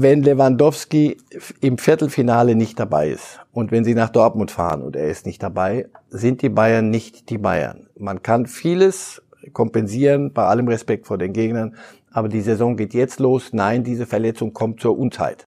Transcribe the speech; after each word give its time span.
wenn 0.00 0.22
Lewandowski 0.22 1.18
im 1.60 1.76
Viertelfinale 1.76 2.54
nicht 2.54 2.80
dabei 2.80 3.10
ist 3.10 3.40
und 3.52 3.70
wenn 3.70 3.84
sie 3.84 3.94
nach 3.94 4.08
Dortmund 4.08 4.50
fahren 4.50 4.82
und 4.82 4.96
er 4.96 5.08
ist 5.08 5.26
nicht 5.26 5.42
dabei, 5.42 5.88
sind 6.08 6.40
die 6.40 6.48
Bayern 6.48 6.88
nicht 6.88 7.28
die 7.28 7.38
Bayern. 7.38 7.88
Man 7.98 8.22
kann 8.22 8.46
vieles 8.46 9.20
kompensieren, 9.52 10.32
bei 10.32 10.44
allem 10.44 10.68
Respekt 10.68 11.06
vor 11.06 11.18
den 11.18 11.32
Gegnern, 11.32 11.76
aber 12.10 12.28
die 12.28 12.40
Saison 12.40 12.76
geht 12.76 12.94
jetzt 12.94 13.20
los. 13.20 13.50
Nein, 13.52 13.84
diese 13.84 14.06
Verletzung 14.06 14.52
kommt 14.52 14.80
zur 14.80 14.98
Unzeit. 14.98 15.46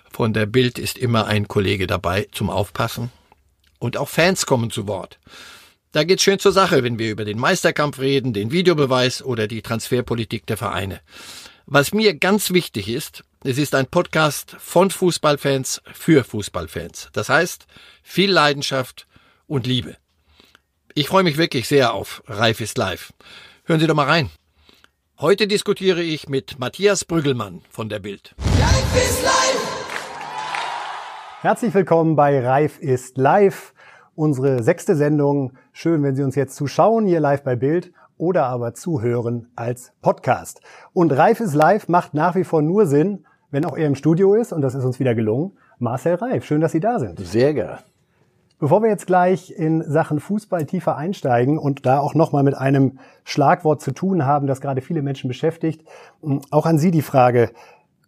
Von 0.21 0.33
der 0.33 0.45
Bild 0.45 0.77
ist 0.77 0.99
immer 0.99 1.25
ein 1.25 1.47
Kollege 1.47 1.87
dabei 1.87 2.27
zum 2.31 2.51
Aufpassen. 2.51 3.09
Und 3.79 3.97
auch 3.97 4.07
Fans 4.07 4.45
kommen 4.45 4.69
zu 4.69 4.87
Wort. 4.87 5.17
Da 5.93 6.03
geht's 6.03 6.21
schön 6.21 6.37
zur 6.37 6.51
Sache, 6.51 6.83
wenn 6.83 6.99
wir 6.99 7.09
über 7.09 7.25
den 7.25 7.39
Meisterkampf 7.39 7.97
reden, 7.97 8.31
den 8.31 8.51
Videobeweis 8.51 9.23
oder 9.23 9.47
die 9.47 9.63
Transferpolitik 9.63 10.45
der 10.45 10.57
Vereine. 10.57 11.01
Was 11.65 11.91
mir 11.91 12.13
ganz 12.13 12.51
wichtig 12.51 12.87
ist, 12.87 13.23
es 13.43 13.57
ist 13.57 13.73
ein 13.73 13.87
Podcast 13.87 14.55
von 14.59 14.91
Fußballfans 14.91 15.81
für 15.91 16.23
Fußballfans. 16.23 17.09
Das 17.13 17.27
heißt, 17.27 17.65
viel 18.03 18.31
Leidenschaft 18.31 19.07
und 19.47 19.65
Liebe. 19.65 19.97
Ich 20.93 21.07
freue 21.07 21.23
mich 21.23 21.37
wirklich 21.37 21.67
sehr 21.67 21.95
auf 21.95 22.21
Reif 22.27 22.61
ist 22.61 22.77
live. 22.77 23.11
Hören 23.63 23.79
Sie 23.79 23.87
doch 23.87 23.95
mal 23.95 24.05
rein. 24.05 24.29
Heute 25.17 25.47
diskutiere 25.47 26.03
ich 26.03 26.29
mit 26.29 26.59
Matthias 26.59 27.05
Brüggelmann 27.05 27.63
von 27.71 27.89
der 27.89 27.97
Bild. 27.97 28.35
Reif 28.37 29.03
ist 29.03 29.23
live! 29.23 29.50
Herzlich 31.41 31.73
willkommen 31.73 32.15
bei 32.15 32.39
Reif 32.39 32.77
ist 32.79 33.17
live, 33.17 33.73
unsere 34.13 34.61
sechste 34.61 34.95
Sendung. 34.95 35.53
Schön, 35.71 36.03
wenn 36.03 36.15
Sie 36.15 36.21
uns 36.21 36.35
jetzt 36.35 36.55
zuschauen, 36.55 37.07
hier 37.07 37.19
live 37.19 37.41
bei 37.41 37.55
Bild 37.55 37.91
oder 38.19 38.45
aber 38.45 38.75
zuhören 38.75 39.47
als 39.55 39.91
Podcast. 40.03 40.61
Und 40.93 41.11
Reif 41.11 41.39
ist 41.39 41.55
live 41.55 41.87
macht 41.87 42.13
nach 42.13 42.35
wie 42.35 42.43
vor 42.43 42.61
nur 42.61 42.85
Sinn, 42.85 43.25
wenn 43.49 43.65
auch 43.65 43.75
er 43.75 43.87
im 43.87 43.95
Studio 43.95 44.35
ist 44.35 44.53
und 44.53 44.61
das 44.61 44.75
ist 44.75 44.85
uns 44.85 44.99
wieder 44.99 45.15
gelungen. 45.15 45.53
Marcel 45.79 46.13
Reif, 46.13 46.45
schön, 46.45 46.61
dass 46.61 46.73
Sie 46.73 46.79
da 46.79 46.99
sind. 46.99 47.19
Sehr 47.19 47.55
gerne. 47.55 47.79
Bevor 48.59 48.83
wir 48.83 48.89
jetzt 48.89 49.07
gleich 49.07 49.49
in 49.49 49.81
Sachen 49.81 50.19
Fußball 50.19 50.67
tiefer 50.67 50.95
einsteigen 50.95 51.57
und 51.57 51.87
da 51.87 51.97
auch 51.97 52.13
nochmal 52.13 52.43
mit 52.43 52.53
einem 52.53 52.99
Schlagwort 53.23 53.81
zu 53.81 53.93
tun 53.93 54.27
haben, 54.27 54.45
das 54.45 54.61
gerade 54.61 54.81
viele 54.81 55.01
Menschen 55.01 55.27
beschäftigt, 55.27 55.83
auch 56.51 56.67
an 56.67 56.77
Sie 56.77 56.91
die 56.91 57.01
Frage, 57.01 57.49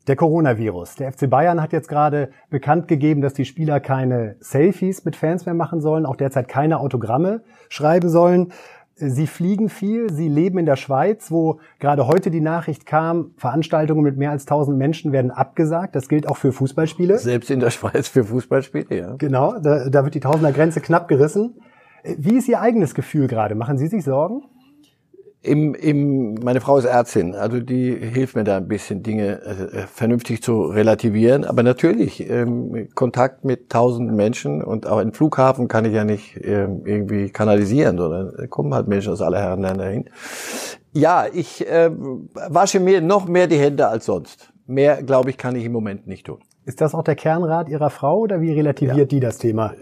der 0.08 0.16
Coronavirus. 0.16 0.96
Der 0.96 1.12
FC 1.12 1.30
Bayern 1.30 1.62
hat 1.62 1.72
jetzt 1.74 1.88
gerade 1.88 2.30
bekannt 2.50 2.88
gegeben, 2.88 3.22
dass 3.22 3.34
die 3.34 3.46
Spieler 3.46 3.80
keine 3.80 4.36
Selfies 4.40 5.06
mit 5.06 5.16
Fans 5.16 5.46
mehr 5.46 5.56
machen 5.56 5.82
sollen, 5.82 6.06
auch 6.06 6.16
derzeit 6.16 6.48
keine 6.48 6.80
Autogramme 6.80 7.42
schreiben 7.70 8.10
sollen. 8.10 8.52
Sie 8.96 9.26
fliegen 9.26 9.70
viel, 9.70 10.12
sie 10.12 10.30
leben 10.30 10.60
in 10.60 10.68
der 10.68 10.76
Schweiz, 10.76 11.32
wo 11.32 11.60
gerade 11.80 12.06
heute 12.06 12.30
die 12.30 12.42
Nachricht 12.42 12.86
kam, 12.86 13.32
Veranstaltungen 13.38 14.04
mit 14.04 14.18
mehr 14.18 14.30
als 14.30 14.44
1000 14.44 14.78
Menschen 14.78 15.12
werden 15.12 15.32
abgesagt. 15.32 15.96
Das 15.96 16.08
gilt 16.08 16.28
auch 16.28 16.38
für 16.38 16.52
Fußballspiele. 16.52 17.18
Selbst 17.18 17.50
in 17.50 17.60
der 17.60 17.72
Schweiz 17.72 18.08
für 18.08 18.24
Fußballspiele, 18.24 18.96
ja. 18.96 19.16
Genau, 19.18 19.58
da, 19.60 19.90
da 19.90 20.04
wird 20.04 20.14
die 20.14 20.20
Tausendergrenze 20.20 20.80
knapp 20.80 21.08
gerissen. 21.08 21.56
Wie 22.04 22.38
ist 22.38 22.48
Ihr 22.48 22.62
eigenes 22.62 22.94
Gefühl 22.94 23.28
gerade? 23.28 23.56
Machen 23.56 23.78
Sie 23.78 23.88
sich 23.88 24.04
Sorgen? 24.04 24.44
Im, 25.46 25.76
im, 25.76 26.36
meine 26.36 26.62
Frau 26.62 26.78
ist 26.78 26.86
Ärztin, 26.86 27.36
also 27.36 27.60
die 27.60 27.94
hilft 27.94 28.38
mir 28.38 28.46
da 28.46 28.56
ein 28.56 28.70
bisschen 28.70 29.04
Dinge 29.04 29.42
äh, 29.42 29.88
vernünftig 29.88 30.42
zu 30.42 30.62
relativieren. 30.64 31.44
Aber 31.44 31.64
natürlich, 31.64 32.30
ähm, 32.30 32.88
Kontakt 32.96 33.44
mit 33.44 33.70
tausenden 33.70 34.16
Menschen 34.16 34.64
und 34.64 34.88
auch 34.88 35.02
im 35.02 35.12
Flughafen 35.12 35.68
kann 35.68 35.84
ich 35.84 35.92
ja 35.94 36.06
nicht 36.06 36.40
ähm, 36.42 36.84
irgendwie 36.86 37.30
kanalisieren, 37.30 37.98
sondern 37.98 38.50
kommen 38.50 38.74
halt 38.74 38.88
Menschen 38.88 39.12
aus 39.12 39.22
aller 39.22 39.40
Herren 39.40 39.62
Länder 39.62 39.90
hin. 39.90 40.06
Ja, 40.94 41.26
ich 41.32 41.68
äh, 41.68 41.92
wasche 41.92 42.80
mir 42.80 43.02
noch 43.02 43.28
mehr 43.28 43.48
die 43.48 43.58
Hände 43.58 43.90
als 43.90 44.06
sonst. 44.06 44.54
Mehr, 44.66 45.04
glaube 45.04 45.30
ich, 45.30 45.38
kann 45.38 45.58
ich 45.58 45.66
im 45.66 45.74
Moment 45.74 46.08
nicht 46.08 46.26
tun. 46.26 46.40
Ist 46.66 46.80
das 46.80 46.96
auch 46.96 47.04
der 47.04 47.16
Kernrat 47.16 47.68
Ihrer 47.68 47.90
Frau 47.90 48.20
oder 48.20 48.40
wie 48.40 48.54
relativiert 48.54 48.98
ja. 48.98 49.06
die 49.06 49.20
das 49.20 49.40
Thema? 49.40 49.74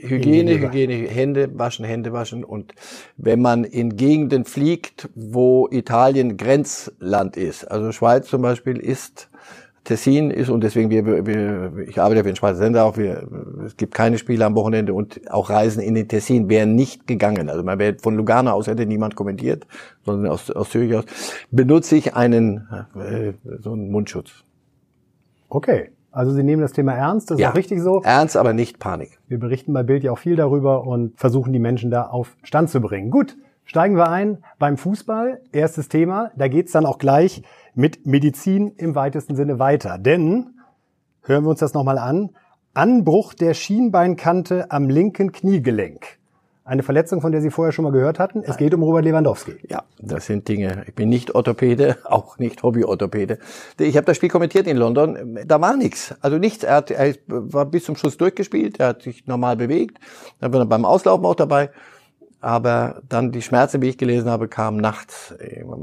Hygiene, 0.00 0.58
Hygiene, 0.60 1.08
Hände 1.08 1.58
waschen, 1.58 1.84
Hände 1.84 2.12
waschen. 2.12 2.44
Und 2.44 2.74
wenn 3.16 3.40
man 3.40 3.64
in 3.64 3.96
Gegenden 3.96 4.44
fliegt, 4.44 5.08
wo 5.14 5.68
Italien 5.70 6.36
Grenzland 6.36 7.36
ist, 7.36 7.64
also 7.64 7.92
Schweiz 7.92 8.28
zum 8.28 8.42
Beispiel 8.42 8.78
ist, 8.78 9.28
Tessin 9.88 10.30
ist 10.30 10.50
und 10.50 10.62
deswegen 10.62 10.90
wir, 10.90 11.26
wir 11.26 11.88
ich 11.88 11.98
arbeite 11.98 12.20
für 12.20 12.28
den 12.28 12.36
Schweizer 12.36 12.58
Sender 12.58 12.84
auch, 12.84 12.98
wir, 12.98 13.26
es 13.64 13.74
gibt 13.78 13.94
keine 13.94 14.18
Spiele 14.18 14.44
am 14.44 14.54
Wochenende 14.54 14.92
und 14.92 15.30
auch 15.30 15.48
Reisen 15.48 15.80
in 15.80 15.94
den 15.94 16.08
Tessin 16.08 16.50
wären 16.50 16.74
nicht 16.74 17.06
gegangen. 17.06 17.48
Also 17.48 17.62
man 17.62 17.78
wäre 17.78 17.96
von 17.98 18.14
Lugano 18.14 18.50
aus 18.50 18.66
hätte 18.66 18.84
niemand 18.84 19.16
kommentiert, 19.16 19.66
sondern 20.04 20.30
aus, 20.30 20.50
aus 20.50 20.68
Zürich 20.68 20.94
aus, 20.94 21.04
benutze 21.50 21.96
ich 21.96 22.14
einen, 22.14 22.68
äh, 22.96 23.32
so 23.60 23.72
einen 23.72 23.90
Mundschutz. 23.90 24.44
Okay. 25.48 25.90
Also 26.18 26.32
Sie 26.32 26.42
nehmen 26.42 26.60
das 26.60 26.72
Thema 26.72 26.94
ernst, 26.94 27.30
das 27.30 27.38
ja, 27.38 27.46
ist 27.46 27.52
auch 27.52 27.56
richtig 27.56 27.80
so. 27.80 28.02
Ernst, 28.02 28.36
aber 28.36 28.52
nicht 28.52 28.80
Panik. 28.80 29.20
Wir 29.28 29.38
berichten 29.38 29.72
bei 29.72 29.84
Bild 29.84 30.02
ja 30.02 30.10
auch 30.10 30.18
viel 30.18 30.34
darüber 30.34 30.84
und 30.84 31.16
versuchen 31.16 31.52
die 31.52 31.60
Menschen 31.60 31.92
da 31.92 32.08
auf 32.08 32.36
Stand 32.42 32.70
zu 32.70 32.80
bringen. 32.80 33.12
Gut, 33.12 33.36
steigen 33.64 33.96
wir 33.96 34.08
ein 34.08 34.38
beim 34.58 34.76
Fußball. 34.78 35.40
Erstes 35.52 35.88
Thema, 35.88 36.32
da 36.34 36.48
geht's 36.48 36.72
dann 36.72 36.86
auch 36.86 36.98
gleich 36.98 37.44
mit 37.76 38.04
Medizin 38.04 38.72
im 38.78 38.96
weitesten 38.96 39.36
Sinne 39.36 39.60
weiter. 39.60 39.96
Denn, 39.96 40.58
hören 41.22 41.44
wir 41.44 41.50
uns 41.50 41.60
das 41.60 41.72
nochmal 41.72 41.98
an, 41.98 42.30
Anbruch 42.74 43.34
der 43.34 43.54
Schienbeinkante 43.54 44.72
am 44.72 44.90
linken 44.90 45.30
Kniegelenk. 45.30 46.17
Eine 46.68 46.82
Verletzung, 46.82 47.22
von 47.22 47.32
der 47.32 47.40
Sie 47.40 47.50
vorher 47.50 47.72
schon 47.72 47.84
mal 47.84 47.92
gehört 47.92 48.18
hatten. 48.18 48.42
Es 48.44 48.58
geht 48.58 48.74
um 48.74 48.82
Robert 48.82 49.02
Lewandowski. 49.02 49.56
Ja, 49.70 49.84
das 49.98 50.26
sind 50.26 50.46
Dinge. 50.48 50.84
Ich 50.86 50.94
bin 50.94 51.08
nicht 51.08 51.34
Orthopäde, 51.34 51.96
auch 52.04 52.38
nicht 52.38 52.62
Hobby-Orthopäde. 52.62 53.38
Ich 53.80 53.96
habe 53.96 54.04
das 54.04 54.18
Spiel 54.18 54.28
kommentiert 54.28 54.66
in 54.66 54.76
London. 54.76 55.38
Da 55.46 55.62
war 55.62 55.78
nichts. 55.78 56.14
Also 56.20 56.36
nichts. 56.36 56.64
Er, 56.64 56.74
hat, 56.74 56.90
er 56.90 57.14
war 57.26 57.64
bis 57.64 57.84
zum 57.84 57.96
Schluss 57.96 58.18
durchgespielt. 58.18 58.80
Er 58.80 58.88
hat 58.88 59.00
sich 59.00 59.26
normal 59.26 59.56
bewegt. 59.56 59.98
Er 60.40 60.52
war 60.52 60.66
beim 60.66 60.84
Auslaufen 60.84 61.24
auch 61.24 61.36
dabei 61.36 61.70
aber 62.40 63.02
dann 63.08 63.32
die 63.32 63.42
Schmerzen, 63.42 63.82
wie 63.82 63.88
ich 63.88 63.98
gelesen 63.98 64.30
habe, 64.30 64.46
kamen 64.46 64.76
nachts. 64.76 65.34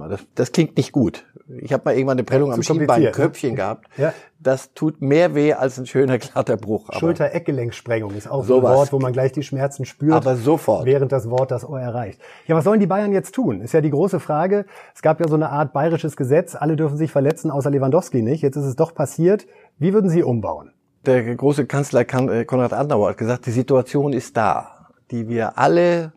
Das, 0.10 0.22
das 0.36 0.52
klingt 0.54 0.78
nicht 0.78 0.94
gut. 0.94 1.26
Ich 1.60 1.74
habe 1.74 1.84
mal 1.86 1.94
irgendwann 1.94 2.18
eine 2.18 2.24
Prellung 2.24 2.54
am 2.54 2.64
Schienbeinköpfchen 2.64 3.52
ne? 3.52 3.56
gehabt. 3.56 3.88
Ja. 3.98 4.14
Das 4.40 4.74
tut 4.74 5.02
mehr 5.02 5.36
weh 5.36 5.54
als 5.54 5.78
ein 5.78 5.86
schöner 5.86 6.18
glatter 6.18 6.56
Bruch. 6.56 6.90
Schulter-Eckgelenksprengung 6.94 8.16
ist 8.16 8.30
auch 8.30 8.46
so 8.46 8.58
ein 8.58 8.64
Wort, 8.64 8.94
wo 8.94 9.00
man 9.00 9.12
gleich 9.12 9.34
die 9.34 9.44
Schmerzen 9.44 9.86
spürt. 9.86 10.14
Aber 10.14 10.38
sofort. 10.38 10.86
Während 10.86 11.12
das 11.12 11.30
Wort 11.30 11.52
das 11.52 11.68
Ohr 11.68 11.80
erreicht. 11.80 12.22
Ja, 12.48 12.56
was 12.56 12.64
sollen 12.64 12.80
die 12.80 12.88
Bayern 12.88 13.12
jetzt 13.12 13.36
tun? 13.36 13.62
Ist 13.62 13.74
ja 13.74 13.82
die 13.82 13.90
große 13.90 14.20
Frage. 14.22 14.66
Es 14.94 15.02
gab 15.02 15.20
ja 15.20 15.28
so 15.28 15.36
eine 15.36 15.50
Art 15.50 15.74
bayerisches 15.74 16.16
Gesetz. 16.16 16.56
Alle 16.56 16.78
dürfen 16.78 16.98
sich 16.98 17.12
verletzen, 17.12 17.52
außer 17.52 17.70
Lewandowski 17.70 18.22
nicht. 18.22 18.42
Jetzt 18.42 18.56
ist 18.56 18.66
es 18.66 18.76
doch 18.76 18.96
passiert. 18.96 19.46
Wie 19.78 19.94
würden 19.94 20.10
Sie 20.10 20.24
umbauen? 20.24 20.72
Der 21.06 21.36
große 21.36 21.66
Kanzler 21.66 22.02
äh, 22.02 22.46
Konrad 22.46 22.74
Adenauer 22.74 23.10
hat 23.10 23.18
gesagt, 23.18 23.46
die 23.46 23.52
Situation 23.52 24.14
ist 24.14 24.38
da, 24.38 24.90
die 25.12 25.28
wir 25.28 25.58
alle 25.58 26.14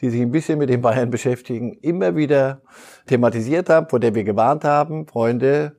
die 0.00 0.10
sich 0.10 0.20
ein 0.20 0.30
bisschen 0.30 0.58
mit 0.58 0.68
den 0.68 0.80
Bayern 0.80 1.10
beschäftigen, 1.10 1.78
immer 1.82 2.16
wieder 2.16 2.60
thematisiert 3.06 3.68
haben, 3.68 3.88
vor 3.88 4.00
der 4.00 4.14
wir 4.14 4.24
gewarnt 4.24 4.64
haben, 4.64 5.06
Freunde, 5.06 5.72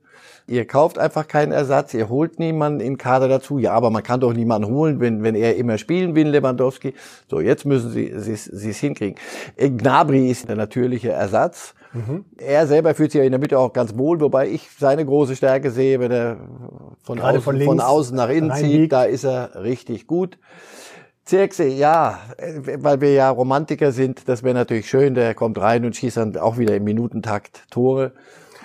ihr 0.50 0.66
kauft 0.66 0.98
einfach 0.98 1.28
keinen 1.28 1.52
Ersatz, 1.52 1.94
ihr 1.94 2.10
holt 2.10 2.40
niemanden 2.40 2.80
in 2.80 2.98
Kader 2.98 3.28
dazu. 3.28 3.60
Ja, 3.60 3.74
aber 3.74 3.92
man 3.92 4.04
kann 4.04 4.20
doch 4.20 4.34
niemanden 4.34 4.70
holen, 4.70 5.00
wenn, 5.00 5.24
wenn 5.24 5.36
er 5.36 5.56
immer 5.56 5.78
spielen 5.78 6.16
will, 6.16 6.28
Lewandowski. 6.28 6.94
So, 7.30 7.40
jetzt 7.40 7.66
müssen 7.66 7.92
sie 7.92 8.12
sie 8.16 8.70
es 8.70 8.78
hinkriegen. 8.80 9.16
Äh, 9.56 9.70
Gnabry 9.70 10.30
ist 10.30 10.50
der 10.50 10.56
natürliche 10.56 11.12
Ersatz. 11.12 11.76
Mhm. 11.94 12.26
Er 12.38 12.68
selber 12.68 12.94
fühlt 12.94 13.12
sich 13.12 13.20
ja 13.20 13.26
in 13.26 13.32
der 13.32 13.40
Mitte 13.40 13.58
auch 13.58 13.74
ganz 13.74 13.98
wohl, 13.98 14.20
wobei 14.20 14.48
ich 14.48 14.70
seine 14.78 15.06
große 15.06 15.36
Stärke 15.36 15.72
sehe, 15.72 16.00
wenn 16.00 16.12
er 16.12 16.38
von, 17.02 17.20
außen, 17.20 17.42
von, 17.42 17.62
von 17.62 17.80
außen 17.80 18.16
nach 18.16 18.30
innen 18.30 18.54
zieht, 18.54 18.92
da 18.92 19.04
ist 19.04 19.24
er 19.24 19.64
richtig 19.64 20.06
gut. 20.06 20.38
Zirkse, 21.30 21.68
ja, 21.68 22.22
weil 22.80 23.02
wir 23.02 23.14
ja 23.14 23.30
Romantiker 23.30 23.92
sind, 23.92 24.28
das 24.28 24.42
wäre 24.42 24.56
natürlich 24.56 24.90
schön, 24.90 25.14
der 25.14 25.36
kommt 25.36 25.60
rein 25.60 25.86
und 25.86 25.96
schießt 25.96 26.18
dann 26.18 26.36
auch 26.38 26.58
wieder 26.58 26.76
im 26.76 26.84
Minutentakt 26.84 27.70
Tore. 27.70 28.14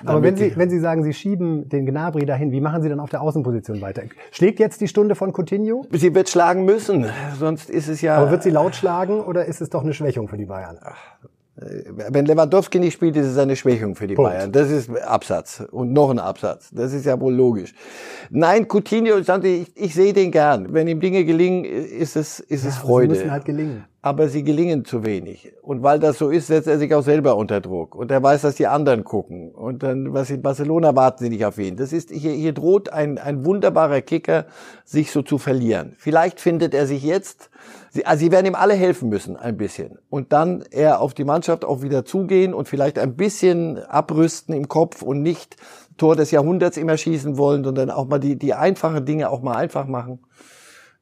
Aber 0.06 0.22
wenn 0.22 0.34
Sie, 0.36 0.56
wenn 0.56 0.70
Sie 0.70 0.80
sagen, 0.80 1.04
Sie 1.04 1.12
schieben 1.12 1.68
den 1.68 1.84
Gnabry 1.84 2.24
dahin, 2.24 2.52
wie 2.52 2.62
machen 2.62 2.82
Sie 2.82 2.88
dann 2.88 3.00
auf 3.00 3.10
der 3.10 3.20
Außenposition 3.20 3.82
weiter? 3.82 4.04
Schlägt 4.32 4.60
jetzt 4.60 4.80
die 4.80 4.88
Stunde 4.88 5.14
von 5.14 5.32
Coutinho? 5.32 5.84
Sie 5.92 6.14
wird 6.14 6.30
schlagen 6.30 6.64
müssen, 6.64 7.04
sonst 7.38 7.68
ist 7.68 7.88
es 7.88 8.00
ja. 8.00 8.16
Aber 8.16 8.30
wird 8.30 8.42
sie 8.42 8.50
laut 8.50 8.74
schlagen 8.74 9.20
oder 9.20 9.44
ist 9.44 9.60
es 9.60 9.68
doch 9.68 9.82
eine 9.82 9.92
Schwächung 9.92 10.28
für 10.28 10.38
die 10.38 10.46
Bayern? 10.46 10.78
Wenn 11.56 12.26
Lewandowski 12.26 12.80
nicht 12.80 12.94
spielt, 12.94 13.16
ist 13.16 13.26
es 13.26 13.38
eine 13.38 13.54
Schwächung 13.54 13.94
für 13.94 14.08
die 14.08 14.14
Punkt. 14.14 14.30
Bayern. 14.30 14.50
Das 14.50 14.70
ist 14.70 14.90
Absatz. 15.02 15.62
Und 15.70 15.92
noch 15.92 16.10
ein 16.10 16.18
Absatz. 16.18 16.70
Das 16.72 16.92
ist 16.92 17.06
ja 17.06 17.20
wohl 17.20 17.32
logisch. 17.32 17.74
Nein, 18.30 18.66
Coutinho, 18.66 19.18
ich, 19.18 19.76
ich 19.76 19.94
sehe 19.94 20.12
den 20.12 20.32
gern. 20.32 20.72
Wenn 20.72 20.88
ihm 20.88 21.00
Dinge 21.00 21.24
gelingen, 21.24 21.64
ist 21.64 22.16
es, 22.16 22.40
ist 22.40 22.64
es 22.64 22.76
Aber 22.78 22.86
Freude. 22.86 23.14
Sie 23.14 23.20
müssen 23.20 23.30
halt 23.30 23.44
gelingen. 23.44 23.84
Aber 24.04 24.28
sie 24.28 24.44
gelingen 24.44 24.84
zu 24.84 25.02
wenig. 25.02 25.54
Und 25.62 25.82
weil 25.82 25.98
das 25.98 26.18
so 26.18 26.28
ist, 26.28 26.48
setzt 26.48 26.68
er 26.68 26.78
sich 26.78 26.94
auch 26.94 27.02
selber 27.02 27.38
unter 27.38 27.62
Druck. 27.62 27.94
Und 27.94 28.10
er 28.10 28.22
weiß, 28.22 28.42
dass 28.42 28.54
die 28.54 28.66
anderen 28.66 29.02
gucken. 29.02 29.50
Und 29.50 29.82
dann, 29.82 30.12
was 30.12 30.28
in 30.28 30.42
Barcelona 30.42 30.94
warten 30.94 31.24
sie 31.24 31.30
nicht 31.30 31.46
auf 31.46 31.56
ihn. 31.56 31.76
Das 31.76 31.90
ist, 31.90 32.10
hier, 32.10 32.32
hier 32.32 32.52
droht 32.52 32.92
ein, 32.92 33.16
ein 33.16 33.46
wunderbarer 33.46 34.02
Kicker, 34.02 34.44
sich 34.84 35.10
so 35.10 35.22
zu 35.22 35.38
verlieren. 35.38 35.94
Vielleicht 35.96 36.38
findet 36.38 36.74
er 36.74 36.86
sich 36.86 37.02
jetzt, 37.02 37.48
sie, 37.92 38.04
also 38.04 38.22
sie 38.22 38.30
werden 38.30 38.44
ihm 38.44 38.54
alle 38.54 38.74
helfen 38.74 39.08
müssen, 39.08 39.38
ein 39.38 39.56
bisschen. 39.56 39.96
Und 40.10 40.34
dann 40.34 40.64
er 40.70 41.00
auf 41.00 41.14
die 41.14 41.24
Mannschaft 41.24 41.64
auch 41.64 41.80
wieder 41.80 42.04
zugehen 42.04 42.52
und 42.52 42.68
vielleicht 42.68 42.98
ein 42.98 43.16
bisschen 43.16 43.78
abrüsten 43.78 44.54
im 44.54 44.68
Kopf 44.68 45.00
und 45.00 45.22
nicht 45.22 45.56
Tor 45.96 46.14
des 46.14 46.30
Jahrhunderts 46.30 46.76
immer 46.76 46.98
schießen 46.98 47.38
wollen, 47.38 47.64
sondern 47.64 47.88
auch 47.88 48.06
mal 48.06 48.20
die, 48.20 48.36
die 48.36 48.52
einfachen 48.52 49.06
Dinge 49.06 49.30
auch 49.30 49.40
mal 49.40 49.56
einfach 49.56 49.86
machen. 49.86 50.18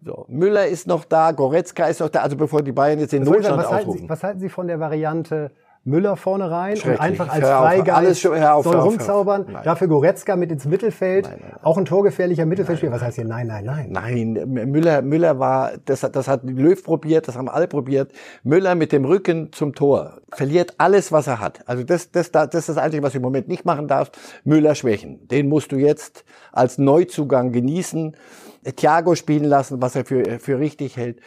So, 0.04 0.26
Müller 0.28 0.66
ist 0.66 0.88
noch 0.88 1.04
da, 1.04 1.30
Goretzka 1.30 1.86
ist 1.86 2.00
noch 2.00 2.08
da, 2.08 2.22
also 2.22 2.36
bevor 2.36 2.62
die 2.62 2.72
Bayern 2.72 2.98
jetzt 2.98 3.12
den 3.12 3.24
sagen, 3.24 3.36
Notstand 3.36 3.58
was, 3.58 3.70
halten 3.70 3.88
ausrufen. 3.88 4.00
Sie, 4.00 4.08
was 4.08 4.22
halten 4.24 4.40
Sie 4.40 4.48
von 4.48 4.66
der 4.66 4.80
Variante 4.80 5.52
Müller 5.84 6.16
vorne 6.16 6.50
rein 6.50 6.76
und 6.84 7.00
einfach 7.00 7.28
als 7.28 7.44
Freigeist 7.44 8.22
soll 8.22 8.36
rumzaubern? 8.76 9.46
Nein. 9.48 9.62
Dafür 9.64 9.86
Goretzka 9.86 10.34
mit 10.34 10.50
ins 10.50 10.64
Mittelfeld, 10.64 11.26
nein, 11.26 11.38
nein. 11.40 11.58
auch 11.62 11.78
ein 11.78 11.84
torgefährlicher 11.84 12.46
Mittelfeldspieler. 12.46 12.92
Was 12.92 13.02
heißt 13.02 13.16
hier 13.16 13.24
nein, 13.24 13.46
nein, 13.46 13.64
nein? 13.64 13.90
Nein, 13.90 14.70
Müller, 14.70 15.02
Müller 15.02 15.38
war, 15.38 15.72
das 15.84 16.02
hat, 16.02 16.16
das 16.16 16.26
hat 16.26 16.42
Löw 16.44 16.82
probiert, 16.82 17.28
das 17.28 17.36
haben 17.36 17.48
alle 17.48 17.68
probiert. 17.68 18.10
Müller 18.42 18.74
mit 18.74 18.90
dem 18.90 19.04
Rücken 19.04 19.52
zum 19.52 19.72
Tor 19.72 20.18
verliert 20.32 20.74
alles, 20.78 21.12
was 21.12 21.28
er 21.28 21.38
hat. 21.38 21.60
Also 21.68 21.84
das, 21.84 22.10
das, 22.10 22.32
das 22.32 22.52
ist 22.54 22.68
das 22.68 22.76
Einzige, 22.76 23.04
was 23.04 23.12
du 23.12 23.18
im 23.18 23.22
Moment 23.22 23.46
nicht 23.46 23.64
machen 23.64 23.86
darfst. 23.86 24.18
Müller 24.42 24.74
schwächen. 24.74 25.28
Den 25.28 25.48
musst 25.48 25.70
du 25.70 25.76
jetzt 25.76 26.24
als 26.50 26.78
Neuzugang 26.78 27.52
genießen. 27.52 28.16
Thiago 28.64 29.14
spielen 29.14 29.44
lassen, 29.44 29.82
was 29.82 29.96
er 29.96 30.04
für, 30.04 30.38
für 30.38 30.58
richtig 30.58 30.96
hält. 30.96 31.20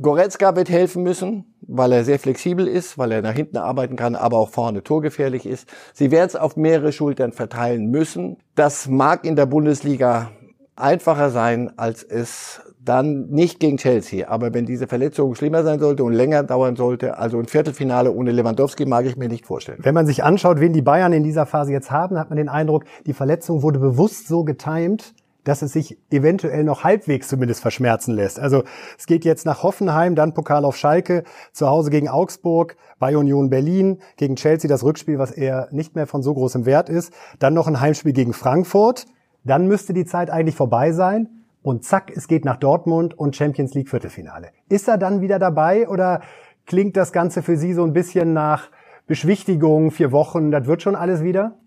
Goretzka 0.00 0.56
wird 0.56 0.70
helfen 0.70 1.04
müssen, 1.04 1.54
weil 1.60 1.92
er 1.92 2.04
sehr 2.04 2.18
flexibel 2.18 2.66
ist, 2.66 2.98
weil 2.98 3.12
er 3.12 3.22
nach 3.22 3.34
hinten 3.34 3.58
arbeiten 3.58 3.94
kann, 3.94 4.16
aber 4.16 4.38
auch 4.38 4.48
vorne 4.50 4.82
torgefährlich 4.82 5.46
ist. 5.46 5.68
Sie 5.92 6.10
werden 6.10 6.26
es 6.26 6.36
auf 6.36 6.56
mehrere 6.56 6.90
Schultern 6.90 7.32
verteilen 7.32 7.90
müssen. 7.90 8.38
Das 8.56 8.88
mag 8.88 9.24
in 9.24 9.36
der 9.36 9.46
Bundesliga 9.46 10.32
einfacher 10.74 11.30
sein, 11.30 11.72
als 11.76 12.02
es 12.02 12.60
dann 12.84 13.28
nicht 13.30 13.60
gegen 13.60 13.76
Chelsea. 13.76 14.28
Aber 14.28 14.52
wenn 14.52 14.66
diese 14.66 14.88
Verletzung 14.88 15.36
schlimmer 15.36 15.62
sein 15.62 15.78
sollte 15.78 16.04
und 16.04 16.12
länger 16.12 16.42
dauern 16.42 16.76
sollte, 16.76 17.16
also 17.16 17.38
ein 17.38 17.46
Viertelfinale 17.46 18.12
ohne 18.12 18.32
Lewandowski 18.32 18.86
mag 18.86 19.06
ich 19.06 19.16
mir 19.16 19.28
nicht 19.28 19.46
vorstellen. 19.46 19.78
Wenn 19.82 19.94
man 19.94 20.06
sich 20.06 20.24
anschaut, 20.24 20.60
wen 20.60 20.72
die 20.72 20.82
Bayern 20.82 21.12
in 21.12 21.22
dieser 21.22 21.46
Phase 21.46 21.72
jetzt 21.72 21.92
haben, 21.92 22.18
hat 22.18 22.30
man 22.30 22.36
den 22.36 22.48
Eindruck, 22.48 22.84
die 23.06 23.12
Verletzung 23.12 23.62
wurde 23.62 23.78
bewusst 23.78 24.26
so 24.26 24.44
getimt, 24.44 25.14
dass 25.44 25.62
es 25.62 25.72
sich 25.72 25.98
eventuell 26.10 26.64
noch 26.64 26.84
halbwegs 26.84 27.28
zumindest 27.28 27.60
verschmerzen 27.60 28.14
lässt. 28.14 28.40
Also 28.40 28.64
es 28.98 29.06
geht 29.06 29.24
jetzt 29.24 29.46
nach 29.46 29.62
Hoffenheim, 29.62 30.14
dann 30.14 30.34
Pokal 30.34 30.64
auf 30.64 30.76
Schalke, 30.76 31.22
zu 31.52 31.68
Hause 31.68 31.90
gegen 31.90 32.08
Augsburg, 32.08 32.76
bei 32.98 33.16
Union 33.16 33.50
Berlin, 33.50 33.98
gegen 34.16 34.36
Chelsea 34.36 34.68
das 34.68 34.82
Rückspiel, 34.82 35.18
was 35.18 35.30
eher 35.30 35.68
nicht 35.70 35.94
mehr 35.94 36.06
von 36.06 36.22
so 36.22 36.34
großem 36.34 36.66
Wert 36.66 36.88
ist, 36.88 37.12
dann 37.38 37.54
noch 37.54 37.68
ein 37.68 37.80
Heimspiel 37.80 38.12
gegen 38.12 38.32
Frankfurt, 38.32 39.06
dann 39.44 39.68
müsste 39.68 39.92
die 39.92 40.06
Zeit 40.06 40.30
eigentlich 40.30 40.56
vorbei 40.56 40.92
sein 40.92 41.28
und 41.62 41.84
zack, 41.84 42.10
es 42.14 42.28
geht 42.28 42.44
nach 42.44 42.56
Dortmund 42.56 43.18
und 43.18 43.36
Champions 43.36 43.74
League 43.74 43.88
Viertelfinale. 43.88 44.48
Ist 44.68 44.88
er 44.88 44.98
dann 44.98 45.20
wieder 45.20 45.38
dabei 45.38 45.88
oder 45.88 46.20
klingt 46.66 46.96
das 46.96 47.12
Ganze 47.12 47.42
für 47.42 47.56
Sie 47.56 47.74
so 47.74 47.84
ein 47.84 47.92
bisschen 47.92 48.32
nach 48.32 48.70
Beschwichtigung, 49.06 49.90
vier 49.90 50.12
Wochen, 50.12 50.50
das 50.50 50.66
wird 50.66 50.82
schon 50.82 50.96
alles 50.96 51.22
wieder? 51.22 51.58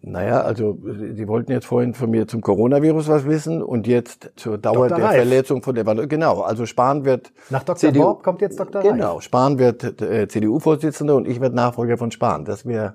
Naja, 0.00 0.42
also 0.42 0.78
Sie 1.14 1.26
wollten 1.26 1.50
jetzt 1.50 1.66
vorhin 1.66 1.92
von 1.92 2.08
mir 2.10 2.28
zum 2.28 2.40
Coronavirus 2.40 3.08
was 3.08 3.26
wissen 3.26 3.62
und 3.62 3.86
jetzt 3.86 4.30
zur 4.36 4.56
Dauer 4.56 4.88
Dr. 4.88 4.98
der 4.98 5.06
Reif. 5.06 5.16
Verletzung 5.16 5.62
von 5.62 5.74
Lewandowski. 5.74 6.08
Genau, 6.08 6.40
also 6.40 6.66
Spahn 6.66 7.04
wird 7.04 7.32
Nach 7.50 7.64
Dr. 7.64 7.90
Bob 7.92 8.22
kommt 8.22 8.40
jetzt 8.40 8.60
Dr. 8.60 8.82
Reif. 8.82 8.92
Genau, 8.92 9.20
Spahn 9.20 9.58
wird 9.58 10.00
äh, 10.00 10.28
CDU-Vorsitzender 10.28 11.16
und 11.16 11.26
ich 11.26 11.40
werde 11.40 11.56
Nachfolger 11.56 11.98
von 11.98 12.12
Spahn. 12.12 12.44
Das 12.44 12.64
wäre 12.64 12.94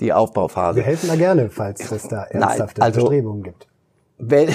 die 0.00 0.12
Aufbauphase. 0.12 0.76
Wir 0.76 0.84
helfen 0.84 1.08
da 1.08 1.16
gerne, 1.16 1.50
falls 1.50 1.90
es 1.90 2.06
da 2.08 2.24
ernsthafte 2.24 2.80
also- 2.80 3.00
Bestrebungen 3.02 3.42
gibt. 3.42 3.66
Wenn, 4.18 4.48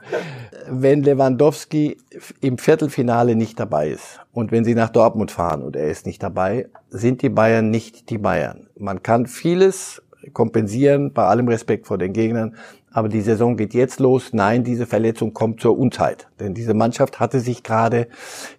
wenn 0.70 1.02
Lewandowski 1.02 1.98
im 2.40 2.56
Viertelfinale 2.56 3.36
nicht 3.36 3.60
dabei 3.60 3.90
ist 3.90 4.20
und 4.32 4.50
wenn 4.50 4.64
sie 4.64 4.74
nach 4.74 4.88
Dortmund 4.88 5.30
fahren 5.30 5.62
und 5.62 5.76
er 5.76 5.88
ist 5.88 6.06
nicht 6.06 6.22
dabei, 6.22 6.68
sind 6.88 7.20
die 7.20 7.28
Bayern 7.28 7.68
nicht 7.68 8.08
die 8.08 8.16
Bayern. 8.16 8.68
Man 8.78 9.02
kann 9.02 9.26
vieles 9.26 10.00
kompensieren, 10.32 11.12
bei 11.12 11.24
allem 11.24 11.48
Respekt 11.48 11.86
vor 11.86 11.98
den 11.98 12.12
Gegnern, 12.12 12.56
aber 12.90 13.08
die 13.08 13.20
Saison 13.20 13.56
geht 13.56 13.74
jetzt 13.74 14.00
los. 14.00 14.32
Nein, 14.32 14.64
diese 14.64 14.86
Verletzung 14.86 15.34
kommt 15.34 15.60
zur 15.60 15.78
Unzeit, 15.78 16.28
denn 16.40 16.54
diese 16.54 16.74
Mannschaft 16.74 17.20
hatte 17.20 17.40
sich 17.40 17.62
gerade 17.62 18.08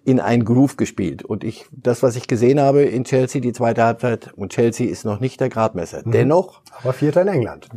in 0.04 0.20
einen 0.20 0.44
Groove 0.44 0.76
gespielt 0.76 1.24
und 1.24 1.44
ich, 1.44 1.66
das, 1.72 2.02
was 2.02 2.16
ich 2.16 2.28
gesehen 2.28 2.60
habe 2.60 2.82
in 2.82 3.04
Chelsea, 3.04 3.40
die 3.40 3.52
zweite 3.52 3.84
Halbzeit, 3.84 4.32
und 4.34 4.52
Chelsea 4.52 4.88
ist 4.88 5.04
noch 5.04 5.20
nicht 5.20 5.40
der 5.40 5.48
Gradmesser. 5.48 6.02
Dennoch 6.04 6.62
Aber 6.82 6.92
Vierter 6.92 7.22
in 7.22 7.28
England. 7.28 7.68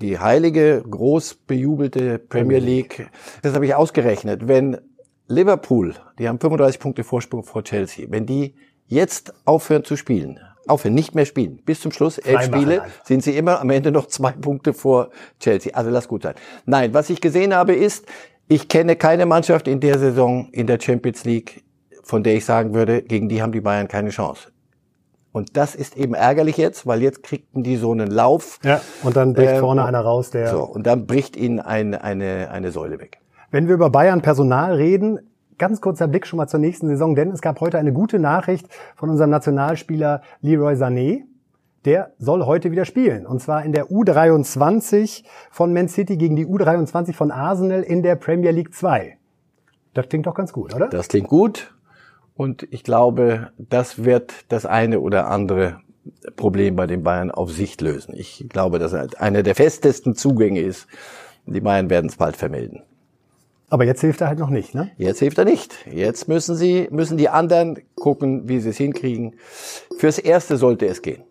die 0.00 0.18
heilige, 0.18 0.82
groß 0.88 1.34
bejubelte 1.46 2.18
Premier 2.18 2.58
League. 2.58 3.08
Das 3.42 3.54
habe 3.54 3.66
ich 3.66 3.74
ausgerechnet. 3.74 4.48
Wenn 4.48 4.78
Liverpool, 5.26 5.94
die 6.18 6.28
haben 6.28 6.38
35 6.38 6.80
Punkte 6.80 7.04
Vorsprung 7.04 7.44
vor 7.44 7.64
Chelsea, 7.64 8.06
wenn 8.10 8.26
die 8.26 8.54
jetzt 8.86 9.32
aufhören 9.44 9.84
zu 9.84 9.96
spielen, 9.96 10.38
aufhören, 10.68 10.94
nicht 10.94 11.14
mehr 11.14 11.26
spielen, 11.26 11.58
bis 11.64 11.80
zum 11.80 11.92
Schluss, 11.92 12.18
elf 12.18 12.42
Freimachen 12.42 12.62
Spiele, 12.62 12.82
einfach. 12.82 13.04
sind 13.04 13.22
sie 13.22 13.36
immer 13.36 13.60
am 13.60 13.70
Ende 13.70 13.90
noch 13.90 14.06
zwei 14.06 14.32
Punkte 14.40 14.72
vor 14.72 15.10
Chelsea. 15.40 15.74
Also 15.74 15.90
lass 15.90 16.08
gut 16.08 16.22
sein. 16.22 16.34
Nein, 16.66 16.94
was 16.94 17.10
ich 17.10 17.20
gesehen 17.20 17.54
habe 17.54 17.74
ist, 17.74 18.06
ich 18.48 18.68
kenne 18.68 18.96
keine 18.96 19.26
Mannschaft 19.26 19.68
in 19.68 19.80
der 19.80 19.98
Saison 19.98 20.48
in 20.52 20.66
der 20.66 20.78
Champions 20.80 21.24
League, 21.24 21.64
von 22.02 22.22
der 22.22 22.34
ich 22.34 22.44
sagen 22.44 22.74
würde, 22.74 23.02
gegen 23.02 23.28
die 23.28 23.42
haben 23.42 23.52
die 23.52 23.60
Bayern 23.60 23.88
keine 23.88 24.10
Chance. 24.10 24.48
Und 25.32 25.56
das 25.56 25.74
ist 25.74 25.96
eben 25.96 26.14
ärgerlich 26.14 26.56
jetzt, 26.58 26.86
weil 26.86 27.02
jetzt 27.02 27.24
kriegten 27.24 27.64
die 27.64 27.76
so 27.76 27.90
einen 27.90 28.08
Lauf. 28.08 28.60
Ja, 28.62 28.80
und 29.02 29.16
dann 29.16 29.32
bricht 29.32 29.54
Ähm, 29.54 29.60
vorne 29.60 29.84
einer 29.84 30.00
raus, 30.00 30.30
der. 30.30 30.48
So, 30.48 30.62
und 30.62 30.86
dann 30.86 31.06
bricht 31.06 31.36
ihnen 31.36 31.58
ein, 31.58 31.94
eine, 31.94 32.50
eine 32.52 32.70
Säule 32.70 33.00
weg. 33.00 33.18
Wenn 33.50 33.66
wir 33.66 33.74
über 33.74 33.90
Bayern 33.90 34.22
Personal 34.22 34.74
reden, 34.74 35.18
ganz 35.58 35.80
kurzer 35.80 36.08
Blick 36.08 36.26
schon 36.26 36.36
mal 36.36 36.46
zur 36.46 36.60
nächsten 36.60 36.88
Saison, 36.88 37.14
denn 37.14 37.30
es 37.30 37.40
gab 37.40 37.60
heute 37.60 37.78
eine 37.78 37.92
gute 37.92 38.18
Nachricht 38.18 38.68
von 38.96 39.10
unserem 39.10 39.30
Nationalspieler 39.30 40.22
Leroy 40.40 40.74
Sané. 40.74 41.22
Der 41.84 42.12
soll 42.18 42.46
heute 42.46 42.70
wieder 42.70 42.86
spielen. 42.86 43.26
Und 43.26 43.40
zwar 43.40 43.62
in 43.64 43.72
der 43.72 43.90
U23 43.90 45.24
von 45.50 45.74
Man 45.74 45.88
City 45.88 46.16
gegen 46.16 46.34
die 46.34 46.46
U23 46.46 47.12
von 47.12 47.30
Arsenal 47.30 47.82
in 47.82 48.02
der 48.02 48.16
Premier 48.16 48.52
League 48.52 48.74
2. 48.74 49.18
Das 49.92 50.08
klingt 50.08 50.26
doch 50.26 50.34
ganz 50.34 50.52
gut, 50.52 50.74
oder? 50.74 50.88
Das 50.88 51.08
klingt 51.08 51.28
gut. 51.28 51.74
Und 52.34 52.66
ich 52.70 52.82
glaube, 52.82 53.50
das 53.58 54.04
wird 54.04 54.46
das 54.48 54.66
eine 54.66 55.00
oder 55.00 55.28
andere 55.28 55.80
Problem 56.36 56.74
bei 56.74 56.86
den 56.86 57.02
Bayern 57.02 57.30
auf 57.30 57.52
Sicht 57.52 57.80
lösen. 57.80 58.14
Ich 58.16 58.46
glaube, 58.48 58.78
dass 58.78 58.92
er 58.92 59.08
einer 59.18 59.42
der 59.42 59.54
festesten 59.54 60.14
Zugänge 60.14 60.60
ist. 60.60 60.86
Die 61.46 61.60
Bayern 61.60 61.90
werden 61.90 62.08
es 62.08 62.16
bald 62.16 62.36
vermelden. 62.36 62.82
Aber 63.70 63.84
jetzt 63.84 64.00
hilft 64.00 64.20
er 64.20 64.28
halt 64.28 64.38
noch 64.38 64.50
nicht, 64.50 64.74
ne? 64.74 64.90
Jetzt 64.98 65.18
hilft 65.18 65.38
er 65.38 65.44
nicht. 65.44 65.86
Jetzt 65.90 66.28
müssen 66.28 66.54
sie, 66.54 66.88
müssen 66.90 67.16
die 67.16 67.28
anderen 67.28 67.78
gucken, 67.96 68.48
wie 68.48 68.60
sie 68.60 68.70
es 68.70 68.76
hinkriegen. 68.76 69.36
Fürs 69.96 70.18
Erste 70.18 70.56
sollte 70.56 70.86
es 70.86 71.02
gehen. 71.02 71.22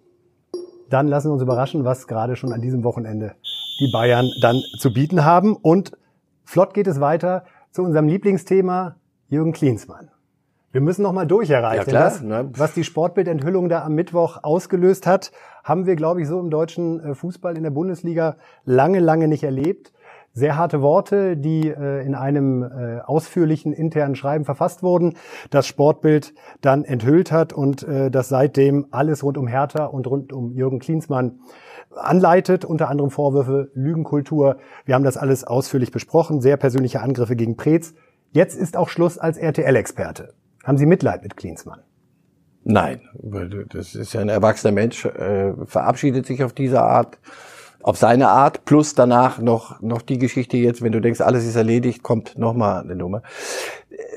Dann 0.90 1.08
lassen 1.08 1.30
wir 1.30 1.34
uns 1.34 1.42
überraschen, 1.42 1.86
was 1.86 2.08
gerade 2.08 2.36
schon 2.36 2.52
an 2.52 2.62
diesem 2.62 2.84
Wochenende 2.84 3.36
die 3.80 3.92
Bayern 3.92 4.30
dann 4.42 4.62
zu 4.78 4.94
bieten 4.94 5.24
haben. 5.24 5.56
Und 5.56 5.98
flott 6.44 6.74
geht 6.74 6.88
es 6.88 7.00
weiter 7.00 7.46
zu 7.72 7.84
unserem 7.84 8.08
Lieblingsthema 8.08 8.96
Jürgen 9.30 9.54
Klinsmann. 9.54 10.10
Wir 10.74 10.82
müssen 10.82 11.04
noch 11.04 11.14
mal 11.14 11.28
durch, 11.28 11.50
Herr. 11.50 11.62
Ja, 11.62 11.84
klar, 11.84 12.04
das, 12.04 12.22
ne? 12.22 12.50
was 12.58 12.74
die 12.74 12.84
Sportbildenthüllung 12.84 13.70
da 13.70 13.84
am 13.84 13.94
Mittwoch 13.94 14.40
ausgelöst 14.42 15.06
hat, 15.06 15.32
haben 15.64 15.86
wir, 15.86 15.96
glaube 15.96 16.22
ich, 16.22 16.28
so 16.28 16.40
im 16.40 16.50
deutschen 16.50 17.00
äh, 17.00 17.14
Fußball 17.14 17.56
in 17.56 17.64
der 17.64 17.70
Bundesliga 17.70 18.38
lange, 18.66 19.00
lange 19.00 19.28
nicht 19.28 19.44
erlebt. 19.44 19.94
Sehr 20.36 20.58
harte 20.58 20.82
Worte, 20.82 21.38
die 21.38 21.68
äh, 21.68 22.04
in 22.04 22.16
einem 22.16 22.64
äh, 22.64 23.02
ausführlichen 23.02 23.72
internen 23.72 24.16
Schreiben 24.16 24.46
verfasst 24.46 24.82
wurden, 24.82 25.16
das 25.52 25.68
Sportbild 25.68 26.34
dann 26.60 26.86
enthüllt 26.86 27.32
hat 27.32 27.54
und 27.54 27.84
äh, 27.84 28.10
das 28.10 28.30
seitdem 28.30 28.88
alles 28.90 29.24
rund 29.24 29.38
um 29.38 29.46
Hertha 29.46 29.86
und 29.86 30.08
rund 30.08 30.34
um 30.34 30.52
Jürgen 30.52 30.80
Klinsmann 30.80 31.40
anleitet, 31.96 32.66
unter 32.66 32.90
anderem 32.90 33.12
Vorwürfe 33.12 33.70
Lügenkultur. 33.76 34.58
Wir 34.86 34.96
haben 34.96 35.04
das 35.04 35.18
alles 35.18 35.44
ausführlich 35.44 35.92
besprochen, 35.92 36.42
sehr 36.42 36.58
persönliche 36.58 37.02
Angriffe 37.02 37.36
gegen 37.36 37.56
Preetz. 37.56 37.94
Jetzt 38.32 38.58
ist 38.58 38.76
auch 38.76 38.90
Schluss 38.90 39.20
als 39.20 39.38
RTL-Experte. 39.38 40.34
Haben 40.64 40.80
Sie 40.80 40.88
Mitleid 40.88 41.22
mit 41.22 41.38
Klinsmann? 41.38 41.82
Nein, 42.64 43.02
das 43.70 43.94
ist 43.94 44.14
ja 44.14 44.22
ein 44.22 44.30
erwachsener 44.30 44.72
Mensch, 44.72 45.06
äh, 45.06 45.54
verabschiedet 45.66 46.26
sich 46.26 46.44
auf 46.44 46.54
diese 46.54 46.82
Art, 46.82 47.20
auf 47.84 47.98
seine 47.98 48.30
Art, 48.30 48.66
plus 48.66 48.96
danach 48.96 49.40
noch, 49.40 49.82
noch 49.82 50.02
die 50.02 50.18
Geschichte 50.18 50.58
jetzt, 50.58 50.82
wenn 50.82 50.94
du 50.94 51.02
denkst, 51.02 51.22
alles 51.22 51.46
ist 51.46 51.56
erledigt, 51.56 52.02
kommt 52.02 52.38
nochmal 52.38 52.82
eine 52.82 52.96
Nummer. 52.96 53.22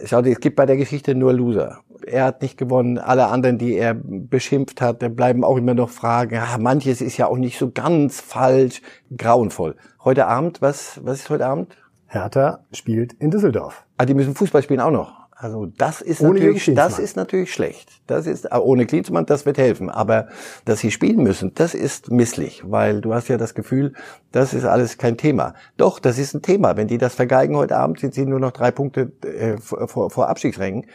Schau 0.04 0.22
dir, 0.22 0.32
es 0.32 0.40
gibt 0.40 0.56
bei 0.56 0.66
der 0.66 0.76
Geschichte 0.76 1.14
nur 1.14 1.32
Loser. 1.32 1.80
Er 2.06 2.24
hat 2.24 2.42
nicht 2.42 2.56
gewonnen, 2.56 2.98
alle 2.98 3.26
anderen, 3.26 3.58
die 3.58 3.74
er 3.74 3.94
beschimpft 3.94 4.80
hat, 4.80 5.02
da 5.02 5.08
bleiben 5.08 5.42
auch 5.42 5.56
immer 5.56 5.74
noch 5.74 5.90
Fragen. 5.90 6.36
Ja, 6.36 6.56
manches 6.58 7.00
ist 7.00 7.16
ja 7.16 7.26
auch 7.26 7.38
nicht 7.38 7.58
so 7.58 7.70
ganz 7.72 8.20
falsch, 8.20 8.82
grauenvoll. 9.16 9.74
Heute 10.04 10.26
Abend, 10.26 10.62
was, 10.62 11.00
was 11.02 11.20
ist 11.20 11.30
heute 11.30 11.46
Abend? 11.46 11.76
Hertha 12.06 12.60
spielt 12.72 13.14
in 13.14 13.32
Düsseldorf. 13.32 13.84
Ah, 13.96 14.04
die 14.04 14.14
müssen 14.14 14.36
Fußball 14.36 14.62
spielen 14.62 14.80
auch 14.80 14.92
noch. 14.92 15.25
Also 15.38 15.66
das 15.66 16.00
ist 16.00 16.22
Ohne 16.22 16.40
natürlich, 16.40 16.72
das 16.74 16.98
ist 16.98 17.14
natürlich 17.14 17.52
schlecht. 17.52 17.90
Das 18.06 18.26
ist 18.26 18.46
äh, 18.46 18.56
ohne 18.56 18.86
Klinsmann, 18.86 19.26
das 19.26 19.44
wird 19.44 19.58
helfen. 19.58 19.90
Aber 19.90 20.28
dass 20.64 20.80
sie 20.80 20.90
spielen 20.90 21.22
müssen, 21.22 21.52
das 21.54 21.74
ist 21.74 22.10
misslich, 22.10 22.62
weil 22.64 23.02
du 23.02 23.12
hast 23.12 23.28
ja 23.28 23.36
das 23.36 23.54
Gefühl, 23.54 23.92
das 24.32 24.54
ist 24.54 24.64
alles 24.64 24.96
kein 24.96 25.18
Thema. 25.18 25.52
Doch, 25.76 25.98
das 25.98 26.16
ist 26.16 26.32
ein 26.32 26.40
Thema. 26.40 26.78
Wenn 26.78 26.88
die 26.88 26.96
das 26.96 27.14
vergeigen 27.14 27.54
heute 27.54 27.76
Abend, 27.76 28.00
sind 28.00 28.14
sie 28.14 28.24
nur 28.24 28.40
noch 28.40 28.52
drei 28.52 28.70
Punkte 28.70 29.12
äh, 29.22 29.58
vor, 29.58 29.86
vor, 29.88 30.10
vor 30.10 30.28
Abstiegsrängen. 30.30 30.86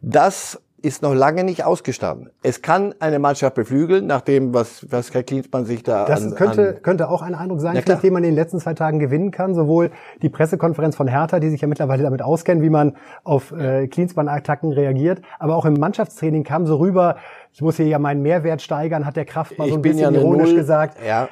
Das 0.00 0.62
ist 0.82 1.02
noch 1.02 1.14
lange 1.14 1.44
nicht 1.44 1.64
ausgestanden. 1.64 2.30
Es 2.42 2.62
kann 2.62 2.94
eine 3.00 3.18
Mannschaft 3.18 3.54
beflügeln, 3.54 4.06
nach 4.06 4.20
dem, 4.20 4.54
was, 4.54 4.86
was 4.90 5.12
Herr 5.14 5.22
Klinsmann 5.22 5.64
sich 5.64 5.82
da 5.82 6.04
Das 6.04 6.24
an, 6.24 6.34
könnte, 6.34 6.68
an 6.76 6.82
könnte 6.82 7.08
auch 7.08 7.22
ein 7.22 7.34
Eindruck 7.34 7.60
sein, 7.60 7.76
Ja, 7.76 7.82
den 7.82 8.12
man 8.12 8.24
in 8.24 8.30
den 8.30 8.34
letzten 8.34 8.58
zwei 8.58 8.74
Tagen 8.74 8.98
gewinnen 8.98 9.30
kann. 9.30 9.54
Sowohl 9.54 9.90
die 10.22 10.28
Pressekonferenz 10.28 10.96
von 10.96 11.08
Hertha, 11.08 11.40
die 11.40 11.50
sich 11.50 11.60
ja 11.60 11.68
mittlerweile 11.68 12.02
damit 12.02 12.22
auskennen, 12.22 12.62
wie 12.62 12.70
man 12.70 12.96
auf 13.24 13.52
äh, 13.52 13.86
Klinsmann-Attacken 13.88 14.72
reagiert, 14.72 15.22
aber 15.38 15.56
auch 15.56 15.64
im 15.64 15.74
Mannschaftstraining 15.74 16.44
kam 16.44 16.66
so 16.66 16.76
rüber, 16.76 17.16
ich 17.52 17.62
muss 17.62 17.76
hier 17.76 17.86
ja 17.86 17.98
meinen 17.98 18.22
Mehrwert 18.22 18.62
steigern, 18.62 19.04
hat 19.06 19.16
der 19.16 19.24
Kraft 19.24 19.58
mal 19.58 19.68
so 19.68 19.74
ein 19.74 19.82
bisschen 19.82 20.14
ja 20.14 20.20
ironisch 20.20 20.50
Null. 20.50 20.58
gesagt. 20.58 20.96
Ja, 21.06 21.28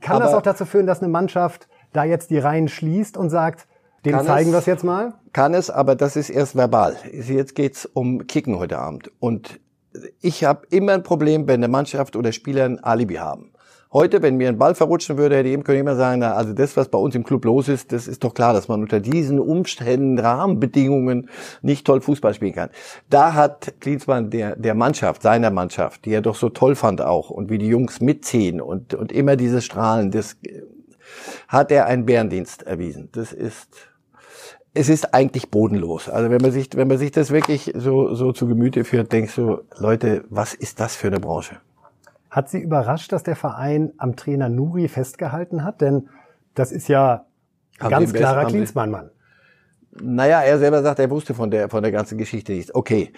Kann 0.00 0.20
das 0.20 0.34
auch 0.34 0.42
dazu 0.42 0.64
führen, 0.64 0.86
dass 0.86 1.00
eine 1.02 1.08
Mannschaft 1.10 1.68
da 1.92 2.04
jetzt 2.04 2.30
die 2.30 2.38
Reihen 2.38 2.68
schließt 2.68 3.16
und 3.16 3.30
sagt, 3.30 3.66
dem 4.04 4.12
Kann 4.12 4.26
zeigen 4.26 4.50
wir 4.50 4.58
es 4.58 4.66
jetzt 4.66 4.84
mal? 4.84 5.14
Kann 5.32 5.54
es, 5.54 5.70
aber 5.70 5.94
das 5.94 6.16
ist 6.16 6.30
erst 6.30 6.56
verbal. 6.56 6.96
Jetzt 7.12 7.54
geht's 7.54 7.86
um 7.86 8.26
Kicken 8.26 8.58
heute 8.58 8.78
Abend. 8.78 9.10
Und 9.20 9.60
ich 10.20 10.44
habe 10.44 10.66
immer 10.70 10.92
ein 10.92 11.02
Problem, 11.02 11.46
wenn 11.46 11.60
eine 11.60 11.68
Mannschaft 11.68 12.16
oder 12.16 12.32
Spieler 12.32 12.64
ein 12.64 12.82
Alibi 12.82 13.16
haben. 13.16 13.52
Heute, 13.92 14.22
wenn 14.22 14.38
mir 14.38 14.48
ein 14.48 14.56
Ball 14.56 14.74
verrutschen 14.74 15.18
würde, 15.18 15.36
hätte 15.36 15.48
ich 15.48 15.52
eben 15.52 15.64
können 15.64 15.80
immer 15.80 15.96
sagen, 15.96 16.20
na, 16.20 16.32
also 16.32 16.54
das, 16.54 16.78
was 16.78 16.88
bei 16.88 16.96
uns 16.96 17.14
im 17.14 17.24
Club 17.24 17.44
los 17.44 17.68
ist, 17.68 17.92
das 17.92 18.08
ist 18.08 18.24
doch 18.24 18.32
klar, 18.32 18.54
dass 18.54 18.66
man 18.66 18.80
unter 18.80 19.00
diesen 19.00 19.38
Umständen, 19.38 20.18
Rahmenbedingungen 20.18 21.28
nicht 21.60 21.86
toll 21.86 22.00
Fußball 22.00 22.32
spielen 22.32 22.54
kann. 22.54 22.70
Da 23.10 23.34
hat 23.34 23.74
Klinsmann 23.80 24.30
der, 24.30 24.56
der 24.56 24.74
Mannschaft, 24.74 25.20
seiner 25.20 25.50
Mannschaft, 25.50 26.06
die 26.06 26.12
er 26.12 26.22
doch 26.22 26.36
so 26.36 26.48
toll 26.48 26.74
fand 26.74 27.02
auch 27.02 27.28
und 27.28 27.50
wie 27.50 27.58
die 27.58 27.68
Jungs 27.68 28.00
mitziehen 28.00 28.62
und, 28.62 28.94
und 28.94 29.12
immer 29.12 29.36
dieses 29.36 29.62
Strahlen, 29.62 30.10
das 30.10 30.38
hat 31.48 31.70
er 31.70 31.84
einen 31.84 32.06
Bärendienst 32.06 32.62
erwiesen. 32.62 33.10
Das 33.12 33.34
ist, 33.34 33.91
es 34.74 34.88
ist 34.88 35.14
eigentlich 35.14 35.50
bodenlos. 35.50 36.08
Also 36.08 36.30
wenn 36.30 36.40
man 36.40 36.50
sich, 36.50 36.68
wenn 36.74 36.88
man 36.88 36.98
sich 36.98 37.10
das 37.10 37.30
wirklich 37.30 37.72
so, 37.74 38.14
so 38.14 38.32
zu 38.32 38.46
Gemüte 38.46 38.84
führt, 38.84 39.12
denkst 39.12 39.34
du, 39.36 39.60
Leute, 39.76 40.24
was 40.30 40.54
ist 40.54 40.80
das 40.80 40.96
für 40.96 41.08
eine 41.08 41.20
Branche? 41.20 41.56
Hat 42.30 42.48
Sie 42.48 42.60
überrascht, 42.60 43.12
dass 43.12 43.22
der 43.22 43.36
Verein 43.36 43.92
am 43.98 44.16
Trainer 44.16 44.48
Nuri 44.48 44.88
festgehalten 44.88 45.64
hat? 45.64 45.82
Denn 45.82 46.08
das 46.54 46.72
ist 46.72 46.88
ja 46.88 47.26
Haben 47.78 47.90
ganz 47.90 48.12
klarer 48.14 48.46
Klinsmann-Mann. 48.46 49.10
Naja, 50.00 50.40
er 50.40 50.58
selber 50.58 50.82
sagt, 50.82 50.98
er 50.98 51.10
wusste 51.10 51.34
von 51.34 51.50
der, 51.50 51.68
von 51.68 51.82
der 51.82 51.92
ganzen 51.92 52.16
Geschichte 52.16 52.52
nichts. 52.52 52.74
Okay. 52.74 53.12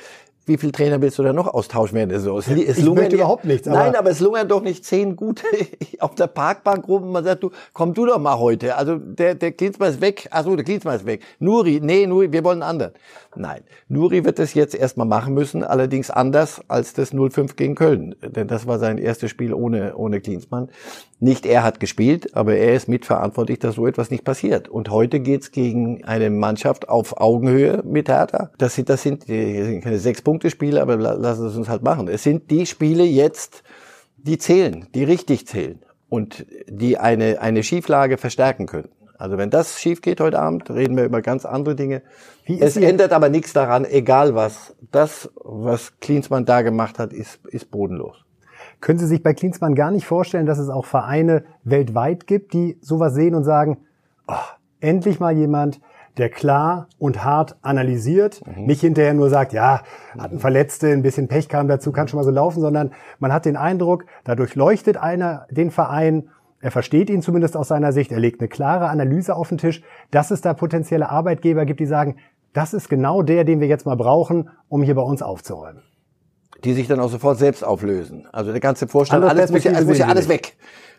Wie 0.46 0.58
viele 0.58 0.72
Trainer 0.72 1.00
willst 1.00 1.18
du 1.18 1.22
da 1.22 1.32
noch 1.32 1.46
austauschen 1.46 1.96
während 1.96 2.12
der 2.12 2.20
Saison? 2.20 2.38
Es, 2.38 2.48
es 2.48 2.78
Ich 2.78 2.90
möchte 2.90 3.16
überhaupt 3.16 3.44
nichts, 3.46 3.66
aber- 3.66 3.78
Nein, 3.78 3.96
aber 3.96 4.10
es 4.10 4.20
lungern 4.20 4.46
doch 4.46 4.60
nicht 4.62 4.84
zehn 4.84 5.16
gute 5.16 5.46
auf 6.00 6.14
der 6.14 6.26
Parkbank 6.26 6.86
rum. 6.86 7.12
Man 7.12 7.24
sagt, 7.24 7.42
du, 7.42 7.50
komm 7.72 7.94
du 7.94 8.04
doch 8.04 8.18
mal 8.18 8.38
heute. 8.38 8.76
Also 8.76 8.96
der, 8.96 9.34
der 9.34 9.52
Klinsmann 9.52 9.90
ist 9.90 10.00
weg. 10.00 10.28
Ach 10.30 10.44
so, 10.44 10.54
der 10.54 10.64
Klinsmann 10.64 10.96
ist 10.96 11.06
weg. 11.06 11.22
Nuri, 11.38 11.80
nee, 11.82 12.06
Nuri, 12.06 12.30
wir 12.32 12.44
wollen 12.44 12.62
einen 12.62 12.70
anderen. 12.70 12.92
Nein, 13.36 13.62
Nuri 13.88 14.24
wird 14.24 14.38
das 14.38 14.54
jetzt 14.54 14.74
erstmal 14.74 15.06
machen 15.06 15.34
müssen, 15.34 15.64
allerdings 15.64 16.10
anders 16.10 16.60
als 16.68 16.92
das 16.92 17.12
0-5 17.12 17.56
gegen 17.56 17.74
Köln. 17.74 18.14
Denn 18.22 18.46
das 18.46 18.66
war 18.66 18.78
sein 18.78 18.98
erstes 18.98 19.30
Spiel 19.30 19.54
ohne, 19.54 19.96
ohne 19.96 20.20
Klinsmann. 20.20 20.68
Nicht 21.24 21.46
er 21.46 21.62
hat 21.62 21.80
gespielt, 21.80 22.36
aber 22.36 22.54
er 22.54 22.74
ist 22.74 22.86
mitverantwortlich, 22.86 23.58
dass 23.58 23.76
so 23.76 23.86
etwas 23.86 24.10
nicht 24.10 24.24
passiert. 24.24 24.68
Und 24.68 24.90
heute 24.90 25.20
geht's 25.20 25.52
gegen 25.52 26.04
eine 26.04 26.28
Mannschaft 26.28 26.90
auf 26.90 27.18
Augenhöhe 27.18 27.82
mit 27.82 28.10
Hertha. 28.10 28.50
Das 28.58 28.74
sind, 28.74 28.90
das 28.90 29.02
sind, 29.02 29.26
die 29.26 29.62
sind 29.62 29.82
keine 29.82 29.98
Sechs-Punkte-Spiele, 29.98 30.82
aber 30.82 30.96
la- 30.96 31.14
lassen 31.14 31.46
es 31.46 31.56
uns 31.56 31.70
halt 31.70 31.82
machen. 31.82 32.08
Es 32.08 32.24
sind 32.24 32.50
die 32.50 32.66
Spiele 32.66 33.04
jetzt, 33.04 33.62
die 34.18 34.36
zählen, 34.36 34.86
die 34.94 35.02
richtig 35.04 35.46
zählen 35.46 35.80
und 36.10 36.44
die 36.68 36.98
eine, 36.98 37.40
eine 37.40 37.62
Schieflage 37.62 38.18
verstärken 38.18 38.66
könnten. 38.66 38.90
Also 39.16 39.38
wenn 39.38 39.48
das 39.48 39.80
schief 39.80 40.02
geht 40.02 40.20
heute 40.20 40.38
Abend, 40.38 40.68
reden 40.68 40.94
wir 40.94 41.04
über 41.04 41.22
ganz 41.22 41.46
andere 41.46 41.74
Dinge. 41.74 42.02
Es 42.46 42.76
ändert 42.76 43.14
aber 43.14 43.30
nichts 43.30 43.54
daran, 43.54 43.86
egal 43.86 44.34
was. 44.34 44.76
Das, 44.92 45.30
was 45.42 45.98
Klinsmann 46.00 46.44
da 46.44 46.60
gemacht 46.60 46.98
hat, 46.98 47.14
ist, 47.14 47.40
ist 47.46 47.70
bodenlos. 47.70 48.23
Können 48.84 48.98
Sie 48.98 49.06
sich 49.06 49.22
bei 49.22 49.32
Klinsmann 49.32 49.74
gar 49.74 49.90
nicht 49.90 50.04
vorstellen, 50.04 50.44
dass 50.44 50.58
es 50.58 50.68
auch 50.68 50.84
Vereine 50.84 51.44
weltweit 51.62 52.26
gibt, 52.26 52.52
die 52.52 52.76
sowas 52.82 53.14
sehen 53.14 53.34
und 53.34 53.42
sagen, 53.42 53.78
oh, 54.28 54.34
endlich 54.78 55.18
mal 55.20 55.34
jemand, 55.34 55.80
der 56.18 56.28
klar 56.28 56.88
und 56.98 57.24
hart 57.24 57.56
analysiert, 57.62 58.42
Mhm. 58.46 58.66
nicht 58.66 58.82
hinterher 58.82 59.14
nur 59.14 59.30
sagt, 59.30 59.54
ja, 59.54 59.80
hatten 60.18 60.38
Verletzte, 60.38 60.88
ein 60.90 61.00
bisschen 61.00 61.28
Pech 61.28 61.48
kam 61.48 61.66
dazu, 61.66 61.92
kann 61.92 62.08
schon 62.08 62.18
mal 62.18 62.24
so 62.24 62.30
laufen, 62.30 62.60
sondern 62.60 62.92
man 63.20 63.32
hat 63.32 63.46
den 63.46 63.56
Eindruck, 63.56 64.04
dadurch 64.22 64.54
leuchtet 64.54 64.98
einer 64.98 65.46
den 65.50 65.70
Verein, 65.70 66.28
er 66.60 66.70
versteht 66.70 67.08
ihn 67.08 67.22
zumindest 67.22 67.56
aus 67.56 67.68
seiner 67.68 67.92
Sicht, 67.92 68.12
er 68.12 68.20
legt 68.20 68.42
eine 68.42 68.48
klare 68.48 68.90
Analyse 68.90 69.34
auf 69.34 69.48
den 69.48 69.56
Tisch, 69.56 69.82
dass 70.10 70.30
es 70.30 70.42
da 70.42 70.52
potenzielle 70.52 71.08
Arbeitgeber 71.08 71.64
gibt, 71.64 71.80
die 71.80 71.86
sagen, 71.86 72.16
das 72.52 72.74
ist 72.74 72.90
genau 72.90 73.22
der, 73.22 73.44
den 73.44 73.60
wir 73.60 73.66
jetzt 73.66 73.86
mal 73.86 73.96
brauchen, 73.96 74.50
um 74.68 74.82
hier 74.82 74.94
bei 74.94 75.00
uns 75.00 75.22
aufzuräumen. 75.22 75.80
Die 76.64 76.74
sich 76.74 76.88
dann 76.88 77.00
auch 77.00 77.10
sofort 77.10 77.38
selbst 77.38 77.64
auflösen. 77.64 78.26
Also 78.32 78.50
der 78.50 78.60
ganze 78.60 78.88
Vorstand, 78.88 79.24
alles 79.24 79.50
muss 79.50 79.64
ja, 79.64 79.72
alles, 79.72 79.86
Perspektive 79.86 79.86
muss 79.86 79.98
ja 79.98 80.06
alles 80.06 80.28
weg. 80.28 80.56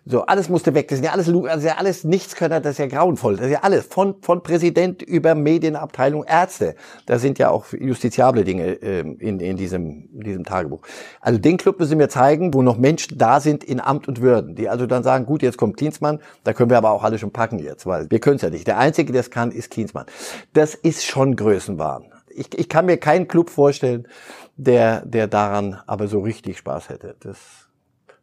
So, 0.08 0.22
alles 0.28 0.50
musste 0.50 0.76
weg. 0.76 0.88
Das 0.90 0.98
sind 1.00 1.06
ja 1.06 1.14
alles, 1.14 1.28
also 1.28 1.68
ja 1.68 1.78
alles 1.78 2.04
Nichtskönner, 2.04 2.60
das 2.60 2.74
ist 2.74 2.78
ja 2.78 2.86
grauenvoll. 2.86 3.38
Das 3.38 3.48
ist 3.48 3.54
ja 3.54 3.64
alles. 3.64 3.88
Von, 3.88 4.22
von 4.22 4.44
Präsident 4.44 5.02
über 5.02 5.34
Medienabteilung, 5.34 6.24
Ärzte. 6.26 6.76
Da 7.08 7.18
sind 7.18 7.40
ja 7.40 7.50
auch 7.50 7.66
justiziable 7.74 8.44
Dinge 8.44 8.74
ähm, 8.84 9.18
in, 9.18 9.40
in 9.40 9.58
diesem, 9.58 10.08
diesem 10.12 10.44
Tagebuch. 10.44 10.82
Also 11.22 11.40
den 11.40 11.58
Club 11.58 11.80
müssen 11.80 11.98
wir 11.98 12.08
zeigen, 12.08 12.54
wo 12.54 12.62
noch 12.62 12.78
Menschen 12.78 13.18
da 13.18 13.40
sind 13.40 13.64
in 13.64 13.80
Amt 13.80 14.08
und 14.08 14.22
Würden, 14.22 14.54
die 14.54 14.70
also 14.70 14.86
dann 14.86 15.02
sagen, 15.02 15.26
gut, 15.26 15.42
jetzt 15.42 15.58
kommt 15.58 15.78
Klinsmann, 15.78 16.20
da 16.44 16.54
können 16.54 16.70
wir 16.70 16.78
aber 16.78 16.92
auch 16.92 17.04
alle 17.04 17.18
schon 17.18 17.32
packen 17.32 17.58
jetzt, 17.58 17.88
weil 17.88 18.12
wir 18.12 18.20
können 18.20 18.36
es 18.36 18.44
ja 18.44 18.52
nicht. 18.52 18.68
Der 18.68 18.78
Einzige, 18.78 19.12
der 19.12 19.22
es 19.22 19.32
kann, 19.32 19.50
ist 19.50 19.72
Klinsmann. 19.72 20.06
Das 20.54 20.76
ist 20.76 21.04
schon 21.04 21.36
Größenwahn. 21.36 22.06
Ich, 22.30 22.56
ich 22.56 22.70
kann 22.70 22.86
mir 22.86 22.98
keinen 22.98 23.28
Club 23.28 23.50
vorstellen, 23.50 24.08
der, 24.56 25.06
der 25.06 25.28
daran 25.28 25.78
aber 25.86 26.08
so 26.08 26.20
richtig 26.20 26.58
Spaß 26.58 26.90
hätte. 26.90 27.16
Das, 27.20 27.70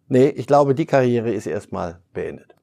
nee, 0.08 0.28
ich 0.28 0.46
glaube, 0.46 0.74
die 0.74 0.86
Karriere 0.86 1.30
ist 1.32 1.46
erstmal 1.46 1.98
beendet. 2.12 2.54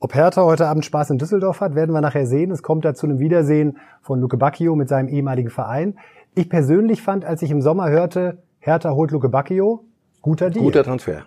Ob 0.00 0.14
Hertha 0.14 0.42
heute 0.42 0.66
Abend 0.66 0.84
Spaß 0.84 1.10
in 1.10 1.18
Düsseldorf 1.18 1.60
hat, 1.60 1.76
werden 1.76 1.92
wir 1.94 2.00
nachher 2.00 2.26
sehen. 2.26 2.50
Es 2.50 2.62
kommt 2.62 2.84
da 2.84 2.92
zu 2.92 3.06
einem 3.06 3.20
Wiedersehen 3.20 3.78
von 4.00 4.20
Luke 4.20 4.36
Bacchio 4.36 4.74
mit 4.74 4.88
seinem 4.88 5.08
ehemaligen 5.08 5.50
Verein. 5.50 5.96
Ich 6.34 6.48
persönlich 6.48 7.02
fand, 7.02 7.24
als 7.24 7.42
ich 7.42 7.50
im 7.50 7.60
Sommer 7.60 7.88
hörte, 7.88 8.42
Hertha 8.58 8.90
holt 8.90 9.12
Luke 9.12 9.28
Bacchio, 9.28 9.84
guter 10.20 10.50
Deal. 10.50 10.64
Guter 10.64 10.82
Transfer. 10.82 11.22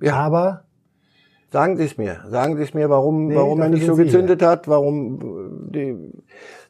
Ja, 0.00 0.14
Aber 0.14 0.64
sagen 1.50 1.76
Sie 1.76 1.84
es 1.84 1.98
mir. 1.98 2.20
Sagen 2.28 2.56
Sie 2.56 2.62
es 2.62 2.74
mir, 2.74 2.88
warum, 2.90 3.26
Nee, 3.26 3.34
warum 3.34 3.60
er 3.60 3.70
dafür 3.70 3.74
nicht 3.74 3.86
so 3.86 3.94
sind 3.94 4.08
Sie 4.08 4.12
gezündet 4.12 4.42
hat, 4.42 4.68
warum 4.68 5.68
äh, 5.70 5.72
die, 5.72 6.12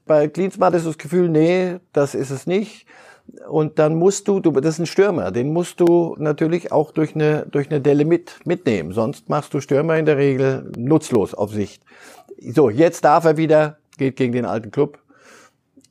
bei 0.06 0.28
Klinsmann 0.28 0.72
ist 0.74 0.86
das 0.86 0.96
Gefühl, 0.98 1.28
nee, 1.28 1.76
das 1.92 2.14
ist 2.14 2.30
es 2.30 2.46
nicht. 2.46 2.86
Und 3.48 3.78
dann 3.78 3.94
musst 3.96 4.28
du, 4.28 4.40
du, 4.40 4.50
das 4.52 4.74
ist 4.74 4.80
ein 4.80 4.86
Stürmer, 4.86 5.30
den 5.30 5.52
musst 5.52 5.80
du 5.80 6.16
natürlich 6.18 6.70
auch 6.72 6.90
durch 6.90 7.14
eine, 7.14 7.46
durch 7.50 7.70
eine 7.70 7.80
Delle 7.80 8.04
mit, 8.04 8.40
mitnehmen. 8.44 8.92
Sonst 8.92 9.28
machst 9.28 9.54
du 9.54 9.60
Stürmer 9.60 9.96
in 9.96 10.06
der 10.06 10.16
Regel 10.16 10.70
nutzlos 10.76 11.34
auf 11.34 11.50
Sicht. 11.52 11.82
So, 12.40 12.70
jetzt 12.70 13.04
darf 13.04 13.24
er 13.24 13.36
wieder, 13.36 13.78
geht 13.96 14.16
gegen 14.16 14.32
den 14.32 14.44
alten 14.44 14.70
Club. 14.70 14.98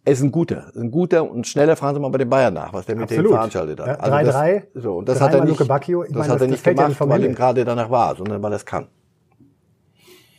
Er 0.03 0.13
ist 0.13 0.21
ein 0.21 0.31
guter, 0.31 0.71
ein 0.75 0.91
guter 0.91 1.29
und 1.29 1.45
schneller 1.45 1.75
fragen 1.75 1.95
Sie 1.95 2.01
mal 2.01 2.09
bei 2.09 2.17
den 2.17 2.29
Bayern 2.29 2.53
nach, 2.53 2.73
was 2.73 2.85
der 2.85 2.95
mit 2.95 3.03
Absolut. 3.03 3.25
denen 3.25 3.33
veranstaltet 3.35 3.79
hat. 3.79 3.87
Ja, 3.87 3.93
Also 3.95 4.31
3-3, 4.31 4.63
das, 4.73 4.83
so, 4.83 4.97
und 4.97 5.09
das 5.09 5.21
hat 5.21 5.33
er 5.33 5.45
nicht, 5.45 5.59
das 5.59 5.67
meine, 5.67 6.27
hat 6.27 6.41
er 6.41 6.47
nicht 6.47 6.65
ja 6.65 6.73
gemacht, 6.73 6.93
vom 6.93 7.09
weil 7.09 7.23
ihm 7.23 7.35
gerade 7.35 7.63
danach 7.63 7.89
war, 7.89 8.15
sondern 8.15 8.41
weil 8.41 8.51
er 8.51 8.55
es 8.55 8.65
kann. 8.65 8.87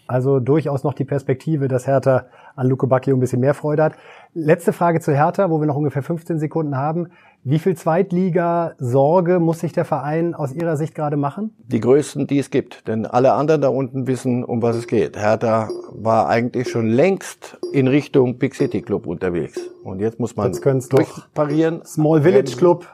also 0.09 0.41
durchaus 0.41 0.83
noch 0.85 0.95
die 0.95 1.05
Perspektive, 1.05 1.69
dass 1.69 1.87
Hertha 1.87 2.27
an 2.55 2.69
Luke 2.69 2.87
Bacchio 2.87 3.17
ein 3.17 3.21
bisschen 3.21 3.41
mehr 3.41 3.55
Freude 3.55 3.85
hat. 3.85 3.95
Letzte 4.35 4.73
Frage 4.73 5.01
zu 5.01 5.13
Hertha, 5.15 5.51
wo 5.51 5.61
wir 5.61 5.67
noch 5.67 5.77
ungefähr 5.77 6.03
15 6.03 6.39
Sekunden 6.39 6.77
haben. 6.77 7.09
Wie 7.45 7.59
viel 7.59 7.77
Zweitliga-Sorge 7.77 9.41
muss 9.41 9.61
sich 9.61 9.73
der 9.73 9.85
Verein 9.85 10.35
aus 10.35 10.53
Ihrer 10.53 10.77
Sicht 10.77 10.95
gerade 10.95 11.17
machen? 11.17 11.55
Die 11.67 11.81
größten, 11.81 12.27
die 12.27 12.39
es 12.39 12.51
gibt. 12.51 12.87
Denn 12.87 13.05
alle 13.05 13.33
anderen 13.33 13.61
da 13.61 13.69
unten 13.69 14.07
wissen, 14.07 14.45
um 14.45 14.63
was 14.63 14.77
es 14.77 14.87
geht. 14.87 15.17
Hertha 15.17 15.69
war 15.93 16.29
eigentlich 16.29 16.71
schon 16.71 16.89
längst 16.89 17.59
in 17.73 17.89
Richtung 17.89 18.39
Big 18.39 18.55
City 18.55 18.81
Club 18.81 19.07
unterwegs. 19.07 19.61
Und 19.83 20.01
jetzt 20.01 20.21
muss 20.21 20.37
man 20.37 20.53
Jetzt 20.53 20.93
durchparieren. 20.93 21.85
Small 21.85 22.23
Village 22.23 22.57
Club, 22.57 22.87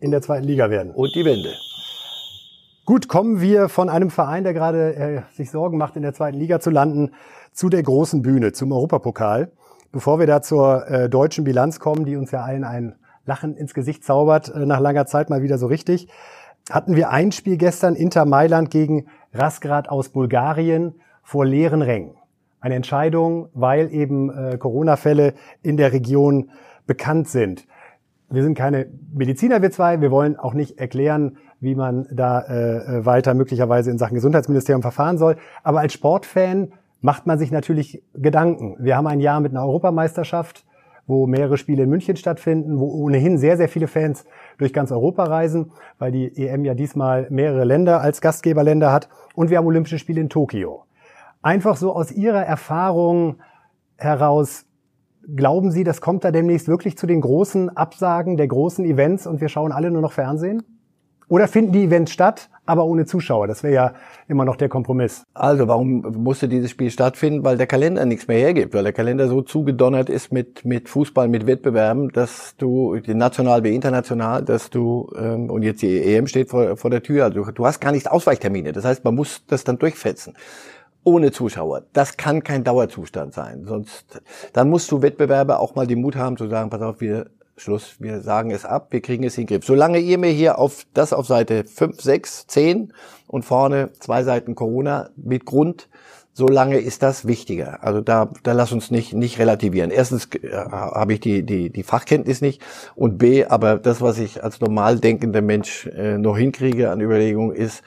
in 0.00 0.10
der 0.10 0.20
zweiten 0.20 0.44
Liga 0.44 0.68
werden. 0.68 0.92
Und 0.92 1.14
die 1.14 1.24
Wende. 1.24 1.50
Gut, 2.84 3.08
kommen 3.08 3.40
wir 3.40 3.70
von 3.70 3.88
einem 3.88 4.10
Verein, 4.10 4.44
der 4.44 4.52
gerade 4.52 4.94
äh, 4.94 5.22
sich 5.34 5.50
Sorgen 5.50 5.78
macht, 5.78 5.96
in 5.96 6.02
der 6.02 6.12
zweiten 6.12 6.36
Liga 6.36 6.60
zu 6.60 6.68
landen, 6.68 7.12
zu 7.54 7.68
der 7.68 7.82
großen 7.82 8.20
Bühne, 8.20 8.52
zum 8.52 8.72
Europapokal. 8.72 9.52
Bevor 9.92 10.18
wir 10.18 10.26
da 10.26 10.42
zur 10.42 10.86
äh, 10.88 11.08
deutschen 11.08 11.44
Bilanz 11.44 11.78
kommen, 11.78 12.04
die 12.04 12.16
uns 12.16 12.32
ja 12.32 12.42
allen 12.42 12.64
ein 12.64 12.96
Lachen 13.24 13.56
ins 13.56 13.72
Gesicht 13.72 14.04
zaubert, 14.04 14.52
äh, 14.52 14.66
nach 14.66 14.80
langer 14.80 15.06
Zeit 15.06 15.30
mal 15.30 15.40
wieder 15.40 15.56
so 15.56 15.66
richtig, 15.66 16.08
hatten 16.68 16.96
wir 16.96 17.10
ein 17.10 17.30
Spiel 17.30 17.56
gestern, 17.56 17.94
Inter 17.94 18.24
Mailand 18.24 18.70
gegen 18.70 19.06
Rasgrad 19.32 19.88
aus 19.88 20.08
Bulgarien 20.08 20.94
vor 21.22 21.46
leeren 21.46 21.82
Rängen. 21.82 22.16
Eine 22.60 22.74
Entscheidung, 22.74 23.48
weil 23.54 23.92
eben 23.92 24.30
äh, 24.30 24.58
Corona-Fälle 24.58 25.34
in 25.62 25.76
der 25.76 25.92
Region 25.92 26.50
bekannt 26.86 27.28
sind. 27.28 27.66
Wir 28.30 28.42
sind 28.42 28.56
keine 28.56 28.86
Mediziner, 29.12 29.62
wir 29.62 29.70
zwei. 29.70 30.00
Wir 30.00 30.10
wollen 30.10 30.36
auch 30.36 30.54
nicht 30.54 30.78
erklären, 30.78 31.36
wie 31.60 31.74
man 31.74 32.08
da 32.10 32.42
äh, 32.42 33.06
weiter 33.06 33.34
möglicherweise 33.34 33.90
in 33.90 33.98
Sachen 33.98 34.14
Gesundheitsministerium 34.14 34.82
verfahren 34.82 35.18
soll. 35.18 35.36
Aber 35.62 35.80
als 35.80 35.92
Sportfan 35.92 36.72
macht 37.04 37.26
man 37.26 37.38
sich 37.38 37.52
natürlich 37.52 38.02
Gedanken. 38.14 38.76
Wir 38.78 38.96
haben 38.96 39.06
ein 39.06 39.20
Jahr 39.20 39.40
mit 39.40 39.52
einer 39.52 39.62
Europameisterschaft, 39.66 40.64
wo 41.06 41.26
mehrere 41.26 41.58
Spiele 41.58 41.82
in 41.82 41.90
München 41.90 42.16
stattfinden, 42.16 42.80
wo 42.80 42.86
ohnehin 42.86 43.36
sehr, 43.36 43.58
sehr 43.58 43.68
viele 43.68 43.88
Fans 43.88 44.24
durch 44.56 44.72
ganz 44.72 44.90
Europa 44.90 45.24
reisen, 45.24 45.72
weil 45.98 46.12
die 46.12 46.34
EM 46.34 46.64
ja 46.64 46.72
diesmal 46.72 47.26
mehrere 47.28 47.64
Länder 47.64 48.00
als 48.00 48.22
Gastgeberländer 48.22 48.90
hat. 48.90 49.10
Und 49.34 49.50
wir 49.50 49.58
haben 49.58 49.66
Olympische 49.66 49.98
Spiele 49.98 50.22
in 50.22 50.30
Tokio. 50.30 50.86
Einfach 51.42 51.76
so 51.76 51.92
aus 51.92 52.10
Ihrer 52.10 52.42
Erfahrung 52.42 53.36
heraus, 53.98 54.64
glauben 55.36 55.72
Sie, 55.72 55.84
das 55.84 56.00
kommt 56.00 56.24
da 56.24 56.30
demnächst 56.30 56.68
wirklich 56.68 56.96
zu 56.96 57.06
den 57.06 57.20
großen 57.20 57.68
Absagen 57.76 58.38
der 58.38 58.48
großen 58.48 58.82
Events 58.86 59.26
und 59.26 59.42
wir 59.42 59.50
schauen 59.50 59.72
alle 59.72 59.90
nur 59.90 60.00
noch 60.00 60.12
Fernsehen? 60.12 60.62
Oder 61.34 61.48
finden 61.48 61.72
die 61.72 61.82
Events 61.82 62.12
statt, 62.12 62.48
aber 62.64 62.84
ohne 62.84 63.06
Zuschauer? 63.06 63.48
Das 63.48 63.64
wäre 63.64 63.74
ja 63.74 63.94
immer 64.28 64.44
noch 64.44 64.54
der 64.54 64.68
Kompromiss. 64.68 65.24
Also 65.34 65.66
warum 65.66 66.02
musste 66.16 66.46
dieses 66.46 66.70
Spiel 66.70 66.92
stattfinden? 66.92 67.42
Weil 67.42 67.56
der 67.56 67.66
Kalender 67.66 68.06
nichts 68.06 68.28
mehr 68.28 68.38
hergibt, 68.38 68.72
weil 68.72 68.84
der 68.84 68.92
Kalender 68.92 69.26
so 69.26 69.42
zugedonnert 69.42 70.08
ist 70.08 70.32
mit, 70.32 70.64
mit 70.64 70.88
Fußball, 70.88 71.26
mit 71.26 71.48
Wettbewerben, 71.48 72.10
dass 72.10 72.54
du, 72.56 72.96
national 73.08 73.64
wie 73.64 73.74
international, 73.74 74.44
dass 74.44 74.70
du, 74.70 75.10
ähm, 75.18 75.50
und 75.50 75.64
jetzt 75.64 75.82
die 75.82 76.00
EM 76.04 76.28
steht 76.28 76.50
vor, 76.50 76.76
vor 76.76 76.90
der 76.90 77.02
Tür, 77.02 77.24
also 77.24 77.42
du 77.50 77.66
hast 77.66 77.80
gar 77.80 77.90
nicht 77.90 78.08
Ausweichtermine. 78.08 78.70
Das 78.70 78.84
heißt, 78.84 79.02
man 79.02 79.16
muss 79.16 79.42
das 79.48 79.64
dann 79.64 79.80
durchfetzen 79.80 80.34
ohne 81.02 81.32
Zuschauer. 81.32 81.82
Das 81.92 82.16
kann 82.16 82.44
kein 82.44 82.62
Dauerzustand 82.62 83.34
sein. 83.34 83.64
Sonst, 83.66 84.22
dann 84.52 84.70
musst 84.70 84.88
du 84.92 85.02
Wettbewerber 85.02 85.58
auch 85.58 85.74
mal 85.74 85.88
den 85.88 86.00
Mut 86.00 86.14
haben 86.14 86.36
zu 86.36 86.46
sagen, 86.46 86.70
pass 86.70 86.80
auf, 86.80 87.00
wir 87.00 87.26
Schluss, 87.56 87.96
wir 88.00 88.20
sagen 88.20 88.50
es 88.50 88.64
ab, 88.64 88.88
wir 88.90 89.00
kriegen 89.00 89.24
es 89.24 89.38
in 89.38 89.46
den 89.46 89.56
Griff. 89.56 89.64
Solange 89.64 89.98
ihr 89.98 90.18
mir 90.18 90.30
hier 90.30 90.58
auf 90.58 90.86
das 90.92 91.12
auf 91.12 91.26
Seite 91.26 91.64
5, 91.64 92.00
6, 92.00 92.46
10 92.48 92.92
und 93.28 93.44
vorne 93.44 93.92
zwei 94.00 94.24
Seiten 94.24 94.54
Corona 94.54 95.10
mit 95.16 95.44
Grund, 95.44 95.88
solange 96.32 96.78
ist 96.78 97.04
das 97.04 97.26
wichtiger. 97.26 97.82
Also 97.84 98.00
da, 98.00 98.32
da 98.42 98.52
lass 98.52 98.72
uns 98.72 98.90
nicht, 98.90 99.14
nicht 99.14 99.38
relativieren. 99.38 99.92
Erstens 99.92 100.28
äh, 100.34 100.50
habe 100.52 101.14
ich 101.14 101.20
die, 101.20 101.44
die, 101.44 101.70
die 101.70 101.82
Fachkenntnis 101.84 102.40
nicht 102.40 102.60
und 102.96 103.18
B, 103.18 103.44
aber 103.44 103.76
das, 103.76 104.00
was 104.00 104.18
ich 104.18 104.42
als 104.42 104.60
normal 104.60 104.98
denkender 104.98 105.42
Mensch 105.42 105.86
äh, 105.86 106.18
noch 106.18 106.36
hinkriege 106.36 106.90
an 106.90 107.00
Überlegungen, 107.00 107.54
ist, 107.54 107.82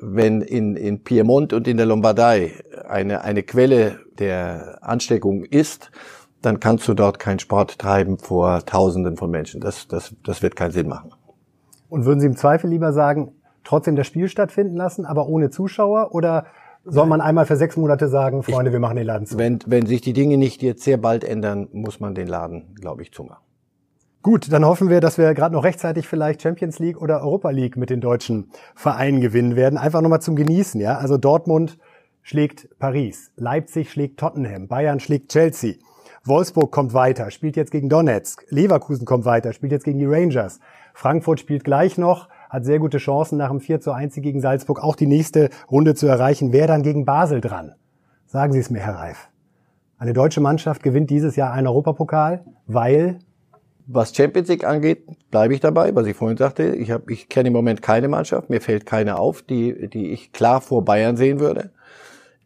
wenn 0.00 0.42
in, 0.42 0.76
in 0.76 1.04
Piemont 1.04 1.52
und 1.52 1.66
in 1.68 1.76
der 1.76 1.86
Lombardei 1.86 2.52
eine, 2.86 3.22
eine 3.22 3.44
Quelle 3.44 4.00
der 4.18 4.80
Ansteckung 4.82 5.44
ist 5.44 5.90
dann 6.44 6.60
kannst 6.60 6.86
du 6.88 6.94
dort 6.94 7.18
keinen 7.18 7.38
Sport 7.38 7.78
treiben 7.78 8.18
vor 8.18 8.64
Tausenden 8.64 9.16
von 9.16 9.30
Menschen. 9.30 9.60
Das, 9.60 9.88
das, 9.88 10.14
das 10.24 10.42
wird 10.42 10.56
keinen 10.56 10.72
Sinn 10.72 10.88
machen. 10.88 11.12
Und 11.88 12.04
würden 12.04 12.20
Sie 12.20 12.26
im 12.26 12.36
Zweifel 12.36 12.68
lieber 12.70 12.92
sagen, 12.92 13.32
trotzdem 13.62 13.96
das 13.96 14.06
Spiel 14.06 14.28
stattfinden 14.28 14.76
lassen, 14.76 15.06
aber 15.06 15.28
ohne 15.28 15.50
Zuschauer? 15.50 16.14
Oder 16.14 16.46
soll 16.84 17.06
man 17.06 17.20
einmal 17.20 17.46
für 17.46 17.56
sechs 17.56 17.76
Monate 17.76 18.08
sagen, 18.08 18.42
Freunde, 18.42 18.70
ich, 18.70 18.72
wir 18.72 18.80
machen 18.80 18.96
den 18.96 19.06
Laden 19.06 19.26
zu? 19.26 19.38
Wenn, 19.38 19.58
wenn 19.66 19.86
sich 19.86 20.00
die 20.00 20.12
Dinge 20.12 20.36
nicht 20.36 20.62
jetzt 20.62 20.82
sehr 20.82 20.98
bald 20.98 21.24
ändern, 21.24 21.68
muss 21.72 22.00
man 22.00 22.14
den 22.14 22.26
Laden, 22.26 22.74
glaube 22.74 23.02
ich, 23.02 23.12
zumachen. 23.12 23.42
Gut, 24.22 24.50
dann 24.50 24.64
hoffen 24.64 24.88
wir, 24.88 25.00
dass 25.00 25.18
wir 25.18 25.34
gerade 25.34 25.54
noch 25.54 25.64
rechtzeitig 25.64 26.08
vielleicht 26.08 26.40
Champions 26.40 26.78
League 26.78 27.00
oder 27.00 27.20
Europa 27.20 27.50
League 27.50 27.76
mit 27.76 27.90
den 27.90 28.00
deutschen 28.00 28.50
Vereinen 28.74 29.20
gewinnen 29.20 29.54
werden. 29.54 29.78
Einfach 29.78 30.00
nochmal 30.00 30.22
zum 30.22 30.34
Genießen, 30.34 30.80
ja. 30.80 30.96
Also 30.96 31.18
Dortmund 31.18 31.78
schlägt 32.22 32.68
Paris, 32.78 33.32
Leipzig 33.36 33.90
schlägt 33.90 34.18
Tottenham, 34.18 34.66
Bayern 34.66 34.98
schlägt 34.98 35.30
Chelsea. 35.30 35.74
Wolfsburg 36.26 36.70
kommt 36.70 36.94
weiter, 36.94 37.30
spielt 37.30 37.54
jetzt 37.54 37.70
gegen 37.70 37.90
Donetsk. 37.90 38.46
Leverkusen 38.48 39.04
kommt 39.04 39.26
weiter, 39.26 39.52
spielt 39.52 39.72
jetzt 39.72 39.84
gegen 39.84 39.98
die 39.98 40.06
Rangers. 40.06 40.58
Frankfurt 40.94 41.38
spielt 41.38 41.64
gleich 41.64 41.98
noch, 41.98 42.30
hat 42.48 42.64
sehr 42.64 42.78
gute 42.78 42.96
Chancen 42.96 43.36
nach 43.36 43.50
dem 43.50 43.60
4 43.60 43.82
zu 43.82 43.92
1 43.92 44.14
gegen 44.14 44.40
Salzburg 44.40 44.82
auch 44.82 44.96
die 44.96 45.06
nächste 45.06 45.50
Runde 45.70 45.94
zu 45.94 46.06
erreichen. 46.06 46.50
Wer 46.50 46.66
dann 46.66 46.82
gegen 46.82 47.04
Basel 47.04 47.42
dran? 47.42 47.74
Sagen 48.26 48.54
Sie 48.54 48.58
es 48.58 48.70
mir, 48.70 48.78
Herr 48.78 48.94
Reif. 48.94 49.28
Eine 49.98 50.14
deutsche 50.14 50.40
Mannschaft 50.40 50.82
gewinnt 50.82 51.10
dieses 51.10 51.36
Jahr 51.36 51.52
einen 51.52 51.66
Europapokal, 51.66 52.42
weil 52.66 53.18
was 53.86 54.16
Champions 54.16 54.48
League 54.48 54.64
angeht, 54.64 55.06
bleibe 55.30 55.52
ich 55.52 55.60
dabei, 55.60 55.94
was 55.94 56.06
ich 56.06 56.16
vorhin 56.16 56.38
sagte. 56.38 56.74
Ich, 56.74 56.90
ich 57.08 57.28
kenne 57.28 57.48
im 57.48 57.52
Moment 57.52 57.82
keine 57.82 58.08
Mannschaft, 58.08 58.48
mir 58.48 58.62
fällt 58.62 58.86
keine 58.86 59.18
auf, 59.18 59.42
die, 59.42 59.90
die 59.90 60.12
ich 60.12 60.32
klar 60.32 60.62
vor 60.62 60.86
Bayern 60.86 61.18
sehen 61.18 61.38
würde. 61.38 61.70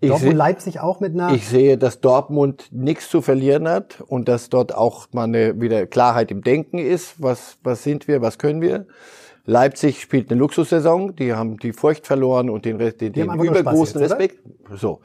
Ich 0.01 0.11
Dortmund 0.11 0.37
Leipzig 0.37 0.81
auch 0.81 1.01
mit 1.01 1.15
nach? 1.15 1.33
Ich 1.35 1.49
sehe, 1.49 1.77
dass 1.77 2.01
Dortmund 2.01 2.69
nichts 2.71 3.11
zu 3.11 3.21
verlieren 3.21 3.69
hat 3.69 4.01
und 4.07 4.29
dass 4.29 4.49
dort 4.49 4.75
auch 4.75 5.09
mal 5.13 5.25
eine 5.25 5.61
wieder 5.61 5.87
Klarheit 5.87 6.31
im 6.31 6.43
Denken 6.43 6.79
ist. 6.79 7.21
Was, 7.21 7.59
was 7.65 7.83
sind 7.83 8.07
wir, 8.07 8.23
was 8.23 8.39
können 8.39 8.61
wir? 8.61 8.87
Leipzig 9.45 10.03
spielt 10.03 10.31
eine 10.31 10.39
Luxussaison, 10.39 11.17
die 11.17 11.33
haben 11.33 11.57
die 11.57 11.73
Furcht 11.73 12.07
verloren 12.07 12.51
und 12.51 12.65
den, 12.67 12.79
den, 12.79 13.13
den 13.13 13.33
übergroßen 13.33 14.01
Respekt. 14.01 14.39
So. 14.77 15.01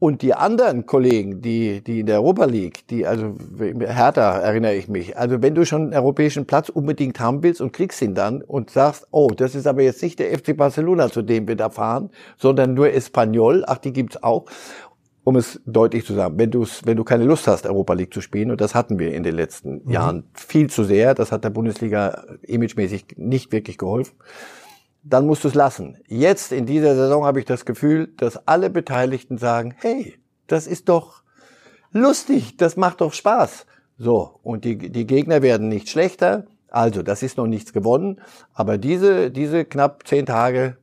Und 0.00 0.22
die 0.22 0.32
anderen 0.32 0.86
Kollegen, 0.86 1.42
die, 1.42 1.82
die 1.82 2.00
in 2.00 2.06
der 2.06 2.22
Europa 2.22 2.44
League, 2.44 2.86
die, 2.86 3.04
also 3.04 3.34
Hertha 3.58 4.38
erinnere 4.38 4.76
ich 4.76 4.86
mich, 4.86 5.18
also 5.18 5.42
wenn 5.42 5.56
du 5.56 5.66
schon 5.66 5.82
einen 5.82 5.94
europäischen 5.94 6.46
Platz 6.46 6.68
unbedingt 6.68 7.18
haben 7.18 7.42
willst 7.42 7.60
und 7.60 7.72
kriegst 7.72 8.00
ihn 8.00 8.14
dann 8.14 8.42
und 8.42 8.70
sagst, 8.70 9.08
oh, 9.10 9.28
das 9.36 9.56
ist 9.56 9.66
aber 9.66 9.82
jetzt 9.82 10.00
nicht 10.02 10.20
der 10.20 10.38
FC 10.38 10.56
Barcelona, 10.56 11.10
zu 11.10 11.22
dem 11.22 11.48
wir 11.48 11.56
da 11.56 11.68
fahren, 11.68 12.10
sondern 12.36 12.74
nur 12.74 12.92
Espanyol, 12.92 13.64
ach, 13.66 13.78
die 13.78 13.92
gibt's 13.92 14.22
auch. 14.22 14.46
Um 15.24 15.36
es 15.36 15.60
deutlich 15.66 16.06
zu 16.06 16.14
sagen, 16.14 16.38
wenn 16.38 16.50
du 16.50 16.64
wenn 16.84 16.96
du 16.96 17.04
keine 17.04 17.24
Lust 17.24 17.48
hast, 17.48 17.66
Europa 17.66 17.92
League 17.92 18.14
zu 18.14 18.22
spielen, 18.22 18.50
und 18.50 18.62
das 18.62 18.74
hatten 18.74 18.98
wir 18.98 19.12
in 19.12 19.24
den 19.24 19.34
letzten 19.34 19.82
mhm. 19.84 19.90
Jahren 19.90 20.24
viel 20.32 20.70
zu 20.70 20.84
sehr, 20.84 21.14
das 21.14 21.32
hat 21.32 21.44
der 21.44 21.50
Bundesliga 21.50 22.24
imagemäßig 22.42 23.04
nicht 23.16 23.52
wirklich 23.52 23.76
geholfen 23.76 24.14
dann 25.08 25.26
musst 25.26 25.44
du 25.44 25.48
es 25.48 25.54
lassen. 25.54 25.96
Jetzt 26.06 26.52
in 26.52 26.66
dieser 26.66 26.94
Saison 26.94 27.24
habe 27.24 27.38
ich 27.38 27.44
das 27.44 27.64
Gefühl, 27.64 28.08
dass 28.16 28.46
alle 28.46 28.70
Beteiligten 28.70 29.38
sagen, 29.38 29.74
hey, 29.78 30.18
das 30.46 30.66
ist 30.66 30.88
doch 30.88 31.22
lustig, 31.92 32.56
das 32.56 32.76
macht 32.76 33.00
doch 33.00 33.12
Spaß. 33.12 33.66
So, 33.96 34.38
und 34.42 34.64
die, 34.64 34.76
die 34.76 35.06
Gegner 35.06 35.42
werden 35.42 35.68
nicht 35.68 35.88
schlechter. 35.88 36.46
Also, 36.68 37.02
das 37.02 37.22
ist 37.22 37.38
noch 37.38 37.46
nichts 37.46 37.72
gewonnen. 37.72 38.20
Aber 38.52 38.78
diese, 38.78 39.30
diese 39.30 39.64
knapp 39.64 40.06
zehn 40.06 40.26
Tage 40.26 40.76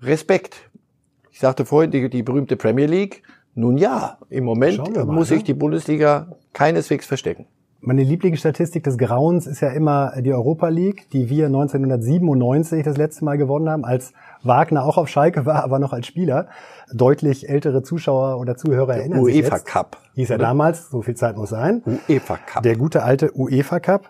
Respekt. 0.00 0.70
Ich 1.30 1.40
sagte 1.40 1.64
vorhin, 1.64 1.90
die, 1.90 2.08
die 2.08 2.22
berühmte 2.22 2.56
Premier 2.56 2.86
League. 2.86 3.22
Nun 3.56 3.76
ja, 3.76 4.18
im 4.30 4.44
Moment 4.44 4.78
mal, 4.78 5.04
muss 5.04 5.30
ne? 5.30 5.42
die 5.42 5.54
Bundesliga 5.54 6.36
keineswegs 6.52 7.06
verstecken. 7.06 7.46
Meine 7.86 8.02
Lieblingsstatistik 8.02 8.82
des 8.82 8.96
Grauens 8.96 9.46
ist 9.46 9.60
ja 9.60 9.68
immer 9.68 10.14
die 10.22 10.32
Europa 10.32 10.68
League, 10.68 11.10
die 11.10 11.28
wir 11.28 11.46
1997 11.46 12.82
das 12.82 12.96
letzte 12.96 13.26
Mal 13.26 13.36
gewonnen 13.36 13.68
haben, 13.68 13.84
als 13.84 14.14
Wagner 14.42 14.86
auch 14.86 14.96
auf 14.96 15.06
Schalke 15.10 15.44
war, 15.44 15.62
aber 15.62 15.78
noch 15.78 15.92
als 15.92 16.06
Spieler. 16.06 16.48
Deutlich 16.94 17.46
ältere 17.46 17.82
Zuschauer 17.82 18.40
oder 18.40 18.56
Zuhörer 18.56 18.96
erinnern 18.96 19.20
UEFA 19.20 19.34
sich 19.34 19.44
UEFA 19.44 19.58
Cup. 19.58 19.98
Hieß 20.14 20.30
er 20.30 20.38
damals, 20.38 20.88
so 20.88 21.02
viel 21.02 21.14
Zeit 21.14 21.36
muss 21.36 21.50
sein. 21.50 21.82
UEFA 22.08 22.38
Cup. 22.38 22.62
Der 22.62 22.74
gute 22.76 23.02
alte 23.02 23.36
UEFA 23.36 23.80
Cup. 23.80 24.08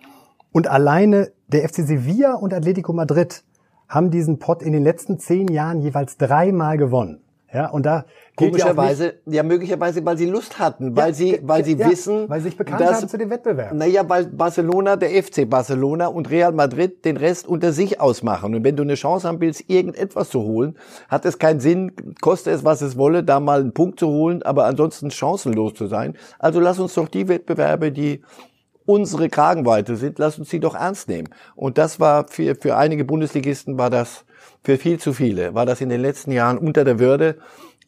Und 0.52 0.68
alleine 0.68 1.32
der 1.48 1.68
FC 1.68 1.78
Sevilla 1.84 2.34
und 2.34 2.54
Atletico 2.54 2.92
Madrid 2.92 3.42
haben 3.88 4.12
diesen 4.12 4.38
Pott 4.38 4.62
in 4.62 4.72
den 4.72 4.84
letzten 4.84 5.18
zehn 5.18 5.48
Jahren 5.48 5.80
jeweils 5.80 6.16
dreimal 6.16 6.78
gewonnen. 6.78 7.23
Ja, 7.54 7.68
und 7.68 7.86
da 7.86 8.04
komischerweise, 8.34 9.14
ja 9.26 9.44
möglicherweise, 9.44 10.04
weil 10.04 10.18
sie 10.18 10.26
Lust 10.26 10.58
hatten, 10.58 10.96
weil 10.96 11.10
ja, 11.10 11.14
sie, 11.14 11.40
weil 11.42 11.64
sie 11.64 11.76
ja, 11.76 11.88
wissen, 11.88 12.28
weil 12.28 12.40
sie 12.40 12.48
sich 12.48 12.56
bekannt 12.56 12.80
dass, 12.80 13.02
haben 13.02 13.08
zu 13.08 13.16
dem 13.16 13.30
Wettbewerb. 13.30 13.72
Naja, 13.72 14.08
weil 14.08 14.24
Barcelona, 14.26 14.96
der 14.96 15.22
FC 15.22 15.48
Barcelona 15.48 16.08
und 16.08 16.28
Real 16.30 16.50
Madrid 16.50 17.04
den 17.04 17.16
Rest 17.16 17.46
unter 17.46 17.72
sich 17.72 18.00
ausmachen. 18.00 18.56
Und 18.56 18.64
wenn 18.64 18.74
du 18.74 18.82
eine 18.82 18.96
Chance 18.96 19.28
haben 19.28 19.40
willst, 19.40 19.70
irgendetwas 19.70 20.30
zu 20.30 20.42
holen, 20.42 20.76
hat 21.08 21.24
es 21.26 21.38
keinen 21.38 21.60
Sinn, 21.60 21.92
koste 22.20 22.50
es 22.50 22.64
was 22.64 22.82
es 22.82 22.96
wolle, 22.96 23.22
da 23.22 23.38
mal 23.38 23.60
einen 23.60 23.72
Punkt 23.72 24.00
zu 24.00 24.08
holen, 24.08 24.42
aber 24.42 24.64
ansonsten 24.64 25.12
chancenlos 25.12 25.74
zu 25.74 25.86
sein. 25.86 26.16
Also 26.40 26.58
lass 26.58 26.80
uns 26.80 26.94
doch 26.94 27.06
die 27.06 27.28
Wettbewerbe, 27.28 27.92
die 27.92 28.22
unsere 28.84 29.28
Kragenweite 29.28 29.94
sind, 29.94 30.18
lass 30.18 30.40
uns 30.40 30.50
sie 30.50 30.58
doch 30.58 30.74
ernst 30.74 31.08
nehmen. 31.08 31.28
Und 31.54 31.78
das 31.78 32.00
war 32.00 32.26
für, 32.26 32.56
für 32.56 32.76
einige 32.76 33.04
Bundesligisten 33.04 33.78
war 33.78 33.90
das 33.90 34.23
für 34.62 34.78
viel 34.78 34.98
zu 34.98 35.12
viele 35.12 35.54
war 35.54 35.66
das 35.66 35.80
in 35.80 35.88
den 35.88 36.00
letzten 36.00 36.33
Jahren 36.33 36.59
unter 36.59 36.85
der 36.85 36.98
Würde. 36.98 37.38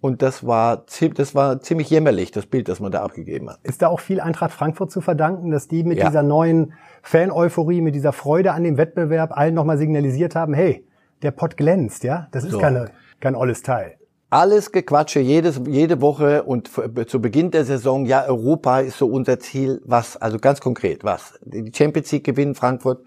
Und 0.01 0.23
das 0.23 0.47
war, 0.47 0.85
das 1.15 1.35
war 1.35 1.61
ziemlich 1.61 1.89
jämmerlich, 1.89 2.31
das 2.31 2.47
Bild, 2.47 2.69
das 2.69 2.81
man 2.81 2.93
da 2.93 3.03
abgegeben 3.03 3.49
hat. 3.49 3.59
Ist 3.63 3.81
da 3.83 3.89
auch 3.89 4.01
viel 4.01 4.21
Eintracht 4.21 4.53
Frankfurt 4.53 4.91
zu 4.91 5.01
verdanken, 5.01 5.51
dass 5.51 5.69
die 5.69 5.85
mit 5.85 5.99
ja. 5.99 6.07
dieser 6.07 6.23
neuen 6.23 6.75
Fan-Euphorie, 7.03 7.81
mit 7.81 7.95
dieser 7.95 8.13
Freude 8.13 8.53
an 8.53 8.63
dem 8.63 8.77
Wettbewerb 8.77 9.37
allen 9.37 9.55
nochmal 9.55 9.79
signalisiert 9.79 10.37
haben, 10.37 10.53
hey, 10.53 10.87
der 11.23 11.31
Pott 11.31 11.57
glänzt, 11.57 12.05
ja? 12.05 12.29
Das 12.31 12.45
ist 12.45 12.53
so. 12.53 12.59
keine, 12.59 12.91
kein 13.21 13.35
olles 13.35 13.63
Teil. 13.63 13.97
Alles 14.29 14.71
Gequatsche, 14.73 15.21
jedes, 15.21 15.61
jede 15.67 16.01
Woche 16.01 16.43
und 16.43 16.71
zu 17.07 17.23
Beginn 17.23 17.51
der 17.53 17.65
Saison, 17.65 18.07
ja, 18.07 18.27
Europa 18.27 18.81
ist 18.81 18.99
so 18.99 19.07
unser 19.07 19.39
Ziel. 19.39 19.81
Was, 19.85 20.17
also 20.17 20.39
ganz 20.39 20.61
konkret, 20.61 21.05
was? 21.05 21.39
Die 21.43 21.73
Champions 21.75 22.13
League 22.13 22.25
gewinnen 22.25 22.55
Frankfurt, 22.55 23.03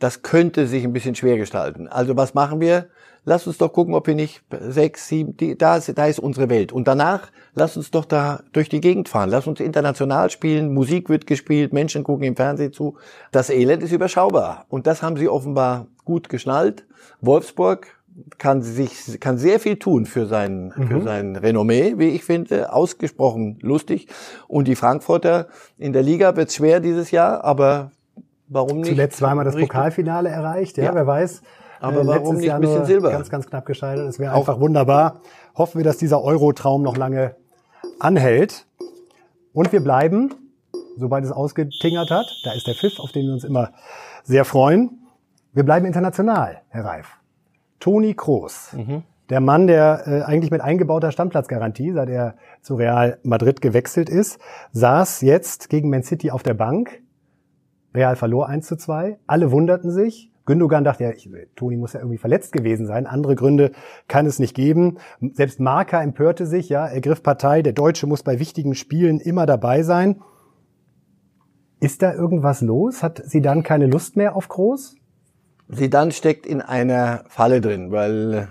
das 0.00 0.22
könnte 0.22 0.66
sich 0.66 0.82
ein 0.82 0.92
bisschen 0.92 1.14
schwer 1.14 1.36
gestalten. 1.36 1.86
Also 1.86 2.16
was 2.16 2.34
machen 2.34 2.60
wir? 2.60 2.86
Lass 3.26 3.46
uns 3.46 3.58
doch 3.58 3.72
gucken, 3.72 3.94
ob 3.94 4.06
wir 4.06 4.14
nicht 4.14 4.42
sechs, 4.50 5.06
sieben, 5.06 5.36
die, 5.36 5.56
da, 5.56 5.76
ist, 5.76 5.96
da 5.96 6.06
ist 6.06 6.18
unsere 6.18 6.48
Welt. 6.48 6.72
Und 6.72 6.88
danach, 6.88 7.28
lass 7.54 7.76
uns 7.76 7.90
doch 7.90 8.06
da 8.06 8.42
durch 8.52 8.70
die 8.70 8.80
Gegend 8.80 9.10
fahren. 9.10 9.28
Lass 9.28 9.46
uns 9.46 9.60
international 9.60 10.30
spielen. 10.30 10.72
Musik 10.72 11.10
wird 11.10 11.26
gespielt, 11.26 11.74
Menschen 11.74 12.02
gucken 12.02 12.24
im 12.24 12.34
Fernsehen 12.34 12.72
zu. 12.72 12.96
Das 13.30 13.50
Elend 13.50 13.82
ist 13.82 13.92
überschaubar. 13.92 14.64
Und 14.70 14.86
das 14.86 15.02
haben 15.02 15.18
sie 15.18 15.28
offenbar 15.28 15.86
gut 16.06 16.30
geschnallt. 16.30 16.86
Wolfsburg 17.20 17.88
kann 18.38 18.62
sich, 18.62 19.20
kann 19.20 19.36
sehr 19.36 19.60
viel 19.60 19.76
tun 19.76 20.06
für 20.06 20.24
sein, 20.26 20.72
mhm. 20.74 20.88
für 20.88 21.02
sein 21.02 21.36
Renommee, 21.36 21.98
wie 21.98 22.08
ich 22.08 22.24
finde. 22.24 22.72
Ausgesprochen 22.72 23.58
lustig. 23.60 24.08
Und 24.48 24.66
die 24.66 24.76
Frankfurter 24.76 25.48
in 25.76 25.92
der 25.92 26.02
Liga 26.02 26.36
wird 26.36 26.52
schwer 26.52 26.80
dieses 26.80 27.10
Jahr, 27.10 27.44
aber 27.44 27.92
warum 28.50 28.80
nicht? 28.80 28.90
Zuletzt 28.90 29.16
zweimal 29.18 29.44
das 29.44 29.56
Pokalfinale 29.56 30.28
erreicht, 30.28 30.76
ja, 30.76 30.84
ja. 30.84 30.94
wer 30.94 31.06
weiß. 31.06 31.42
Aber 31.80 32.02
äh, 32.02 32.06
warum 32.06 32.36
nicht 32.36 32.52
ein 32.52 32.60
bisschen 32.60 32.84
Silber? 32.84 33.10
Ganz, 33.10 33.30
ganz 33.30 33.46
knapp 33.46 33.64
gescheitert. 33.64 34.06
Es 34.06 34.18
wäre 34.18 34.34
einfach 34.34 34.60
wunderbar. 34.60 35.20
Hoffen 35.56 35.78
wir, 35.78 35.84
dass 35.84 35.96
dieser 35.96 36.22
Euro-Traum 36.22 36.82
noch 36.82 36.96
lange 36.96 37.36
anhält. 37.98 38.66
Und 39.52 39.72
wir 39.72 39.82
bleiben, 39.82 40.34
sobald 40.96 41.24
es 41.24 41.32
ausgetingert 41.32 42.10
hat, 42.10 42.26
da 42.44 42.52
ist 42.52 42.66
der 42.66 42.74
Pfiff, 42.74 43.00
auf 43.00 43.12
den 43.12 43.26
wir 43.26 43.32
uns 43.32 43.44
immer 43.44 43.72
sehr 44.22 44.44
freuen. 44.44 45.00
Wir 45.52 45.64
bleiben 45.64 45.86
international, 45.86 46.60
Herr 46.68 46.84
Reif. 46.84 47.16
Toni 47.80 48.14
Kroos, 48.14 48.74
mhm. 48.74 49.02
der 49.30 49.40
Mann, 49.40 49.66
der 49.66 50.02
äh, 50.06 50.22
eigentlich 50.22 50.50
mit 50.50 50.60
eingebauter 50.60 51.10
Stammplatzgarantie, 51.10 51.92
seit 51.92 52.10
er 52.10 52.34
zu 52.60 52.74
Real 52.74 53.18
Madrid 53.22 53.62
gewechselt 53.62 54.10
ist, 54.10 54.38
saß 54.72 55.22
jetzt 55.22 55.70
gegen 55.70 55.88
Man 55.88 56.02
City 56.02 56.30
auf 56.30 56.42
der 56.42 56.54
Bank. 56.54 57.02
Real 57.94 58.16
verlor 58.16 58.48
1 58.48 58.66
zu 58.66 58.76
2. 58.76 59.18
Alle 59.26 59.50
wunderten 59.50 59.90
sich. 59.90 60.30
Gündogan 60.46 60.84
dachte, 60.84 61.04
ja, 61.04 61.10
ich, 61.10 61.28
Toni 61.54 61.76
muss 61.76 61.92
ja 61.92 62.00
irgendwie 62.00 62.18
verletzt 62.18 62.52
gewesen 62.52 62.86
sein. 62.86 63.06
Andere 63.06 63.36
Gründe 63.36 63.72
kann 64.08 64.26
es 64.26 64.38
nicht 64.38 64.54
geben. 64.54 64.98
Selbst 65.32 65.60
Marca 65.60 66.02
empörte 66.02 66.46
sich, 66.46 66.68
ja, 66.68 66.86
er 66.86 67.00
griff 67.00 67.22
Partei. 67.22 67.62
Der 67.62 67.72
Deutsche 67.72 68.06
muss 68.06 68.22
bei 68.22 68.38
wichtigen 68.38 68.74
Spielen 68.74 69.20
immer 69.20 69.46
dabei 69.46 69.82
sein. 69.82 70.20
Ist 71.78 72.02
da 72.02 72.12
irgendwas 72.12 72.60
los? 72.60 73.02
Hat 73.02 73.22
sie 73.24 73.40
dann 73.40 73.62
keine 73.62 73.86
Lust 73.86 74.16
mehr 74.16 74.34
auf 74.34 74.48
Groß? 74.48 74.96
Sie 75.68 75.88
dann 75.88 76.10
steckt 76.10 76.46
in 76.46 76.60
einer 76.60 77.24
Falle 77.28 77.60
drin, 77.60 77.92
weil 77.92 78.48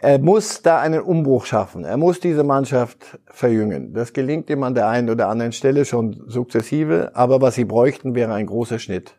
er 0.00 0.18
muss 0.18 0.62
da 0.62 0.80
einen 0.80 1.00
Umbruch 1.00 1.46
schaffen. 1.46 1.84
Er 1.84 1.96
muss 1.96 2.20
diese 2.20 2.44
Mannschaft 2.44 3.18
verjüngen. 3.26 3.94
Das 3.94 4.12
gelingt 4.12 4.48
ihm 4.50 4.62
an 4.62 4.74
der 4.74 4.88
einen 4.88 5.10
oder 5.10 5.28
anderen 5.28 5.52
Stelle 5.52 5.84
schon 5.84 6.22
sukzessive, 6.26 7.12
aber 7.14 7.40
was 7.40 7.56
sie 7.56 7.64
bräuchten, 7.64 8.14
wäre 8.14 8.32
ein 8.34 8.46
großer 8.46 8.78
Schnitt 8.78 9.14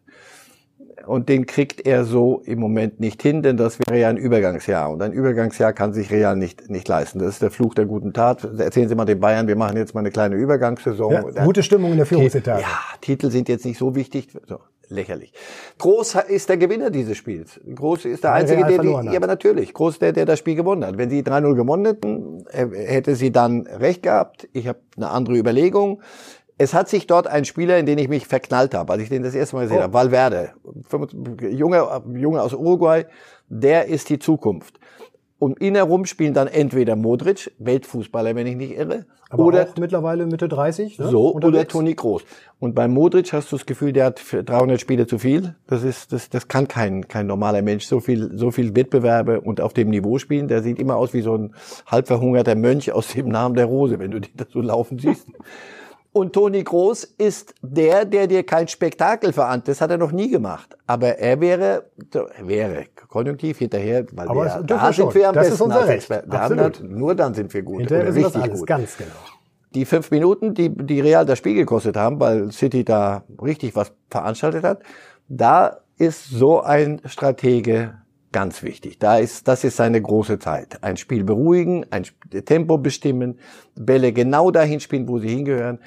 und 1.09 1.27
den 1.27 1.47
kriegt 1.47 1.85
er 1.87 2.05
so 2.05 2.41
im 2.45 2.59
Moment 2.59 2.99
nicht 2.99 3.21
hin, 3.21 3.41
denn 3.41 3.57
das 3.57 3.79
wäre 3.79 3.99
ja 3.99 4.09
ein 4.09 4.17
Übergangsjahr 4.17 4.91
und 4.91 5.01
ein 5.01 5.11
Übergangsjahr 5.11 5.73
kann 5.73 5.91
sich 5.91 6.11
Real 6.11 6.35
nicht 6.35 6.69
nicht 6.69 6.87
leisten. 6.87 7.17
Das 7.19 7.29
ist 7.29 7.41
der 7.41 7.49
Fluch 7.49 7.73
der 7.73 7.85
guten 7.85 8.13
Tat. 8.13 8.43
Erzählen 8.43 8.87
Sie 8.87 8.95
mal 8.95 9.05
den 9.05 9.19
Bayern, 9.19 9.47
wir 9.47 9.55
machen 9.55 9.75
jetzt 9.75 9.95
mal 9.95 10.01
eine 10.01 10.11
kleine 10.11 10.35
Übergangssaison. 10.35 11.11
Ja, 11.11 11.43
gute 11.43 11.63
Stimmung 11.63 11.91
in 11.91 11.97
der 11.97 12.05
Führungsetage. 12.05 12.61
Ja, 12.61 12.67
Titel 13.01 13.31
sind 13.31 13.49
jetzt 13.49 13.65
nicht 13.65 13.79
so 13.79 13.95
wichtig. 13.95 14.29
So, 14.47 14.59
lächerlich. 14.89 15.33
Groß 15.77 16.15
ist 16.27 16.49
der 16.49 16.57
Gewinner 16.57 16.89
dieses 16.89 17.17
Spiels. 17.17 17.59
Groß 17.75 18.05
ist 18.05 18.23
der 18.23 18.33
Einzige, 18.33 18.65
der, 18.65 18.79
die, 18.79 18.89
ja, 18.89 19.15
aber 19.15 19.27
natürlich, 19.27 19.73
Groß 19.73 19.99
der, 19.99 20.13
der 20.13 20.25
das 20.25 20.39
Spiel 20.39 20.55
gewonnen 20.55 20.85
hat. 20.85 20.97
Wenn 20.97 21.09
sie 21.09 21.21
3-0 21.21 21.55
gewonnen 21.55 21.85
hätten, 21.85 22.45
äh, 22.51 22.67
hätte 22.73 23.15
sie 23.15 23.31
dann 23.31 23.67
recht 23.67 24.03
gehabt. 24.03 24.47
Ich 24.53 24.67
habe 24.67 24.79
eine 24.97 25.09
andere 25.09 25.37
Überlegung. 25.37 26.01
Es 26.57 26.73
hat 26.73 26.89
sich 26.89 27.07
dort 27.07 27.27
ein 27.27 27.45
Spieler, 27.45 27.77
in 27.77 27.85
den 27.85 27.97
ich 27.97 28.09
mich 28.09 28.27
verknallt 28.27 28.73
habe, 28.73 28.91
als 28.91 29.01
ich 29.03 29.09
den 29.09 29.23
das 29.23 29.33
erste 29.33 29.55
Mal 29.55 29.63
gesehen 29.63 29.79
oh. 29.79 29.83
habe, 29.83 29.93
Valverde, 29.93 30.51
Junge, 31.49 32.03
Junge 32.13 32.41
aus 32.41 32.53
Uruguay, 32.53 33.05
der 33.47 33.85
ist 33.85 34.09
die 34.09 34.19
Zukunft. 34.19 34.79
Um 35.39 35.55
ihn 35.57 35.75
herum 35.75 36.05
spielen 36.05 36.33
dann 36.33 36.47
entweder 36.47 36.97
Modric, 36.97 37.53
Weltfußballer, 37.59 38.35
wenn 38.35 38.45
ich 38.45 38.57
nicht 38.57 38.77
irre, 38.77 39.05
Aber 39.29 39.45
oder 39.45 39.67
mittlerweile 39.79 40.25
Mitte 40.25 40.49
30, 40.49 40.99
ne? 40.99 41.07
so 41.07 41.33
oder 41.33 41.65
Toni 41.65 41.95
Groß. 41.95 42.23
Und 42.59 42.75
bei 42.75 42.89
Modric 42.89 43.31
hast 43.31 43.51
du 43.51 43.55
das 43.55 43.65
Gefühl, 43.65 43.93
der 43.93 44.07
hat 44.07 44.21
300 44.31 44.81
Spiele 44.81 45.07
zu 45.07 45.17
viel. 45.17 45.55
Das 45.65 45.83
ist, 45.83 46.11
das, 46.11 46.29
das 46.29 46.49
kann 46.49 46.67
kein 46.67 47.07
kein 47.07 47.25
normaler 47.25 47.61
Mensch 47.61 47.85
so 47.85 48.01
viel 48.01 48.37
so 48.37 48.51
viel 48.51 48.75
Wettbewerbe 48.75 49.39
und 49.39 49.61
auf 49.61 49.71
dem 49.71 49.89
Niveau 49.89 50.17
spielen. 50.19 50.49
Der 50.49 50.61
sieht 50.61 50.77
immer 50.77 50.97
aus 50.97 51.13
wie 51.13 51.21
so 51.21 51.35
ein 51.35 51.55
halb 51.85 52.07
verhungerter 52.07 52.55
Mönch 52.55 52.91
aus 52.91 53.13
dem 53.13 53.29
Namen 53.29 53.55
der 53.55 53.65
Rose, 53.65 53.97
wenn 53.97 54.11
du 54.11 54.19
den 54.19 54.35
da 54.35 54.45
so 54.51 54.59
laufen 54.59 54.99
siehst. 54.99 55.27
Und 56.11 56.33
Toni 56.33 56.63
Groß 56.63 57.03
ist 57.03 57.53
der, 57.61 58.03
der 58.03 58.25
dir 58.25 58.43
kein 58.43 58.67
Spektakel 58.67 59.31
verantwortet. 59.31 59.67
Das 59.67 59.81
hat 59.81 59.91
er 59.91 59.97
noch 59.97 60.11
nie 60.11 60.29
gemacht. 60.29 60.75
Aber 60.87 61.19
er 61.19 61.39
wäre, 61.39 61.91
wäre 62.41 62.85
konjunktiv 63.07 63.59
hinterher, 63.59 64.05
weil 64.13 64.27
Aber 64.27 64.45
wir, 64.45 64.63
da 64.63 64.91
sind 64.91 65.13
wir 65.13 65.29
am 65.29 65.35
das 65.35 65.49
besten. 65.49 65.53
Ist 65.53 65.61
unser 65.61 65.87
Recht. 65.87 66.09
Wir 66.09 66.23
haben 66.31 66.57
das, 66.57 66.79
nur 66.81 67.13
dann 67.13 67.33
sind 67.35 67.53
wir 67.53 67.61
gut. 67.61 67.79
Hinterher 67.79 68.07
ist 68.07 68.23
das 68.23 68.35
alles, 68.35 68.59
gut. 68.59 68.67
ganz 68.67 68.97
genau. 68.97 69.11
Die 69.75 69.85
fünf 69.85 70.09
Minuten, 70.09 70.55
die, 70.55 70.69
die 70.69 70.99
Real 70.99 71.27
das 71.27 71.37
Spiel 71.37 71.53
gekostet 71.53 71.95
haben, 71.95 72.19
weil 72.19 72.51
City 72.51 72.83
da 72.83 73.23
richtig 73.39 73.75
was 73.75 73.91
veranstaltet 74.09 74.63
hat, 74.63 74.81
da 75.27 75.81
ist 75.99 76.29
so 76.29 76.61
ein 76.61 77.01
Stratege 77.05 77.93
ganz 78.31 78.63
wichtig. 78.63 78.99
Da 78.99 79.17
ist, 79.17 79.47
das 79.47 79.63
ist 79.63 79.77
seine 79.77 80.01
große 80.01 80.39
Zeit. 80.39 80.83
Ein 80.83 80.97
Spiel 80.97 81.23
beruhigen, 81.23 81.85
ein 81.91 82.03
Tempo 82.45 82.77
bestimmen, 82.77 83.39
Bälle 83.75 84.13
genau 84.13 84.51
dahin 84.51 84.79
spielen, 84.79 85.07
wo 85.07 85.19
sie 85.19 85.29
hingehören. 85.29 85.79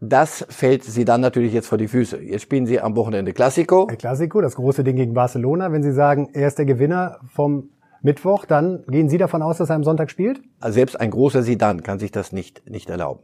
Das 0.00 0.44
fällt 0.50 0.84
sie 0.84 1.04
dann 1.04 1.20
natürlich 1.20 1.52
jetzt 1.52 1.66
vor 1.66 1.78
die 1.78 1.88
Füße. 1.88 2.20
Jetzt 2.20 2.42
spielen 2.42 2.66
sie 2.66 2.80
am 2.80 2.96
Wochenende 2.96 3.32
Classico. 3.32 3.86
Der 3.86 3.96
Classico, 3.96 4.40
das 4.40 4.56
große 4.56 4.84
Ding 4.84 4.96
gegen 4.96 5.14
Barcelona. 5.14 5.72
Wenn 5.72 5.82
Sie 5.82 5.92
sagen, 5.92 6.28
er 6.32 6.48
ist 6.48 6.58
der 6.58 6.66
Gewinner 6.66 7.20
vom 7.32 7.70
Mittwoch, 8.02 8.44
dann 8.44 8.84
gehen 8.86 9.08
Sie 9.08 9.16
davon 9.16 9.40
aus, 9.40 9.56
dass 9.58 9.70
er 9.70 9.76
am 9.76 9.84
Sonntag 9.84 10.10
spielt? 10.10 10.42
Also 10.60 10.74
selbst 10.74 11.00
ein 11.00 11.10
großer 11.10 11.42
Sidan 11.42 11.82
kann 11.82 11.98
sich 11.98 12.10
das 12.12 12.32
nicht, 12.32 12.68
nicht 12.68 12.90
erlauben. 12.90 13.22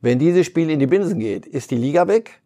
Wenn 0.00 0.18
dieses 0.18 0.46
Spiel 0.46 0.70
in 0.70 0.78
die 0.78 0.86
Binsen 0.86 1.18
geht, 1.18 1.44
ist 1.44 1.70
die 1.70 1.76
Liga 1.76 2.08
weg. 2.08 2.41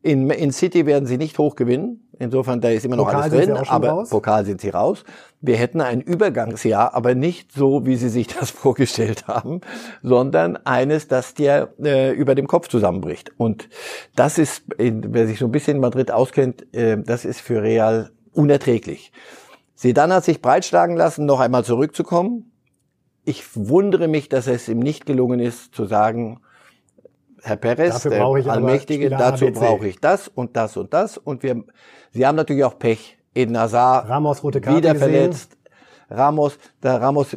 In, 0.00 0.30
in 0.30 0.52
City 0.52 0.86
werden 0.86 1.06
sie 1.06 1.18
nicht 1.18 1.38
hoch 1.38 1.56
gewinnen. 1.56 2.08
Insofern, 2.20 2.60
da 2.60 2.68
ist 2.70 2.84
immer 2.84 2.96
noch 2.96 3.06
Pokal 3.06 3.22
alles 3.22 3.46
drin, 3.46 3.56
aber 3.56 3.88
raus. 3.88 4.10
Pokal 4.10 4.44
sind 4.44 4.60
sie 4.60 4.70
raus. 4.70 5.04
Wir 5.40 5.56
hätten 5.56 5.80
ein 5.80 6.00
Übergangsjahr, 6.00 6.94
aber 6.94 7.14
nicht 7.14 7.52
so, 7.52 7.86
wie 7.86 7.96
sie 7.96 8.08
sich 8.08 8.26
das 8.40 8.50
vorgestellt 8.50 9.26
haben, 9.28 9.60
sondern 10.02 10.56
eines, 10.56 11.08
das 11.08 11.34
dir 11.34 11.74
äh, 11.82 12.12
über 12.12 12.34
dem 12.34 12.46
Kopf 12.46 12.68
zusammenbricht. 12.68 13.32
Und 13.36 13.68
das 14.16 14.38
ist, 14.38 14.64
wer 14.76 15.26
sich 15.26 15.38
so 15.38 15.46
ein 15.46 15.52
bisschen 15.52 15.76
in 15.76 15.80
Madrid 15.80 16.10
auskennt, 16.10 16.74
äh, 16.74 16.98
das 17.02 17.24
ist 17.24 17.40
für 17.40 17.62
Real 17.62 18.10
unerträglich. 18.32 19.12
Sie 19.74 19.94
dann 19.94 20.12
hat 20.12 20.24
sich 20.24 20.42
breitschlagen 20.42 20.96
lassen, 20.96 21.24
noch 21.24 21.38
einmal 21.38 21.64
zurückzukommen. 21.64 22.50
Ich 23.24 23.44
wundere 23.54 24.08
mich, 24.08 24.28
dass 24.28 24.48
es 24.48 24.68
ihm 24.68 24.80
nicht 24.80 25.06
gelungen 25.06 25.38
ist, 25.38 25.74
zu 25.74 25.84
sagen, 25.84 26.40
Herr 27.42 27.56
Perez, 27.56 28.02
der 28.02 28.24
Allmächtige, 28.24 29.10
dazu 29.10 29.50
brauche 29.50 29.88
ich 29.88 30.00
das 30.00 30.28
und 30.28 30.56
das 30.56 30.76
und 30.76 30.92
das. 30.92 31.18
Und 31.18 31.42
wir 31.42 31.64
Sie 32.12 32.26
haben 32.26 32.36
natürlich 32.36 32.64
auch 32.64 32.78
Pech. 32.78 33.18
Eden 33.34 33.58
Hazard 33.58 34.08
Ramos 34.08 34.42
rote 34.42 34.60
Karte 34.60 34.78
wieder 34.78 34.94
gesehen. 34.94 35.10
verletzt. 35.10 35.56
Ramos, 36.10 36.58
der 36.82 37.02
Ramos 37.02 37.36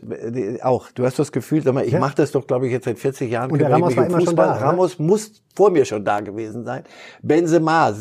auch. 0.61 0.89
Du 0.91 1.05
hast 1.05 1.19
das 1.19 1.31
Gefühl, 1.31 1.61
sag 1.61 1.73
mal, 1.73 1.83
ich 1.83 1.91
ja. 1.91 1.99
mache 1.99 2.15
das 2.15 2.31
doch, 2.31 2.47
glaube 2.47 2.67
ich, 2.67 2.71
jetzt 2.71 2.85
seit 2.85 2.97
40 2.97 3.29
Jahren. 3.29 3.51
Und 3.51 3.59
der 3.59 3.69
Ramos 3.69 3.97
war 3.97 4.05
immer 4.05 4.21
schon 4.21 4.35
da. 4.35 4.53
Ramos 4.53 4.95
oder? 4.95 5.03
muss 5.03 5.43
vor 5.53 5.71
mir 5.71 5.83
schon 5.83 6.05
da 6.05 6.21
gewesen 6.21 6.63
sein. 6.63 6.83
Benzema 7.21 7.93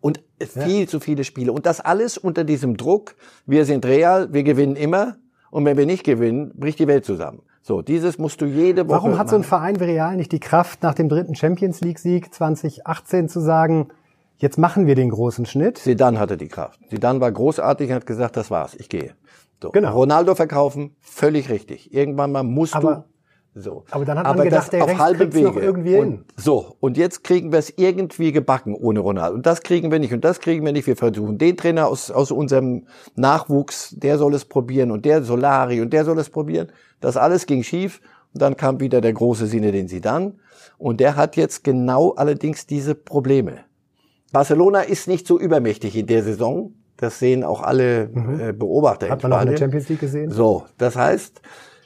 und 0.00 0.20
viel 0.38 0.82
ja. 0.82 0.86
zu 0.86 1.00
viele 1.00 1.24
Spiele 1.24 1.52
und 1.52 1.66
das 1.66 1.80
alles 1.80 2.16
unter 2.16 2.44
diesem 2.44 2.76
Druck. 2.76 3.16
Wir 3.44 3.64
sind 3.64 3.84
real, 3.84 4.32
wir 4.32 4.44
gewinnen 4.44 4.76
immer 4.76 5.16
und 5.50 5.64
wenn 5.64 5.76
wir 5.76 5.86
nicht 5.86 6.04
gewinnen, 6.04 6.52
bricht 6.54 6.78
die 6.78 6.86
Welt 6.86 7.04
zusammen. 7.04 7.42
So, 7.68 7.82
dieses 7.82 8.16
musst 8.16 8.40
du 8.40 8.46
jede 8.46 8.88
Woche. 8.88 8.96
Warum 8.96 9.10
hat 9.10 9.26
machen. 9.26 9.28
so 9.28 9.36
ein 9.36 9.42
Verein 9.42 9.78
wie 9.78 9.84
Real 9.84 10.16
nicht 10.16 10.32
die 10.32 10.40
Kraft, 10.40 10.82
nach 10.82 10.94
dem 10.94 11.10
dritten 11.10 11.34
Champions 11.34 11.82
League 11.82 11.98
Sieg 11.98 12.32
2018 12.32 13.28
zu 13.28 13.40
sagen? 13.40 13.88
Jetzt 14.38 14.56
machen 14.56 14.86
wir 14.86 14.94
den 14.94 15.10
großen 15.10 15.44
Schnitt. 15.44 15.76
Sidan 15.76 16.18
hatte 16.18 16.38
die 16.38 16.48
Kraft. 16.48 16.80
Sidan 16.88 17.20
war 17.20 17.30
großartig 17.30 17.90
und 17.90 17.96
hat 17.96 18.06
gesagt, 18.06 18.38
das 18.38 18.50
war's, 18.50 18.74
ich 18.74 18.88
gehe. 18.88 19.12
So. 19.62 19.68
Genau. 19.70 19.92
Ronaldo 19.92 20.34
verkaufen, 20.34 20.96
völlig 21.02 21.50
richtig. 21.50 21.92
Irgendwann 21.92 22.32
mal 22.32 22.42
musst 22.42 22.74
Aber 22.74 22.94
du 22.94 23.04
So. 23.60 23.84
Aber 23.90 24.04
dann 24.04 24.18
hat 24.18 24.36
man 24.36 24.44
gedacht, 24.44 24.72
der 24.72 24.84
auf 24.84 24.98
halbem 24.98 25.42
noch 25.42 25.56
irgendwie 25.56 25.96
und, 25.96 26.04
hin. 26.04 26.24
So, 26.36 26.76
und 26.80 26.96
jetzt 26.96 27.24
kriegen 27.24 27.52
wir 27.52 27.58
es 27.58 27.72
irgendwie 27.76 28.32
gebacken 28.32 28.74
ohne 28.74 29.00
Ronaldo. 29.00 29.34
Und 29.36 29.46
das 29.46 29.62
kriegen 29.62 29.90
wir 29.90 29.98
nicht 29.98 30.12
und 30.12 30.24
das 30.24 30.40
kriegen 30.40 30.64
wir 30.64 30.72
nicht. 30.72 30.86
Wir 30.86 30.96
versuchen 30.96 31.38
den 31.38 31.56
Trainer 31.56 31.88
aus, 31.88 32.10
aus 32.10 32.30
unserem 32.30 32.86
Nachwuchs, 33.16 33.94
der 33.96 34.18
soll 34.18 34.34
es 34.34 34.44
probieren 34.44 34.90
und 34.90 35.04
der 35.04 35.22
Solari 35.22 35.80
und 35.80 35.92
der 35.92 36.04
soll 36.04 36.18
es 36.18 36.30
probieren. 36.30 36.68
Das 37.00 37.16
alles 37.16 37.46
ging 37.46 37.62
schief 37.62 38.00
und 38.32 38.42
dann 38.42 38.56
kam 38.56 38.80
wieder 38.80 39.00
der 39.00 39.12
große 39.12 39.46
Sinne, 39.46 39.72
den 39.72 39.88
sie 39.88 40.00
dann. 40.00 40.40
Und 40.78 41.00
der 41.00 41.16
hat 41.16 41.36
jetzt 41.36 41.64
genau 41.64 42.12
allerdings 42.12 42.66
diese 42.66 42.94
Probleme. 42.94 43.60
Barcelona 44.32 44.82
ist 44.82 45.08
nicht 45.08 45.26
so 45.26 45.38
übermächtig 45.38 45.96
in 45.96 46.06
der 46.06 46.22
Saison. 46.22 46.74
Das 46.96 47.18
sehen 47.18 47.44
auch 47.44 47.62
alle 47.62 48.04
äh, 48.04 48.52
Beobachter. 48.52 49.06
Mhm. 49.06 49.10
Hat 49.10 49.22
man 49.22 49.32
auch 49.32 49.40
in 49.42 49.48
der. 49.48 49.56
Champions 49.56 49.88
League 49.88 50.00
gesehen? 50.00 50.30
So, 50.30 50.66
das 50.78 50.96
heißt, 50.96 51.40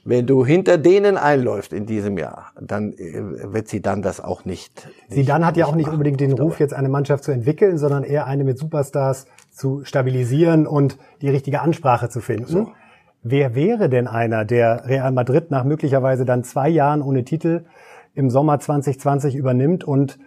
wenn 0.05 0.27
du 0.27 0.45
hinter 0.45 0.79
denen 0.79 1.17
einläufst 1.17 1.73
in 1.73 1.87
diesem 1.87 2.19
Jahr, 2.19 2.53
dann 2.61 2.93
äh, 2.93 3.53
wird 3.53 3.69
sie 3.69 3.81
dann 3.81 4.03
das 4.03 4.21
auch 4.21 4.45
nicht. 4.45 4.89
Zidane 5.09 5.47
hat 5.47 5.57
ja 5.57 5.67
auch 5.67 5.77
nicht 5.77 5.89
unbedingt 5.89 6.21
den 6.21 6.33
Ruf, 6.33 6.59
jetzt 6.59 6.75
eine 6.75 6.89
Mannschaft 6.89 7.25
zu 7.25 7.33
entwickeln, 7.33 7.79
sondern 7.79 8.03
eher 8.03 8.27
eine 8.27 8.45
mit 8.45 8.59
Superstars 8.59 9.27
zu 9.51 9.85
stabilisieren 9.85 10.67
und 10.67 10.99
die 11.21 11.29
richtige 11.29 11.61
Ansprache 11.61 12.09
zu 12.09 12.21
finden. 12.21 12.69
Wer 13.23 13.55
wäre 13.55 13.89
denn 13.89 14.09
einer, 14.09 14.45
der 14.45 14.87
Real 14.87 15.13
Madrid 15.13 15.51
nach 15.53 15.63
möglicherweise 15.63 16.25
dann 16.25 16.43
zwei 16.43 16.69
Jahren 16.69 17.03
ohne 17.03 17.25
Titel 17.25 17.65
im 18.15 18.31
Sommer 18.31 18.59
2020 18.59 19.37
übernimmt 19.37 19.85
und 19.85 20.19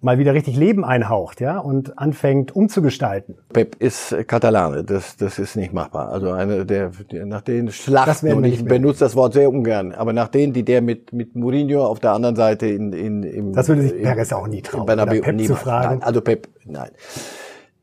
mal 0.00 0.18
wieder 0.18 0.34
richtig 0.34 0.56
Leben 0.56 0.84
einhaucht, 0.84 1.40
ja, 1.40 1.58
und 1.58 1.98
anfängt 1.98 2.54
umzugestalten? 2.54 3.36
Pep 3.52 3.76
ist 3.76 4.12
äh, 4.12 4.24
Katalane, 4.24 4.84
das, 4.84 5.16
das 5.16 5.38
ist 5.38 5.56
nicht 5.56 5.72
machbar. 5.72 6.10
Also 6.10 6.30
eine 6.32 6.64
der, 6.64 6.90
der 7.10 7.26
nach 7.26 7.42
den 7.42 7.70
Schlachten, 7.70 8.32
und 8.32 8.44
ich 8.44 8.64
benutze 8.64 9.00
das 9.00 9.16
Wort 9.16 9.34
sehr 9.34 9.50
ungern, 9.50 9.92
aber 9.92 10.12
nach 10.12 10.28
denen, 10.28 10.52
die 10.52 10.64
der 10.64 10.80
mit, 10.80 11.12
mit 11.12 11.36
Mourinho 11.36 11.84
auf 11.84 12.00
der 12.00 12.12
anderen 12.12 12.36
Seite 12.36 12.66
in, 12.66 12.92
in, 12.92 13.22
im, 13.22 13.52
Das 13.52 13.68
würde 13.68 13.82
sich 13.82 14.02
Perez 14.02 14.32
auch 14.32 14.46
nie 14.46 14.62
trauen, 14.62 14.86
Bernabeu 14.86 15.20
Pep 15.20 15.24
zu 15.24 15.32
niemals. 15.32 15.60
fragen. 15.60 15.98
Nein, 15.98 16.02
also 16.02 16.20
Pep, 16.20 16.48
nein. 16.64 16.90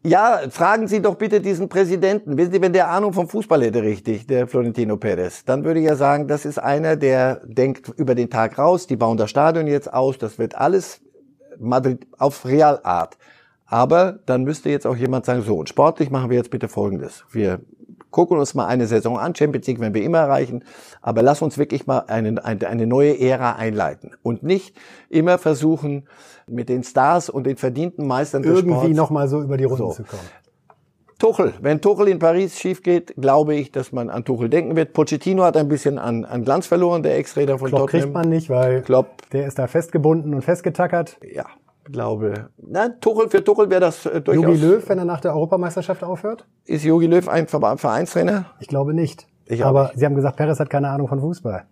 Ja, 0.04 0.40
fragen 0.50 0.88
Sie 0.88 1.02
doch 1.02 1.16
bitte 1.16 1.42
diesen 1.42 1.68
Präsidenten. 1.68 2.38
Wissen 2.38 2.54
Sie, 2.54 2.62
wenn 2.62 2.72
der 2.72 2.90
Ahnung 2.90 3.12
vom 3.12 3.28
Fußball 3.28 3.62
hätte 3.62 3.82
richtig, 3.82 4.26
der 4.26 4.48
Florentino 4.48 4.96
Perez, 4.96 5.44
dann 5.44 5.66
würde 5.66 5.82
ich 5.82 5.86
ja 5.86 5.96
sagen, 5.96 6.30
das 6.30 6.46
ist 6.46 6.60
einer, 6.60 6.96
der 6.96 7.42
denkt 7.46 7.92
über 7.98 8.16
den 8.16 8.30
Tag 8.30 8.58
raus, 8.58 8.88
die 8.88 8.96
bauen 8.96 9.18
das 9.18 9.30
Stadion 9.30 9.68
jetzt 9.68 9.92
aus, 9.92 10.18
das 10.18 10.40
wird 10.40 10.56
alles 10.56 11.02
Madrid 11.60 12.08
auf 12.18 12.46
Realart. 12.46 13.18
Aber 13.66 14.20
dann 14.26 14.44
müsste 14.44 14.70
jetzt 14.70 14.88
auch 14.88 14.96
jemand 14.96 15.26
sagen, 15.26 15.42
so, 15.42 15.58
und 15.58 15.68
sportlich 15.68 16.10
machen 16.10 16.30
wir 16.30 16.38
jetzt 16.38 16.52
bitte 16.52 16.70
Folgendes. 16.70 17.26
Wir 17.32 17.60
gucken 18.12 18.38
uns 18.40 18.54
mal 18.54 18.66
eine 18.66 18.88
Saison 18.88 19.20
an, 19.20 19.36
Champions 19.36 19.68
League 19.68 19.80
werden 19.80 19.94
wir 19.94 20.04
immer 20.04 20.20
erreichen, 20.20 20.64
aber 21.02 21.22
lass 21.22 21.42
uns 21.42 21.58
wirklich 21.58 21.86
mal 21.86 22.00
eine, 22.08 22.44
eine, 22.44 22.88
neue 22.88 23.20
Ära 23.20 23.58
einleiten 23.58 24.12
und 24.24 24.44
nicht 24.44 24.76
immer 25.10 25.38
versuchen, 25.38 26.08
mit 26.48 26.70
den 26.70 26.84
Stars 26.84 27.30
und 27.30 27.46
den 27.46 27.58
verdienten 27.58 28.08
Meistern 28.08 28.42
des 28.42 28.52
Irgendwie 28.52 28.76
Sports 28.76 28.96
noch 28.96 29.10
mal 29.10 29.28
so 29.28 29.42
über 29.42 29.58
die 29.58 29.66
Runden 29.66 29.90
So. 29.90 29.92
zu 29.92 30.04
kommen. 30.04 30.24
Tuchel. 31.20 31.54
Wenn 31.62 31.82
Tuchel 31.82 32.08
in 32.10 32.20
Paris 32.20 32.60
schief 32.60 32.84
geht, 32.84 33.14
glaube 33.18 33.56
ich, 33.56 33.72
dass 33.72 33.92
man 33.92 34.10
an 34.10 34.24
Tuchel 34.24 34.50
denken 34.50 34.76
wird. 34.76 34.94
Pochettino 34.94 35.44
hat 35.44 35.58
ein 35.58 35.68
bisschen 35.68 35.98
an, 35.98 36.26
an 36.26 36.44
Glanz 36.44 36.68
verloren, 36.68 37.02
der 37.04 37.18
Ex-Trainer 37.18 37.58
von 37.58 37.70
Klopp 37.70 37.90
kriegt 37.90 38.04
Tottenham. 38.04 38.22
man 38.22 38.30
nicht, 38.30 38.50
weil 38.50 38.82
Klopp. 38.84 39.30
der 39.32 39.48
ist 39.48 39.58
da 39.58 39.68
festgebunden 39.68 40.34
und 40.36 40.44
festgetackert. 40.44 41.18
Ja, 41.34 41.46
glaube. 41.86 42.50
Nein, 42.58 42.96
Tuchel, 43.02 43.30
für 43.30 43.44
Tuchel 43.44 43.70
wäre 43.70 43.82
das 43.82 44.06
äh, 44.06 44.22
durchaus. 44.22 44.46
Jogi 44.46 44.58
Löw, 44.62 44.90
wenn 44.90 45.00
er 45.00 45.06
nach 45.06 45.22
der 45.22 45.34
Europameisterschaft 45.34 46.04
aufhört? 46.04 46.46
Ist 46.66 46.84
Jogi 46.86 47.08
Löw 47.08 47.28
ein 47.28 47.48
Ver- 47.48 47.78
Vereinstrainer? 47.78 48.46
Ich 48.60 48.68
glaube 48.68 48.94
nicht. 48.94 49.28
Ich 49.46 49.66
Aber 49.66 49.84
nicht. 49.86 50.00
Sie 50.00 50.06
haben 50.06 50.16
gesagt, 50.16 50.36
Perez 50.38 50.60
hat 50.60 50.70
keine 50.70 50.90
Ahnung 50.90 51.08
von 51.08 51.20
Fußball. 51.20 51.66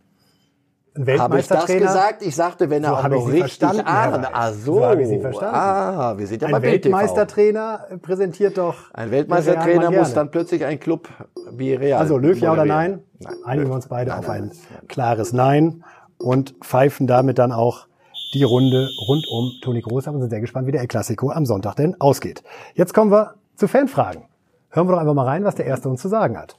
Ein 0.98 1.20
Habe 1.20 1.40
ich 1.40 1.48
das 1.48 1.68
Weltmeistertrainer, 1.68 1.86
gesagt? 1.88 2.22
Ich 2.22 2.36
sagte, 2.36 2.70
wenn 2.70 2.84
er 2.84 2.92
So 2.92 2.96
auch 2.96 3.04
habe 3.04 3.16
ich 3.18 3.22
noch 3.22 3.30
Sie 3.32 3.42
richtig. 3.42 3.68
Reif. 3.70 3.84
Ah, 3.86 4.52
so. 4.54 4.76
So 4.76 4.86
habe 4.86 5.02
ich 5.02 5.10
Sie 5.10 5.20
verstanden. 5.20 5.56
Ah, 5.56 6.18
wir 6.18 6.28
sind 6.28 6.42
ja 6.42 6.48
ein 6.48 6.52
bei. 6.54 6.62
Weltmeistertrainer 6.62 7.88
präsentiert 8.02 8.58
doch. 8.58 8.76
Ein 8.94 9.12
Weltmeistertrainer 9.12 9.92
muss 9.92 10.14
dann 10.14 10.32
plötzlich 10.32 10.64
ein 10.64 10.80
Club 10.80 11.10
wie 11.52 11.74
Real. 11.74 12.00
Also 12.00 12.18
Löw 12.18 12.40
ja 12.40 12.54
oder 12.54 12.64
moderieren. 12.66 13.04
nein? 13.22 13.34
Einigen 13.44 13.70
wir 13.70 13.76
uns 13.76 13.88
beide 13.88 14.12
Nein, 14.12 14.20
auf 14.20 14.28
nein, 14.28 14.44
ein 14.44 14.48
nein. 14.48 14.88
klares 14.88 15.34
Nein 15.34 15.84
und 16.18 16.56
pfeifen 16.64 17.08
damit 17.08 17.40
dann 17.40 17.52
auch 17.52 17.88
die 18.34 18.44
Runde 18.44 18.88
rund 19.08 19.26
um 19.30 19.52
Toni 19.62 19.82
Groß 19.82 20.08
und 20.08 20.22
sind 20.22 20.30
sehr 20.30 20.42
gespannt, 20.42 20.68
wie 20.68 20.72
der 20.72 20.82
El 20.82 20.88
Clasico 20.88 21.30
am 21.30 21.46
Sonntag 21.46 21.76
denn 21.76 22.00
ausgeht. 22.00 22.42
Jetzt 22.74 22.94
kommen 22.94 23.12
wir 23.12 23.36
zu 23.56 23.68
Fanfragen. 23.68 24.24
Hören 24.70 24.88
wir 24.88 24.94
doch 24.94 25.00
einfach 25.00 25.14
mal 25.14 25.26
rein, 25.26 25.44
was 25.44 25.56
der 25.56 25.66
Erste 25.66 25.90
uns 25.90 26.02
zu 26.02 26.08
sagen 26.08 26.38
hat. 26.38 26.58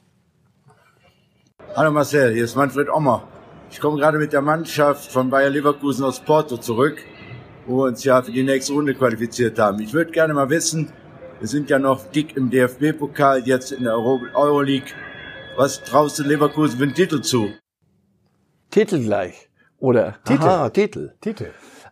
Hallo 1.75 1.91
Marcel, 1.91 2.33
hier 2.33 2.43
ist 2.43 2.55
Manfred 2.55 2.89
Ommer. 2.89 3.23
Ich 3.69 3.79
komme 3.79 3.97
gerade 3.97 4.17
mit 4.17 4.33
der 4.33 4.41
Mannschaft 4.41 5.11
von 5.11 5.29
Bayer 5.29 5.49
Leverkusen 5.49 6.05
aus 6.05 6.19
Porto 6.19 6.57
zurück, 6.57 6.97
wo 7.65 7.77
wir 7.77 7.83
uns 7.85 8.03
ja 8.03 8.21
für 8.21 8.31
die 8.31 8.43
nächste 8.43 8.73
Runde 8.73 8.93
qualifiziert 8.95 9.59
haben. 9.59 9.79
Ich 9.79 9.93
würde 9.93 10.11
gerne 10.11 10.33
mal 10.33 10.49
wissen, 10.49 10.91
wir 11.39 11.47
sind 11.47 11.69
ja 11.69 11.77
noch 11.77 12.05
dick 12.11 12.35
im 12.35 12.49
DFB-Pokal, 12.49 13.41
jetzt 13.45 13.71
in 13.71 13.83
der 13.83 13.93
Euro 13.93 14.19
Euroleague. 14.33 14.93
Was 15.57 15.83
traust 15.83 16.17
du 16.19 16.23
Leverkusen 16.23 16.77
für 16.77 16.83
einen 16.83 16.93
Titel 16.93 17.21
zu? 17.21 17.49
Titel 18.71 19.03
gleich. 19.03 19.49
Oder? 19.79 20.15
Titel. 20.23 20.43
Aha, 20.43 20.69
Titel. 20.69 21.13
Titel. 21.21 21.47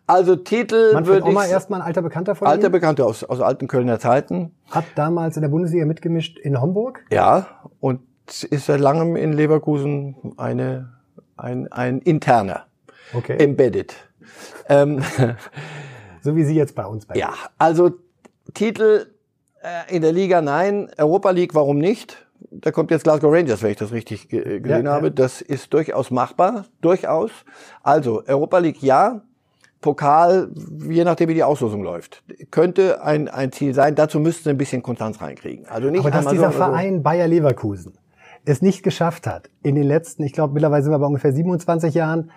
Also 0.08 0.36
Titel 0.36 0.94
Manfred 0.94 1.16
würde 1.16 1.30
ich 1.30 1.36
Ommer, 1.36 1.48
erstmal 1.48 1.82
ein 1.82 1.88
alter 1.88 2.02
Bekannter 2.02 2.36
von 2.36 2.48
alter 2.48 2.66
Ihnen, 2.66 2.72
Bekannter 2.72 3.06
aus, 3.06 3.24
aus 3.24 3.42
alten 3.42 3.68
Kölner 3.68 4.00
Zeiten. 4.00 4.56
hat 4.70 4.86
damals 4.96 5.36
in 5.36 5.42
der 5.42 5.50
Bundesliga 5.50 5.86
mitgemischt 5.86 6.38
in 6.38 6.62
Homburg. 6.62 7.04
Ja, 7.12 7.48
und 7.80 8.02
ist 8.28 8.66
seit 8.66 8.80
langem 8.80 9.16
in 9.16 9.34
Leverkusen 9.34 10.34
eine, 10.38 10.94
ein, 11.38 11.72
ein 11.72 12.00
interner, 12.00 12.66
Okay. 13.14 13.38
embedded. 13.42 13.94
Ähm, 14.68 15.02
so 16.22 16.36
wie 16.36 16.44
Sie 16.44 16.56
jetzt 16.56 16.76
bei 16.76 16.86
uns 16.86 17.06
bei 17.06 17.16
ja, 17.16 17.34
also 17.58 17.92
Titel 18.54 19.08
äh, 19.62 19.96
in 19.96 20.02
der 20.02 20.12
Liga 20.12 20.42
nein, 20.42 20.90
Europa 20.98 21.30
League 21.32 21.54
warum 21.56 21.78
nicht? 21.78 22.18
Da 22.52 22.72
kommt 22.72 22.92
jetzt 22.92 23.04
Glasgow 23.04 23.32
Rangers, 23.34 23.62
wenn 23.64 23.72
ich 23.72 23.78
das 23.78 23.92
richtig 23.92 24.30
ge 24.30 24.60
gesehen 24.60 24.86
Ja, 24.86 24.94
habe. 24.94 25.08
ja. 25.08 25.14
Das 25.14 25.42
ist 25.42 25.74
durchaus 25.74 26.10
machbar, 26.12 26.66
durchaus. 26.82 27.32
Also 27.84 28.24
Europa 28.28 28.58
League 28.60 28.82
ja, 28.82 29.22
Pokal, 29.82 30.50
je 30.90 31.04
nachdem 31.04 31.30
wie 31.30 31.34
die 31.36 31.44
Auslosung 31.44 31.84
läuft, 31.84 32.24
könnte 32.52 33.04
ein, 33.04 33.28
ein 33.28 33.52
Ziel 33.52 33.74
sein. 33.74 33.94
Dazu 33.96 34.20
müssten 34.20 34.46
sie 34.46 34.50
ein 34.50 34.58
bisschen 34.58 34.82
Konstanz 34.82 35.22
reinkriegen. 35.22 35.68
Also 35.68 35.90
nicht 35.90 36.00
Aber 36.00 36.12
dass 36.12 36.26
dieser 36.28 36.38
so, 36.38 36.46
also- 36.46 36.58
Verein 36.58 37.04
Bayer 37.04 37.28
Leverkusen 37.28 37.94
es 38.46 38.62
nicht 38.62 38.84
geschafft 38.84 39.28
hat, 39.28 39.50
in 39.64 39.76
den 39.76 39.84
letzten, 39.86 40.24
ich 40.24 40.34
glaube 40.34 40.54
mittlerweile 40.54 40.84
sind 40.84 40.92
wir 40.92 41.00
bei 41.00 41.06
ungefähr 41.08 41.34
27 41.34 41.94
Jahren, 41.94 42.32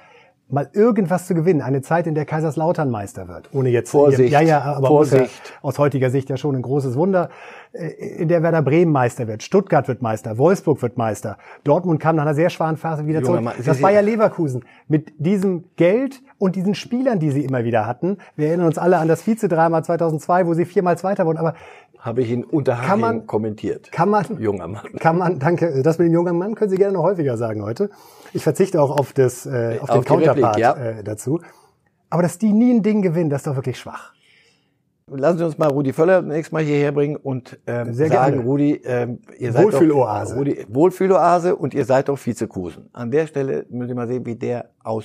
mal 0.51 0.71
irgendwas 0.73 1.27
zu 1.27 1.35
gewinnen. 1.35 1.61
Eine 1.61 1.83
Zeit, 1.83 2.07
in 2.07 2.15
der 2.15 2.25
Kaiserslautern 2.25 2.91
Meister 2.91 3.29
wird. 3.29 3.51
Ohne 3.53 3.69
jetzt. 3.69 3.91
Vorsicht, 3.91 4.33
Ja, 4.33 4.41
ja, 4.41 4.63
aber 4.63 4.89
Vorsicht. 4.89 5.31
aus 5.61 5.79
heutiger 5.79 6.09
Sicht 6.09 6.31
ja 6.31 6.39
schon 6.39 6.57
ein 6.57 6.63
großes 6.63 6.97
Wunder. 6.97 7.29
Äh, 7.73 7.89
In 8.23 8.29
der 8.29 8.43
Werder 8.43 8.63
Bremen 8.63 8.91
Meister 8.91 9.27
wird. 9.29 9.43
Stuttgart 9.43 9.89
wird 9.89 10.01
Meister. 10.01 10.39
Wolfsburg 10.39 10.81
wird 10.81 10.97
Meister. 10.97 11.37
Dortmund 11.65 12.01
kam 12.01 12.17
nach 12.17 12.23
einer 12.23 12.35
sehr 12.35 12.49
schwachen 12.49 12.79
Phase 12.79 13.07
wieder 13.07 13.21
Junger 13.21 13.27
zurück. 13.27 13.45
Mann, 13.45 13.55
das 13.63 13.83
Bayer 13.83 14.01
Leverkusen 14.01 14.65
mit 14.89 15.13
diesem 15.19 15.65
Geld 15.77 16.23
und 16.39 16.57
diesen 16.57 16.75
Spielern, 16.75 17.19
die 17.19 17.31
sie 17.31 17.45
immer 17.45 17.65
wieder 17.65 17.85
hatten. 17.87 18.17
Wir 18.35 18.49
erinnern 18.49 18.69
uns 18.69 18.79
alle 18.79 18.97
an 18.97 19.07
das 19.09 19.21
Vize-Drama 19.21 19.83
2002, 19.83 20.47
wo 20.47 20.55
sie 20.55 20.65
viermal 20.65 20.97
Zweiter 20.97 21.27
wurden. 21.27 21.37
Aber 21.37 21.53
habe 21.99 22.23
ich 22.23 22.31
in 22.31 22.45
Unterhaching 22.45 22.89
Kann 22.89 23.01
man- 23.01 23.27
kommentiert. 23.27 23.91
kann 23.93 24.09
man, 24.09 24.25
Junger 24.41 24.69
Mann. 24.69 24.83
kann 25.01 25.19
man, 25.19 25.39
danke, 25.39 25.83
das 25.83 25.99
mit 25.99 26.07
dem 26.09 26.15
jungen 26.15 26.39
Mann 26.39 26.55
können 26.55 26.71
Sie 26.71 26.77
gerne 26.77 26.93
noch 26.95 27.03
häufiger 27.03 27.37
sagen 27.37 27.63
heute. 27.63 27.91
Ich 28.33 28.43
verzichte 28.43 28.81
auch 28.81 28.91
auf 28.97 29.13
das, 29.13 29.47
äh, 29.47 29.79
auf 29.81 29.89
den 29.91 29.99
Auf 29.99 30.11
Replik, 30.11 30.27
Counterpart 30.27 30.59
ja. 30.59 30.75
äh, 30.77 31.03
dazu. 31.05 31.41
Aber 32.11 32.23
dass 32.23 32.39
die 32.39 32.53
nie 32.53 32.73
ein 32.73 32.83
Ding 32.83 33.03
gewinnen, 33.03 33.31
das 33.31 33.41
ist 33.41 33.47
doch 33.47 33.57
wirklich 33.57 33.79
schwach. 33.79 34.13
Lassen 35.11 35.39
Sie 35.39 35.45
uns 35.45 35.57
mal 35.57 35.69
Rudi 35.69 35.93
Völler 35.95 36.21
nächstes 36.21 36.53
Mal 36.53 36.63
hierher 36.63 36.93
bringen 36.93 37.17
und 37.17 37.59
ähm, 37.67 37.95
Sehr 37.95 38.09
sagen, 38.09 38.33
gerne. 38.37 38.47
Rudi, 38.47 38.81
ähm, 38.85 39.21
ihr 39.39 39.53
seid 39.53 39.65
Wohlfühloase. 39.65 40.35
Doch, 40.35 40.41
Rudi, 40.41 40.67
Wohlfühloase 40.69 41.57
und 41.57 41.73
ihr 41.73 41.85
seid 41.87 42.09
doch 42.11 42.19
Vizekusen. 42.25 42.91
An 42.93 43.11
der 43.11 43.27
Stelle 43.27 43.65
müssen 43.71 43.89
Sie 43.89 43.95
mal 43.95 44.07
sehen, 44.07 44.27
wie 44.27 44.37
der 44.37 44.71
aus. 44.85 45.05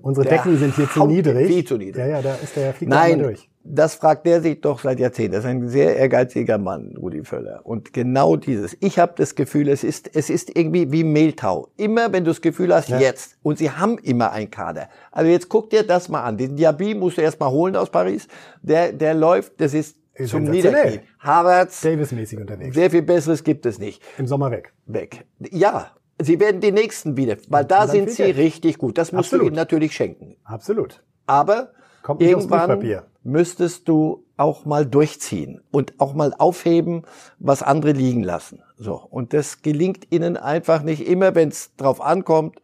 Unsere 0.00 0.26
Decken 0.26 0.56
sind 0.56 0.74
hier 0.76 0.88
zu 0.88 1.04
niedrig. 1.06 1.46
viel 1.46 1.64
zu 1.64 1.76
niedrig. 1.76 1.96
Ja, 1.98 2.06
ja, 2.06 2.22
da 2.22 2.34
ist 2.36 2.56
der 2.56 2.72
fliegt 2.72 2.90
Nein, 2.90 3.18
durch. 3.18 3.50
Das 3.66 3.94
fragt 3.94 4.26
der 4.26 4.42
sich 4.42 4.60
doch 4.60 4.80
seit 4.80 5.00
Jahrzehnten. 5.00 5.32
Das 5.32 5.44
ist 5.44 5.50
ein 5.50 5.68
sehr 5.68 5.96
ehrgeiziger 5.96 6.58
Mann, 6.58 6.94
Rudi 6.98 7.24
Völler. 7.24 7.60
Und 7.64 7.94
genau 7.94 8.36
dieses. 8.36 8.76
Ich 8.80 8.98
habe 8.98 9.14
das 9.16 9.34
Gefühl, 9.34 9.68
es 9.68 9.82
ist, 9.82 10.14
es 10.14 10.28
ist 10.28 10.54
irgendwie 10.54 10.92
wie 10.92 11.02
Mehltau. 11.02 11.68
Immer 11.78 12.12
wenn 12.12 12.24
du 12.24 12.30
das 12.30 12.42
Gefühl 12.42 12.74
hast, 12.74 12.90
jetzt. 12.90 13.38
Und 13.42 13.56
sie 13.58 13.70
haben 13.70 13.96
immer 13.98 14.32
einen 14.32 14.50
Kader. 14.50 14.90
Also 15.10 15.30
jetzt 15.30 15.48
guck 15.48 15.70
dir 15.70 15.82
das 15.82 16.10
mal 16.10 16.22
an. 16.22 16.36
Den 16.36 16.56
Diaby 16.56 16.94
musst 16.94 17.16
du 17.16 17.22
erst 17.22 17.40
mal 17.40 17.50
holen 17.50 17.74
aus 17.74 17.88
Paris. 17.90 18.28
Der, 18.62 18.92
der 18.92 19.14
läuft, 19.14 19.58
das 19.60 19.72
ist, 19.72 19.96
Ist 20.12 20.30
zum. 20.30 20.44
Niederknien. 20.44 21.00
Havertz, 21.20 21.80
Davis-mäßig 21.80 22.38
unterwegs. 22.38 22.74
sehr 22.74 22.90
viel 22.90 23.02
Besseres 23.02 23.42
gibt 23.44 23.64
es 23.64 23.78
nicht. 23.78 24.02
Im 24.18 24.26
Sommer 24.26 24.50
weg. 24.50 24.74
Weg. 24.84 25.24
Ja, 25.50 25.90
sie 26.20 26.38
werden 26.38 26.60
die 26.60 26.70
Nächsten 26.70 27.16
wieder, 27.16 27.36
weil 27.48 27.64
da 27.64 27.88
sind 27.88 28.10
sie 28.10 28.24
Geld. 28.24 28.36
richtig 28.36 28.76
gut. 28.76 28.98
Das 28.98 29.10
musst 29.10 29.28
Absolut. 29.28 29.44
du 29.44 29.46
ihnen 29.48 29.56
natürlich 29.56 29.94
schenken. 29.94 30.36
Absolut. 30.44 31.02
Aber 31.24 31.70
Kommt 32.02 32.20
irgendwann. 32.20 33.04
Müsstest 33.24 33.88
du 33.88 34.24
auch 34.36 34.64
mal 34.64 34.84
durchziehen 34.86 35.60
und 35.70 35.94
auch 35.98 36.14
mal 36.14 36.34
aufheben, 36.38 37.02
was 37.38 37.62
andere 37.62 37.92
liegen 37.92 38.22
lassen. 38.22 38.60
So. 38.76 38.94
Und 39.10 39.32
das 39.32 39.62
gelingt 39.62 40.12
ihnen 40.12 40.36
einfach 40.36 40.82
nicht 40.82 41.06
immer, 41.06 41.34
wenn 41.34 41.48
es 41.48 41.74
drauf 41.76 42.00
ankommt, 42.00 42.56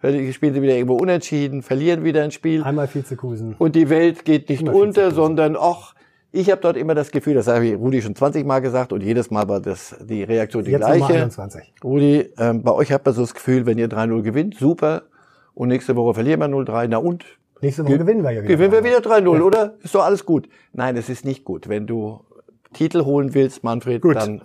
spielen 0.00 0.54
sie 0.54 0.62
wieder 0.62 0.74
irgendwo 0.74 0.96
unentschieden, 0.96 1.62
verlieren 1.62 2.04
wieder 2.04 2.22
ein 2.24 2.32
Spiel. 2.32 2.62
Einmal 2.64 2.92
Vizekusen. 2.92 3.54
Und 3.58 3.76
die 3.76 3.88
Welt 3.88 4.24
geht 4.24 4.48
nicht 4.48 4.62
Immer 4.62 4.74
unter, 4.74 5.06
Vizekusen. 5.06 5.14
sondern 5.14 5.56
ach, 5.58 5.94
ich 6.32 6.50
habe 6.50 6.60
dort 6.60 6.76
immer 6.76 6.94
das 6.94 7.10
Gefühl, 7.10 7.34
das 7.34 7.46
habe 7.46 7.66
ich 7.66 7.76
Rudi 7.76 8.02
schon 8.02 8.16
20 8.16 8.44
Mal 8.44 8.60
gesagt 8.60 8.92
und 8.92 9.02
jedes 9.02 9.30
Mal 9.30 9.48
war 9.48 9.60
das 9.60 9.94
die 10.00 10.24
Reaktion 10.24 10.64
die 10.64 10.72
Jetzt 10.72 10.80
gleiche. 10.80 11.14
21. 11.14 11.72
Rudi, 11.84 12.30
ähm, 12.38 12.62
bei 12.62 12.72
euch 12.72 12.90
hat 12.90 13.04
man 13.04 13.14
so 13.14 13.20
das 13.20 13.34
Gefühl, 13.34 13.66
wenn 13.66 13.78
ihr 13.78 13.88
3-0 13.88 14.22
gewinnt, 14.22 14.56
super. 14.56 15.02
Und 15.54 15.68
nächste 15.68 15.94
Woche 15.94 16.14
verlieren 16.14 16.40
wir 16.40 16.48
0-3, 16.48 16.88
na 16.88 16.96
und? 16.96 17.24
Nächste 17.62 17.84
Woche 17.84 17.96
gewinnen 17.98 18.22
wir 18.24 18.32
ja 18.32 18.42
wieder. 18.42 18.54
Gewinnen 18.54 18.72
wir 18.72 18.84
wieder 18.84 18.98
3-0, 18.98 19.40
oder? 19.40 19.74
Ist 19.82 19.94
doch 19.94 20.04
alles 20.04 20.26
gut. 20.26 20.48
Nein, 20.72 20.96
es 20.96 21.08
ist 21.08 21.24
nicht 21.24 21.44
gut. 21.44 21.68
Wenn 21.68 21.86
du 21.86 22.20
Titel 22.72 23.04
holen 23.04 23.34
willst, 23.34 23.62
Manfred, 23.62 24.02
Gut. 24.02 24.16
dann 24.16 24.42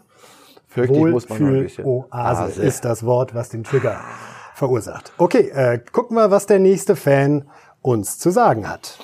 fürchte 0.68 0.96
ich, 0.96 1.06
muss 1.06 1.28
man 1.28 1.42
noch 1.42 1.48
ein 1.48 1.64
bisschen. 1.64 1.86
Oase. 1.86 2.62
ist 2.62 2.86
das 2.86 3.06
Wort, 3.06 3.34
was 3.34 3.50
den 3.50 3.64
Trigger 3.64 4.00
verursacht. 4.54 5.14
Okay, 5.18 5.50
äh, 5.50 5.80
gucken 5.92 6.16
wir, 6.16 6.30
was 6.30 6.46
der 6.46 6.60
nächste 6.60 6.96
Fan 6.96 7.50
uns 7.82 8.20
zu 8.20 8.30
sagen 8.30 8.70
hat. 8.70 9.00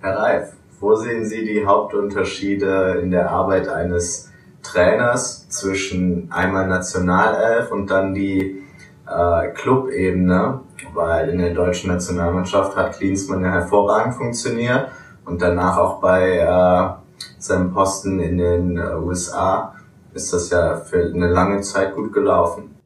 Herr 0.00 0.18
Reif, 0.18 0.52
wo 0.80 0.96
sehen 0.96 1.24
Sie 1.26 1.44
die 1.44 1.64
Hauptunterschiede 1.64 3.00
in 3.02 3.12
der 3.12 3.30
Arbeit 3.30 3.68
eines 3.68 4.32
Trainers 4.64 5.48
zwischen 5.48 6.32
einmal 6.32 6.66
Nationalelf 6.66 7.70
und 7.70 7.90
dann 7.90 8.14
die 8.14 8.62
äh, 9.06 9.48
Clubebene? 9.50 10.60
Weil 10.92 11.30
in 11.30 11.38
der 11.38 11.54
deutschen 11.54 11.90
Nationalmannschaft 11.90 12.76
hat 12.76 12.92
Klinsmann 12.98 13.42
ja 13.42 13.50
hervorragend 13.50 14.14
funktioniert 14.14 14.88
und 15.24 15.40
danach 15.40 15.78
auch 15.78 16.00
bei 16.00 16.38
äh, 16.38 17.04
seinem 17.38 17.72
Posten 17.72 18.20
in 18.20 18.38
den 18.38 18.76
äh, 18.76 18.94
USA 18.94 19.74
ist 20.12 20.32
das 20.32 20.50
ja 20.50 20.76
für 20.76 21.04
eine 21.12 21.28
lange 21.28 21.60
Zeit 21.62 21.94
gut 21.94 22.12
gelaufen. 22.12 22.76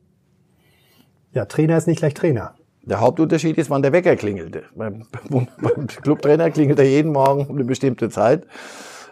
Ja, 1.33 1.45
Trainer 1.45 1.77
ist 1.77 1.87
nicht 1.87 1.99
gleich 1.99 2.15
Trainer. 2.15 2.55
Der 2.83 3.01
Hauptunterschied 3.01 3.59
ist, 3.59 3.69
wann 3.69 3.83
der 3.83 3.93
Wecker 3.93 4.17
klingelte. 4.17 4.65
Beim, 4.75 5.05
beim 5.29 5.87
Clubtrainer 5.87 6.51
klingelt 6.51 6.79
er 6.79 6.87
jeden 6.87 7.13
Morgen 7.13 7.47
um 7.47 7.57
eine 7.57 7.65
bestimmte 7.65 8.09
Zeit. 8.09 8.47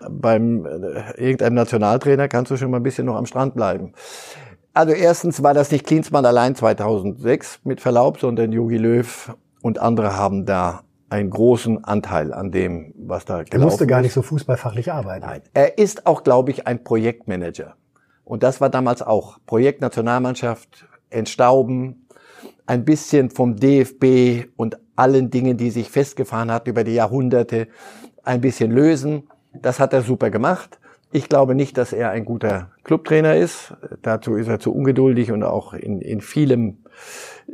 Beim 0.09 0.65
äh, 0.65 1.11
irgendeinem 1.21 1.55
Nationaltrainer 1.55 2.29
kannst 2.29 2.51
du 2.51 2.57
schon 2.57 2.71
mal 2.71 2.79
ein 2.79 2.83
bisschen 2.83 3.07
noch 3.07 3.17
am 3.17 3.27
Strand 3.27 3.55
bleiben. 3.55 3.93
Also 4.77 4.93
erstens 4.93 5.43
war 5.43 5.55
das 5.55 5.71
nicht 5.71 5.87
Klinsmann 5.87 6.27
allein 6.27 6.55
2006 6.55 7.61
mit 7.65 7.81
Verlaub, 7.81 8.21
sondern 8.21 8.53
Jogi 8.53 8.77
Löw 8.77 9.35
und 9.63 9.79
andere 9.79 10.15
haben 10.17 10.45
da 10.45 10.83
einen 11.09 11.31
großen 11.31 11.83
Anteil 11.83 12.35
an 12.35 12.51
dem, 12.51 12.93
was 12.95 13.25
da 13.25 13.39
Er 13.39 13.45
gelaufen 13.45 13.71
musste 13.71 13.87
gar 13.87 14.01
ist. 14.01 14.05
nicht 14.05 14.13
so 14.13 14.21
fußballfachlich 14.21 14.93
arbeiten. 14.93 15.25
Nein. 15.25 15.41
Er 15.55 15.79
ist 15.79 16.07
auch, 16.07 16.25
glaube 16.25 16.51
ich, 16.51 16.67
ein 16.67 16.85
Projektmanager. 16.85 17.75
Und 18.23 18.43
das 18.43 18.61
war 18.61 18.69
damals 18.69 19.01
auch. 19.01 19.39
Projekt 19.47 19.81
Nationalmannschaft, 19.81 20.87
entstauben, 21.09 22.07
ein 22.67 22.85
bisschen 22.85 23.31
vom 23.31 23.57
DFB 23.57 24.51
und 24.57 24.77
allen 24.95 25.31
Dingen, 25.31 25.57
die 25.57 25.71
sich 25.71 25.91
festgefahren 25.91 26.53
hat 26.53 26.69
über 26.69 26.85
die 26.85 26.93
Jahrhunderte, 26.93 27.69
ein 28.25 28.43
bisschen 28.43 28.73
lösen. 28.73 29.31
Das 29.55 29.81
hat 29.81 29.95
er 29.95 30.03
super 30.03 30.29
gemacht. 30.29 30.79
Ich 31.13 31.29
glaube 31.29 31.55
nicht, 31.55 31.79
dass 31.79 31.93
er 31.93 32.11
ein 32.11 32.25
guter 32.25 32.71
Clubtrainer 32.85 33.37
ist. 33.37 33.75
Dazu 34.03 34.35
ist 34.35 34.49
er 34.49 34.59
zu 34.59 34.75
ungeduldig 34.75 35.31
und 35.33 35.43
auch 35.45 35.73
in, 35.73 36.01
in 36.01 36.21
vielem. 36.21 36.79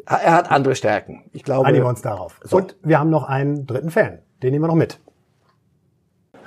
Er 0.06 0.32
hat 0.34 0.50
andere 0.50 0.74
Stärken. 0.74 1.24
Ich 1.32 1.42
glaube. 1.44 1.66
Einigen 1.66 1.84
wir 1.84 1.88
uns 1.88 2.02
darauf. 2.02 2.40
So. 2.42 2.56
Und 2.56 2.76
wir 2.82 2.98
haben 2.98 3.10
noch 3.10 3.24
einen 3.28 3.66
dritten 3.66 3.90
Fan. 3.90 4.18
Den 4.42 4.52
nehmen 4.52 4.64
wir 4.64 4.68
noch 4.68 4.74
mit. 4.74 4.98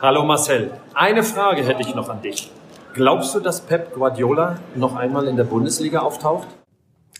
Hallo 0.01 0.25
Marcel, 0.25 0.71
eine 0.93 1.23
Frage 1.23 1.63
hätte 1.63 1.81
ich 1.81 1.95
noch 1.95 2.09
an 2.09 2.21
dich. 2.21 2.51
Glaubst 2.93 3.33
du, 3.33 3.39
dass 3.39 3.61
Pep 3.61 3.93
Guardiola 3.93 4.57
noch 4.75 4.95
einmal 4.95 5.27
in 5.27 5.37
der 5.37 5.45
Bundesliga 5.45 5.99
auftaucht? 5.99 6.47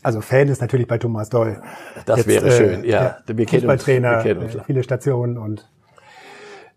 Also 0.03 0.19
Fan 0.21 0.49
ist 0.49 0.61
natürlich 0.61 0.87
bei 0.87 0.97
Thomas 0.97 1.29
Doll. 1.29 1.61
Das 2.05 2.27
wäre 2.27 2.51
schön, 2.51 2.83
ja. 2.83 3.17
Wir 3.27 3.45
kennen 3.45 3.69
uns- 3.69 3.87
wir 3.87 4.19
kennen 4.21 4.43
uns. 4.43 4.55
äh, 4.55 4.63
viele 4.65 4.83
Stationen 4.83 5.37
und 5.37 5.69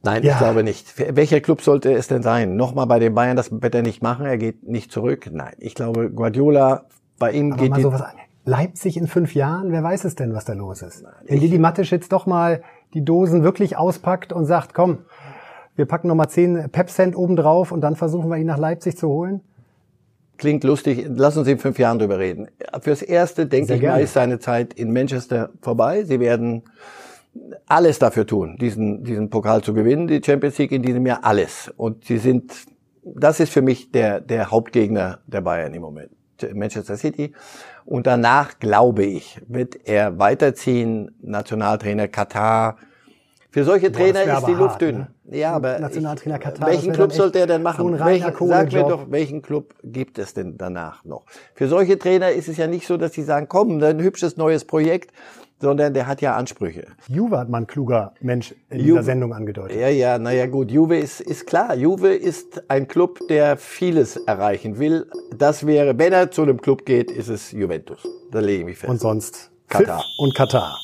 Nein, 0.02 0.22
Ja. 0.22 0.32
ich 0.32 0.38
glaube 0.38 0.62
nicht. 0.62 0.94
Welcher 1.16 1.40
Club 1.40 1.61
sollte 1.62 1.92
es 1.92 2.06
denn 2.08 2.22
sein? 2.22 2.56
Nochmal 2.56 2.87
bei 2.87 2.98
den 2.98 3.14
Bayern, 3.14 3.37
das 3.37 3.50
wird 3.50 3.74
er 3.74 3.82
nicht 3.82 4.02
machen, 4.02 4.26
er 4.26 4.38
geht 4.38 4.66
nicht 4.68 4.92
zurück. 4.92 5.28
Nein, 5.32 5.54
ich 5.58 5.74
glaube, 5.74 6.11
Guardiola, 6.11 6.84
bei 7.18 7.32
ihm 7.32 7.52
Aber 7.52 7.62
geht 7.62 7.70
mal 7.70 7.76
die, 7.76 7.82
sowas 7.82 8.02
an. 8.02 8.12
Leipzig 8.44 8.96
in 8.96 9.06
fünf 9.08 9.34
Jahren, 9.34 9.72
wer 9.72 9.82
weiß 9.82 10.04
es 10.04 10.14
denn, 10.14 10.32
was 10.34 10.44
da 10.44 10.54
los 10.54 10.82
ist? 10.82 11.04
Wenn 11.26 11.40
Didi 11.40 11.58
Mattisch 11.58 11.90
jetzt 11.92 12.12
doch 12.12 12.26
mal 12.26 12.62
die 12.94 13.04
Dosen 13.04 13.42
wirklich 13.42 13.76
auspackt 13.76 14.32
und 14.32 14.46
sagt, 14.46 14.72
komm, 14.72 14.98
wir 15.76 15.84
packen 15.84 16.08
noch 16.08 16.14
mal 16.14 16.28
zehn 16.28 16.70
Pep-Cent 16.70 17.14
oben 17.16 17.37
drauf 17.37 17.72
und 17.72 17.82
dann 17.82 17.94
versuchen 17.96 18.30
wir 18.30 18.37
ihn 18.38 18.46
nach 18.46 18.56
Leipzig 18.58 18.96
zu 18.96 19.08
holen. 19.08 19.42
klingt 20.38 20.62
lustig, 20.64 21.06
lass 21.08 21.37
uns 21.37 21.48
in 21.48 21.58
fünf 21.58 21.78
Jahren 21.78 21.98
drüber 21.98 22.18
reden. 22.20 22.46
Fürs 22.80 23.02
Erste, 23.02 23.46
denke 23.46 23.66
Sehr 23.66 23.76
ich 23.76 23.82
mal, 23.82 23.88
gerne. 23.88 24.02
ist 24.04 24.14
seine 24.14 24.38
Zeit 24.38 24.72
in 24.72 24.92
Manchester 24.92 25.50
vorbei. 25.61 26.04
Sie 26.04 26.20
werden 26.20 26.62
alles 27.67 27.99
dafür 27.99 28.27
tun, 28.27 28.57
diesen, 28.61 29.05
diesen 29.05 29.31
Pokal 29.31 29.62
zu 29.62 29.75
gewinnen, 29.75 30.07
die 30.07 30.21
Champions 30.25 30.59
League 30.59 30.73
in 30.73 30.83
diesem 30.83 31.07
Jahr, 31.07 31.21
alles. 31.23 31.73
Und 31.77 32.05
sie 32.05 32.19
sind, 32.19 32.53
das 33.03 33.41
ist 33.41 33.53
für 33.53 33.62
mich 33.62 33.91
der, 33.93 34.21
der 34.21 34.51
Hauptgegner 34.51 35.21
der 35.27 35.41
Bayern 35.41 35.75
im 35.75 35.83
Moment. 35.83 36.11
Manchester 36.55 36.97
City. 36.97 37.33
Und 37.85 38.07
danach, 38.07 38.59
glaube 38.59 39.05
ich, 39.05 39.41
wird 39.49 39.88
er 39.88 40.19
weiterziehen, 40.19 41.17
Nationaltrainer 41.21 42.09
Katar. 42.09 42.77
Für 43.51 43.64
solche 43.64 43.91
Boah, 43.91 43.99
Trainer 43.99 44.23
ist 44.25 44.47
die 44.47 44.53
Luft 44.53 44.73
hart, 44.73 44.83
dünn. 44.83 44.99
ne? 44.99 45.38
Ja, 45.38 45.53
aber 45.53 45.79
Nationaltrainer 45.79 46.37
ich, 46.37 46.43
Katar, 46.43 46.69
welchen 46.69 46.93
Club 46.93 47.12
sollte 47.12 47.38
er 47.38 47.47
denn 47.47 47.62
machen? 47.62 47.99
so 47.99 48.05
welchen, 48.05 48.33
sag 48.47 48.73
mir 48.73 48.85
doch, 48.85 49.11
welchen 49.11 49.43
Club 49.43 49.75
gibt 49.83 50.19
es 50.19 50.35
denn 50.35 50.57
danach 50.59 51.05
noch? 51.05 51.25
Für 51.55 51.67
solche 51.67 51.99
Trainer 51.99 52.31
ist 52.31 52.49
es 52.49 52.57
ja 52.57 52.67
nicht 52.67 52.87
so, 52.87 52.97
dass 52.99 53.14
sie 53.14 53.23
sagen, 53.23 53.47
komm, 53.49 53.83
ein 53.83 54.01
hübsches 54.01 54.37
neues 54.37 54.64
Projekt, 54.67 55.12
sondern 55.61 55.94
der 55.94 56.07
hat 56.07 56.21
ja 56.21 56.37
Ansprüche. 56.37 56.87
Juve 57.09 57.38
hat 57.38 57.49
mal 57.49 57.59
ein 57.59 57.66
kluger 57.66 58.14
Mensch 58.21 58.55
in 58.71 58.79
Juve. 58.79 58.90
dieser 58.90 59.03
Sendung 59.03 59.35
angedeutet. 59.35 59.77
Ja, 59.79 59.88
ja, 59.88 60.18
naja 60.18 60.47
gut, 60.47 60.71
Juve 60.71 60.99
ist, 60.99 61.21
ist 61.21 61.47
klar. 61.47 61.75
Juve 61.75 62.14
ist 62.14 62.71
ein 62.71 62.87
Club, 62.87 63.21
der 63.29 63.57
vieles 63.57 64.16
erreichen 64.16 64.79
will. 64.79 65.07
Das 65.37 65.66
wäre, 65.66 65.99
wenn 65.99 66.12
er 66.12 66.31
zu 66.31 66.42
einem 66.42 66.61
Club 66.61 66.85
geht, 66.85 67.11
ist 67.11 67.29
es 67.29 67.53
Juventus. 67.53 68.07
Da 68.31 68.40
lege 68.40 68.61
ich 68.61 68.64
mich 68.64 68.79
fest. 68.79 68.90
Und 68.90 69.01
sonst 69.01 69.51
Katar. 69.68 69.99
Pfiff 69.99 70.07
und 70.18 70.35
Katar. 70.35 70.79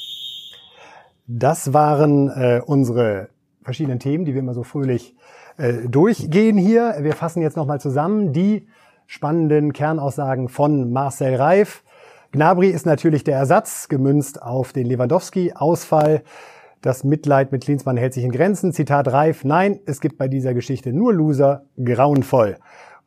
Das 1.27 1.73
waren 1.73 2.29
äh, 2.29 2.61
unsere 2.65 3.29
verschiedenen 3.63 3.99
Themen, 3.99 4.25
die 4.25 4.35
wir 4.35 4.41
immer 4.41 4.55
so 4.55 4.63
fröhlich 4.63 5.15
äh, 5.57 5.89
durchgehen 5.89 6.59
hier. 6.59 6.97
Wir 7.01 7.15
fassen 7.15 7.41
jetzt 7.41 7.57
nochmal 7.57 7.81
zusammen 7.81 8.33
die 8.33 8.67
spannenden 9.07 9.73
Kernaussagen 9.73 10.49
von 10.49 10.93
Marcel 10.93 11.37
Reif. 11.37 11.84
Gnabry 12.35 12.70
ist 12.70 12.85
natürlich 12.85 13.23
der 13.23 13.37
Ersatz, 13.37 13.87
gemünzt 13.88 14.42
auf 14.42 14.73
den 14.73 14.87
Lewandowski-Ausfall. 14.87 16.25
Das 16.81 17.05
Mitleid 17.05 17.53
mit 17.53 17.62
Klinsmann 17.62 17.97
hält 17.97 18.12
sich 18.12 18.25
in 18.25 18.33
Grenzen. 18.33 18.73
Zitat 18.73 19.07
Reif, 19.07 19.44
nein, 19.44 19.79
es 19.87 20.01
gibt 20.01 20.18
bei 20.18 20.27
dieser 20.27 20.53
Geschichte 20.53 20.92
nur 20.92 21.14
Loser, 21.14 21.66
grauenvoll. 21.81 22.57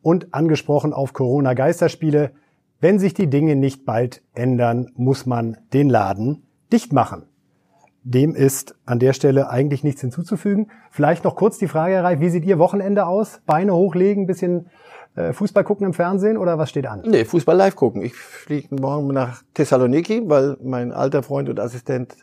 Und 0.01 0.33
angesprochen 0.33 0.93
auf 0.93 1.11
Corona-Geisterspiele, 1.11 2.31
wenn 2.79 2.99
sich 2.99 3.13
die 3.13 3.29
Dinge 3.29 3.57
nicht 3.57 3.83
bald 3.83 4.21
ändern, 4.33 4.91
muss 4.95 5.25
man 5.25 5.57
den 5.73 5.89
Laden 5.89 6.47
dicht 6.71 6.93
machen. 6.93 7.23
Dem 8.03 8.33
ist 8.33 8.75
an 8.85 8.99
der 8.99 9.11
Stelle 9.11 9.49
eigentlich 9.49 9.83
nichts 9.83 9.99
hinzuzufügen. 9.99 10.71
Vielleicht 10.89 11.25
noch 11.25 11.35
kurz 11.35 11.57
die 11.57 11.67
Frage, 11.67 11.95
Herr 11.95 12.05
Reif, 12.05 12.21
wie 12.21 12.29
sieht 12.29 12.45
Ihr 12.45 12.59
Wochenende 12.59 13.05
aus? 13.07 13.41
Beine 13.45 13.75
hochlegen, 13.75 14.25
bisschen 14.25 14.67
Fußball 15.31 15.63
gucken 15.63 15.87
im 15.87 15.93
Fernsehen 15.93 16.37
oder 16.37 16.57
was 16.57 16.69
steht 16.69 16.87
an? 16.87 17.01
Nee, 17.05 17.25
Fußball 17.25 17.55
live 17.55 17.75
gucken. 17.75 18.03
Ich 18.03 18.13
fliege 18.13 18.75
morgen 18.75 19.07
nach 19.07 19.41
Thessaloniki, 19.53 20.21
weil 20.25 20.57
mein 20.61 20.91
alter 20.91 21.23
Freund 21.23 21.49
und 21.49 21.59
Assistent 21.59 22.15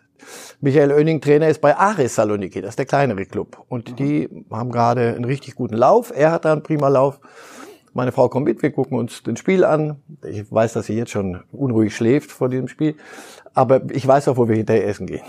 Michael 0.60 0.92
Oenning 0.92 1.20
Trainer 1.20 1.48
ist 1.48 1.60
bei 1.60 1.76
Ares 1.76 2.14
Saloniki, 2.14 2.60
das 2.60 2.70
ist 2.70 2.78
der 2.78 2.86
kleinere 2.86 3.26
Club. 3.26 3.64
Und 3.68 3.98
die 3.98 4.28
haben 4.50 4.70
gerade 4.70 5.14
einen 5.14 5.24
richtig 5.24 5.54
guten 5.54 5.74
Lauf. 5.74 6.12
Er 6.14 6.32
hat 6.32 6.44
da 6.44 6.52
einen 6.52 6.62
prima 6.62 6.88
Lauf. 6.88 7.20
Meine 7.92 8.12
Frau 8.12 8.28
kommt 8.28 8.46
mit, 8.46 8.62
wir 8.62 8.72
gucken 8.72 8.98
uns 8.98 9.22
den 9.22 9.36
Spiel 9.36 9.64
an. 9.64 9.96
Ich 10.28 10.50
weiß, 10.50 10.72
dass 10.72 10.86
sie 10.86 10.96
jetzt 10.96 11.10
schon 11.10 11.42
unruhig 11.52 11.94
schläft 11.94 12.32
vor 12.32 12.48
diesem 12.48 12.68
Spiel. 12.68 12.96
Aber 13.52 13.82
ich 13.90 14.06
weiß 14.06 14.28
auch, 14.28 14.36
wo 14.36 14.48
wir 14.48 14.56
hinterher 14.56 14.86
essen 14.86 15.06
gehen. 15.06 15.22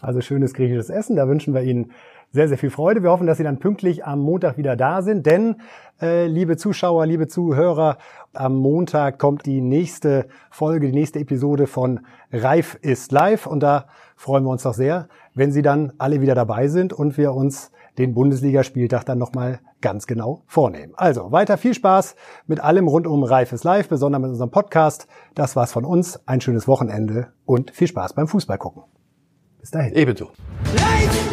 Also 0.00 0.20
schönes 0.20 0.54
griechisches 0.54 0.90
Essen. 0.90 1.16
Da 1.16 1.28
wünschen 1.28 1.54
wir 1.54 1.62
Ihnen 1.62 1.92
sehr, 2.30 2.48
sehr 2.48 2.58
viel 2.58 2.70
Freude. 2.70 3.02
Wir 3.02 3.10
hoffen, 3.10 3.26
dass 3.26 3.38
Sie 3.38 3.44
dann 3.44 3.58
pünktlich 3.58 4.04
am 4.04 4.20
Montag 4.20 4.58
wieder 4.58 4.76
da 4.76 5.02
sind. 5.02 5.26
Denn, 5.26 5.56
äh, 6.00 6.26
liebe 6.26 6.56
Zuschauer, 6.56 7.06
liebe 7.06 7.26
Zuhörer, 7.26 7.98
am 8.34 8.56
Montag 8.56 9.18
kommt 9.18 9.46
die 9.46 9.60
nächste 9.60 10.28
Folge, 10.50 10.86
die 10.86 10.92
nächste 10.92 11.18
Episode 11.20 11.66
von 11.66 12.00
Reif 12.32 12.78
ist 12.82 13.12
live. 13.12 13.46
Und 13.46 13.62
da 13.62 13.86
freuen 14.16 14.44
wir 14.44 14.50
uns 14.50 14.62
doch 14.62 14.74
sehr, 14.74 15.08
wenn 15.34 15.52
Sie 15.52 15.62
dann 15.62 15.92
alle 15.98 16.20
wieder 16.20 16.34
dabei 16.34 16.68
sind 16.68 16.92
und 16.92 17.16
wir 17.16 17.32
uns 17.32 17.70
den 17.96 18.14
Bundesligaspieltag 18.14 19.04
dann 19.04 19.18
nochmal 19.18 19.60
ganz 19.80 20.06
genau 20.06 20.42
vornehmen. 20.46 20.92
Also 20.96 21.32
weiter 21.32 21.56
viel 21.56 21.74
Spaß 21.74 22.14
mit 22.46 22.60
allem 22.60 22.88
rund 22.88 23.06
um 23.06 23.24
Reif 23.24 23.52
ist 23.52 23.64
live, 23.64 23.88
besonders 23.88 24.20
mit 24.20 24.30
unserem 24.30 24.50
Podcast. 24.50 25.08
Das 25.34 25.56
war's 25.56 25.72
von 25.72 25.84
uns. 25.84 26.20
Ein 26.26 26.40
schönes 26.40 26.68
Wochenende 26.68 27.28
und 27.44 27.70
viel 27.72 27.88
Spaß 27.88 28.14
beim 28.14 28.28
Fußball 28.28 28.58
gucken. 28.58 28.84
Bis 29.60 29.70
dahin. 29.70 29.94
Ebenso. 29.94 30.32
Life 30.74 31.27